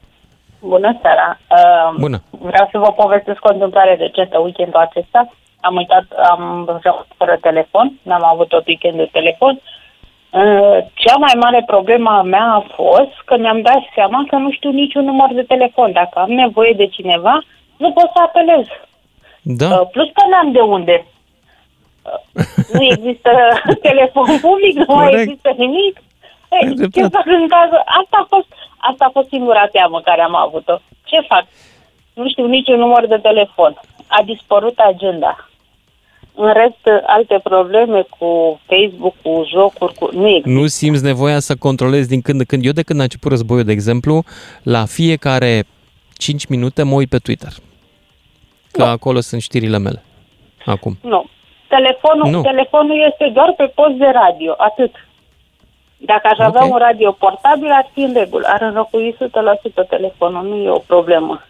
[0.59, 1.39] Bună seara!
[1.57, 2.21] Uh, Bună!
[2.29, 5.33] Vreau să vă povestesc o întâmplare recentă weekendul acesta.
[5.61, 6.41] Am uitat, am
[6.83, 9.61] rămas fără telefon, n-am avut tot weekendul de telefon.
[10.31, 14.51] Uh, Cea mai mare problemă a mea a fost că mi-am dat seama că nu
[14.51, 15.91] știu niciun număr de telefon.
[15.91, 17.39] Dacă am nevoie de cineva,
[17.77, 18.65] nu pot să apelez.
[19.41, 19.65] Da.
[19.79, 21.05] Uh, Plus că n-am de unde.
[22.33, 23.31] Uh, Nu există
[23.89, 25.19] telefon public, nu mai Corect.
[25.21, 26.01] există nimic.
[26.51, 27.09] Ei, ce dreptate.
[27.11, 27.81] fac în cazul?
[27.85, 28.47] Asta a fost,
[28.77, 30.77] asta a fost singura teamă care am avut-o.
[31.03, 31.45] Ce fac?
[32.13, 33.79] Nu știu niciun număr de telefon.
[34.07, 35.48] A dispărut agenda.
[36.41, 40.09] În rest, alte probleme cu Facebook, cu jocuri, cu...
[40.13, 40.49] nu există.
[40.49, 42.65] Nu simți nevoia să controlezi din când în când.
[42.65, 44.23] Eu de când a început războiul, de exemplu,
[44.63, 45.63] la fiecare
[46.17, 47.51] 5 minute mă uit pe Twitter.
[48.71, 50.03] Că acolo sunt știrile mele.
[50.65, 50.97] Acum.
[51.01, 51.25] Nu.
[51.67, 52.41] Telefonul, Nu.
[52.41, 54.91] telefonul este doar pe post de radio, atât.
[55.97, 56.71] Dacă aș avea Ok.
[56.71, 58.47] un radio portabil, ar fi în regulă.
[58.47, 61.43] Ar înlocui 100% telefonul, nu e o problemă.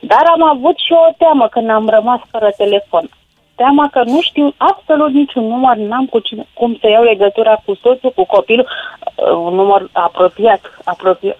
[0.00, 3.08] Dar am avut și o teamă când am rămas fără telefon.
[3.56, 7.74] Teama că nu știu absolut niciun număr, n-am cu cine, cum să iau legătura cu
[7.82, 8.66] soțul, cu copilul,
[9.14, 10.60] uh, un număr apropiat.
[10.84, 11.36] apropiat.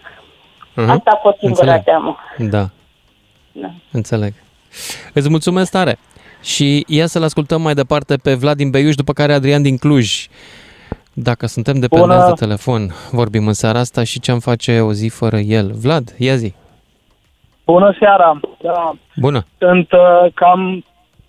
[0.74, 0.90] Mhm.
[0.90, 1.84] Asta a fost singura Înțeleg.
[1.84, 2.16] teamă.
[2.38, 2.68] Da,
[3.52, 3.68] Da.
[3.92, 4.32] înțeleg.
[5.12, 5.98] Îți mulțumesc tare.
[6.42, 10.26] Și ia să-l ascultăm mai departe pe Vlad din Beiuș, după care Adrian din Cluj.
[11.12, 12.26] Dacă suntem dependenți Bună.
[12.28, 15.72] de telefon, vorbim în seara asta și ce-am face o zi fără el.
[15.74, 16.54] Vlad, ia zi.
[17.64, 18.40] Bună seara!
[18.62, 19.46] Da, Bună.
[19.58, 20.84] sunt uh, cam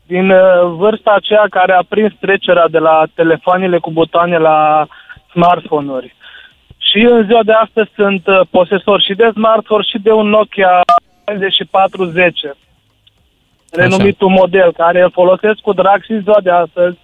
[0.08, 0.40] din uh,
[0.78, 4.88] vârsta aceea care a prins trecerea de la telefoanele cu butoane la
[5.32, 6.16] smartphone-uri.
[6.78, 10.82] Și în ziua de astăzi sunt uh, posesor și de smartphone și de un Nokia
[11.26, 12.56] 6410,
[13.72, 16.98] renumitul model, care îl folosesc cu drag și în ziua de astăzi.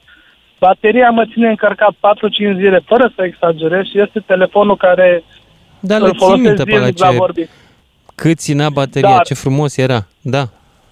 [0.59, 1.95] Bateria mă ține încărcat 4-5
[2.55, 5.23] zile, fără să exagerez, și este telefonul care
[5.79, 7.49] Da, le îl țin folosesc minte pe alea zilnic la ce- vorbit.
[8.15, 10.07] Cât ținea bateria, Dar- ce frumos era.
[10.21, 10.43] Da,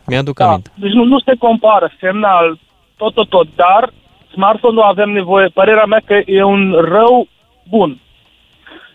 [0.05, 0.69] mi-aduc Da, aminte.
[0.75, 2.57] deci nu, nu se compară, semnal,
[2.97, 3.93] tot, tot, tot, dar
[4.31, 7.27] smartphone-ul avem nevoie, părerea mea că e un rău
[7.69, 7.99] bun.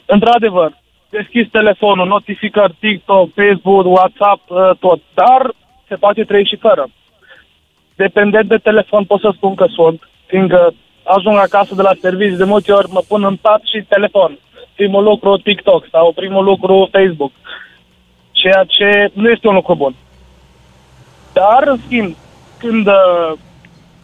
[0.06, 0.72] Într-adevăr,
[1.10, 5.54] deschizi telefonul, notificări, TikTok, Facebook, WhatsApp, uh, tot, dar
[5.88, 6.88] se poate trăi și fără.
[7.94, 10.74] Dependent de telefon pot să spun că sunt, fiindcă
[11.04, 14.38] ajung acasă de la serviciu, de multe ori mă pun în pat și telefon.
[14.74, 17.32] Primul lucru TikTok sau primul lucru Facebook.
[18.30, 19.94] Ceea ce nu este un lucru bun.
[21.38, 22.16] Dar, în schimb,
[22.58, 23.32] când uh,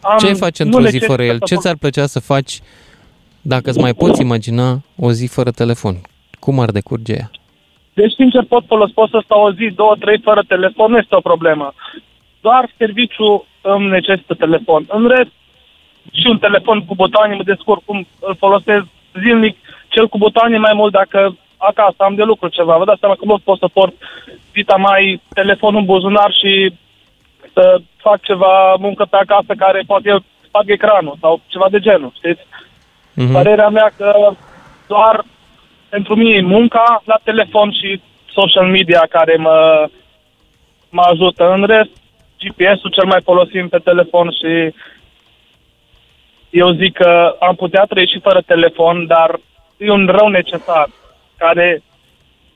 [0.00, 0.18] am...
[0.18, 1.38] Ce ai face nu într-o zi necesită fără el?
[1.38, 2.60] să Ce fac- ți-ar plăcea să faci
[3.40, 5.96] dacă îți mai poți imagina o zi fără telefon?
[6.38, 7.30] Cum ar decurge ea?
[7.94, 11.14] Deci, sincer, pot, folos, pot să stau o zi, două, trei fără telefon, nu este
[11.16, 11.74] o problemă.
[12.40, 14.84] Doar serviciul îmi necesită telefon.
[14.88, 15.32] În rest,
[16.12, 18.84] și un telefon cu butoane mă descurc cum îl folosesc
[19.22, 19.56] zilnic,
[19.88, 22.76] cel cu butoane mai mult dacă acasă am de lucru ceva.
[22.76, 23.94] Vă dați seama că nu pot să port
[24.52, 26.72] dita mai telefonul în buzunar și
[27.52, 32.12] să fac ceva muncă pe acasă care poate eu sparg ecranul sau ceva de genul,
[32.16, 32.42] știți?
[33.14, 33.32] Mhm.
[33.32, 34.30] Părerea mea că
[34.86, 35.24] doar
[35.88, 38.00] pentru mine e munca la telefon și
[38.32, 39.88] social media care mă,
[40.88, 41.52] mă ajută.
[41.52, 41.90] În rest,
[42.38, 44.74] GPS-ul cel mai folosim pe telefon și
[46.50, 49.40] eu zic că am putea trăi și fără telefon, dar
[49.76, 50.88] e un rău necesar
[51.36, 51.82] care,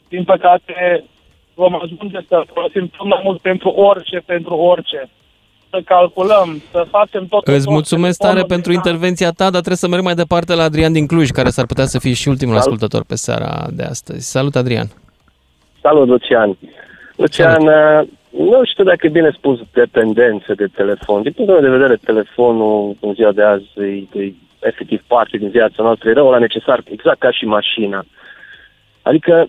[0.09, 1.05] din păcate,
[1.57, 5.09] vom ajunge să folosim tot mai mult pentru orice, pentru orice.
[5.70, 7.47] Să calculăm, să facem tot.
[7.47, 10.62] Îți tot, mulțumesc tare telefonul, pentru intervenția ta, dar trebuie să merg mai departe la
[10.62, 14.31] Adrian din Cluj, care s-ar putea să fie și ultimul ascultător pe seara de astăzi.
[14.31, 14.87] Salut, Adrian!
[15.81, 16.57] Salut, Lucian.
[17.16, 21.23] Lucian, uh, nu știu dacă e bine spus dependență de telefon.
[21.23, 25.49] Din punctul meu de vedere, telefonul în ziua de azi e, e efectiv parte din
[25.49, 26.09] viața noastră.
[26.09, 28.05] E rău la necesar, exact ca și mașina.
[29.03, 29.49] Adică,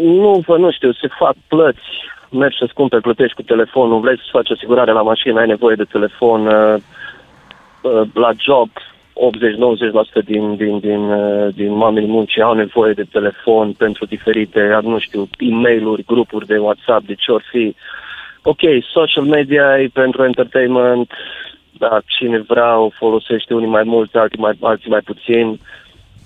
[0.00, 1.88] nu, vă, nu știu, se fac plăți,
[2.30, 5.84] mergi să-ți cumperi, plătești cu telefonul, vrei să faci asigurare la mașină, ai nevoie de
[5.84, 6.74] telefon, uh,
[7.82, 8.68] uh, la job,
[9.14, 14.98] 80-90% din, din, din, uh, din oamenii muncii au nevoie de telefon pentru diferite, nu
[14.98, 17.74] știu, e mail grupuri de WhatsApp, de ce ori fi.
[18.42, 18.60] Ok,
[18.92, 21.12] social media e pentru entertainment,
[21.78, 25.60] da, cine vrea o folosește unii mai mult, alții mai, alții mai puțin.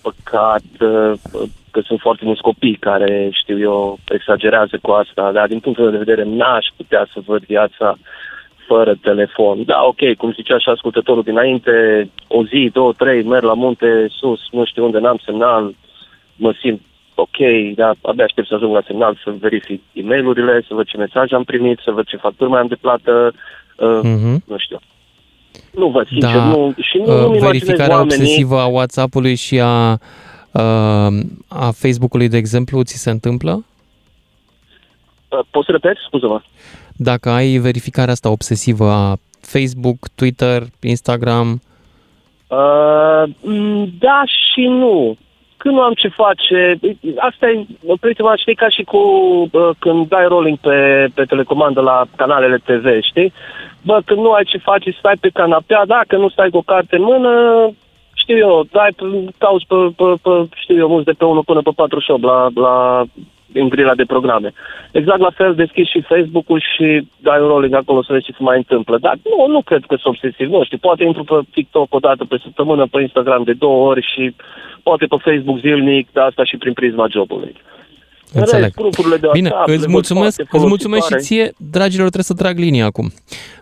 [0.02, 1.12] Păcat uh,
[1.74, 5.92] că sunt foarte mulți copii care, știu eu, exagerează cu asta, dar din punctul meu
[5.92, 7.88] de vedere n-aș putea să văd viața
[8.68, 9.56] fără telefon.
[9.64, 11.74] Da, ok, cum zicea și ascultătorul dinainte,
[12.26, 15.74] o zi, două, trei, merg la munte, sus, nu știu unde, n-am semnal,
[16.36, 16.80] mă simt
[17.14, 17.38] ok,
[17.74, 20.34] dar abia aștept să ajung la semnal, să verific e mail
[20.68, 23.32] să văd ce mesaj am primit, să văd ce facturi mai am de plată,
[23.76, 24.42] uh, Mhm.
[24.46, 24.78] nu știu.
[25.70, 28.20] Nu văd, sincer, Da, nu, și nu uh, nu imaginez verificarea oamenii...
[28.20, 29.98] obsesivă a WhatsApp-ului și a, uh,
[31.48, 33.64] a Facebook-ului, de exemplu, ți se întâmplă?
[35.28, 36.00] Uh, Poți să repeti?
[36.06, 36.40] Scuză-mă.
[36.96, 41.60] Dacă ai verificarea asta obsesivă a Facebook, Twitter, Instagram,
[42.48, 45.16] Uh, m, da și nu.
[45.56, 46.78] Când nu am ce face,
[47.16, 47.66] asta e,
[48.00, 48.98] prietena, știi, ca și cu
[49.52, 53.32] uh, când dai rolling pe, pe telecomandă la canalele TV, știi?
[53.82, 56.96] Bă, când nu ai ce face, stai pe canapea, dacă nu stai cu o carte
[56.96, 57.30] în mână,
[58.24, 60.32] știu eu, dai, pe- cauți pe, pe, pe,
[60.62, 62.74] știu eu, mulți de pe 1 până pe 48 la, la
[63.62, 64.52] în grila de programe.
[64.92, 66.86] Exact la fel deschizi și Facebook-ul și
[67.26, 68.98] dai un rolling acolo să vezi ce se mai întâmplă.
[68.98, 70.46] Dar nu, nu cred că sunt obsesiv.
[70.48, 74.02] Nu știu, poate intru pe TikTok o dată pe săptămână, pe Instagram de două ori
[74.14, 74.34] și
[74.82, 77.52] poate pe Facebook zilnic, dar asta și prin prisma jobului.
[78.32, 78.62] În Înțeleg.
[78.64, 81.50] rest, grupurile de Bine, WhatsApp le îți văd mulțumesc, foarte îți mulțumesc și folositoare.
[81.52, 83.12] ție, dragilor, trebuie să trag linia acum.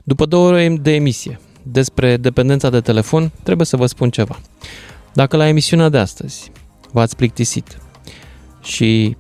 [0.04, 4.40] După două ore de emisie despre dependența de telefon, trebuie să vă spun ceva.
[5.12, 6.50] Dacă la emisiunea de astăzi
[6.92, 7.78] v-ați plictisit
[8.62, 9.16] și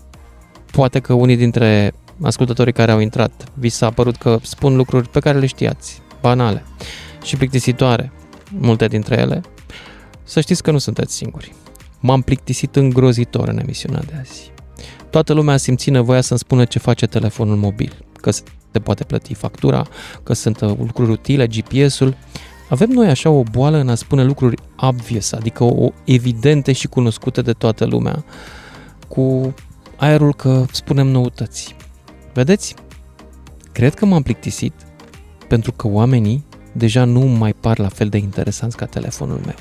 [0.70, 5.20] poate că unii dintre ascultătorii care au intrat vi s-a părut că spun lucruri pe
[5.20, 6.64] care le știați, banale
[7.22, 8.12] și plictisitoare,
[8.58, 9.40] multe dintre ele,
[10.24, 11.52] să știți că nu sunteți singuri.
[12.00, 14.50] M-am plictisit îngrozitor în emisiunea de azi.
[15.10, 18.30] Toată lumea a simțit nevoia să-mi spună ce face telefonul mobil, că
[18.72, 19.86] se poate plăti factura,
[20.22, 22.16] că sunt uh, lucruri utile, GPS-ul.
[22.68, 27.42] Avem noi așa o boală în a spune lucruri obvious, adică o evidente și cunoscute
[27.42, 28.24] de toată lumea,
[29.08, 29.54] cu
[29.96, 31.76] aerul că spunem noutăți.
[32.32, 32.74] Vedeți?
[33.72, 34.72] Cred că m-am plictisit
[35.48, 39.54] pentru că oamenii deja nu mai par la fel de interesanți ca telefonul meu.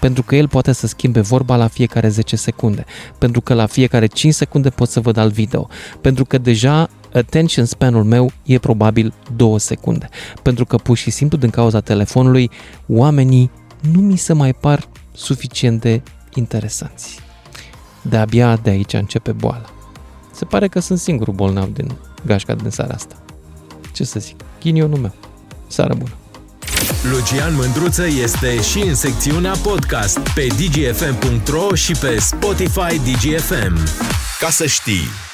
[0.00, 2.84] Pentru că el poate să schimbe vorba la fiecare 10 secunde.
[3.18, 5.68] Pentru că la fiecare 5 secunde pot să văd alt video.
[6.00, 10.08] Pentru că deja attention span-ul meu e probabil 2 secunde.
[10.42, 12.50] Pentru că pur și simplu din cauza telefonului,
[12.86, 13.50] oamenii
[13.92, 16.02] nu mi se mai par suficient de
[16.34, 17.18] interesanți.
[18.02, 19.64] De-abia de aici începe boala.
[20.32, 21.96] Se pare că sunt singurul bolnav din
[22.26, 23.14] gașca din seara asta.
[23.92, 25.14] Ce să zic, ghinionul meu.
[25.66, 26.12] Seară bună!
[27.10, 33.78] Lucian Mândruță este și în secțiunea podcast pe dgfm.ro și pe Spotify DGFM.
[34.40, 35.33] Ca să știi!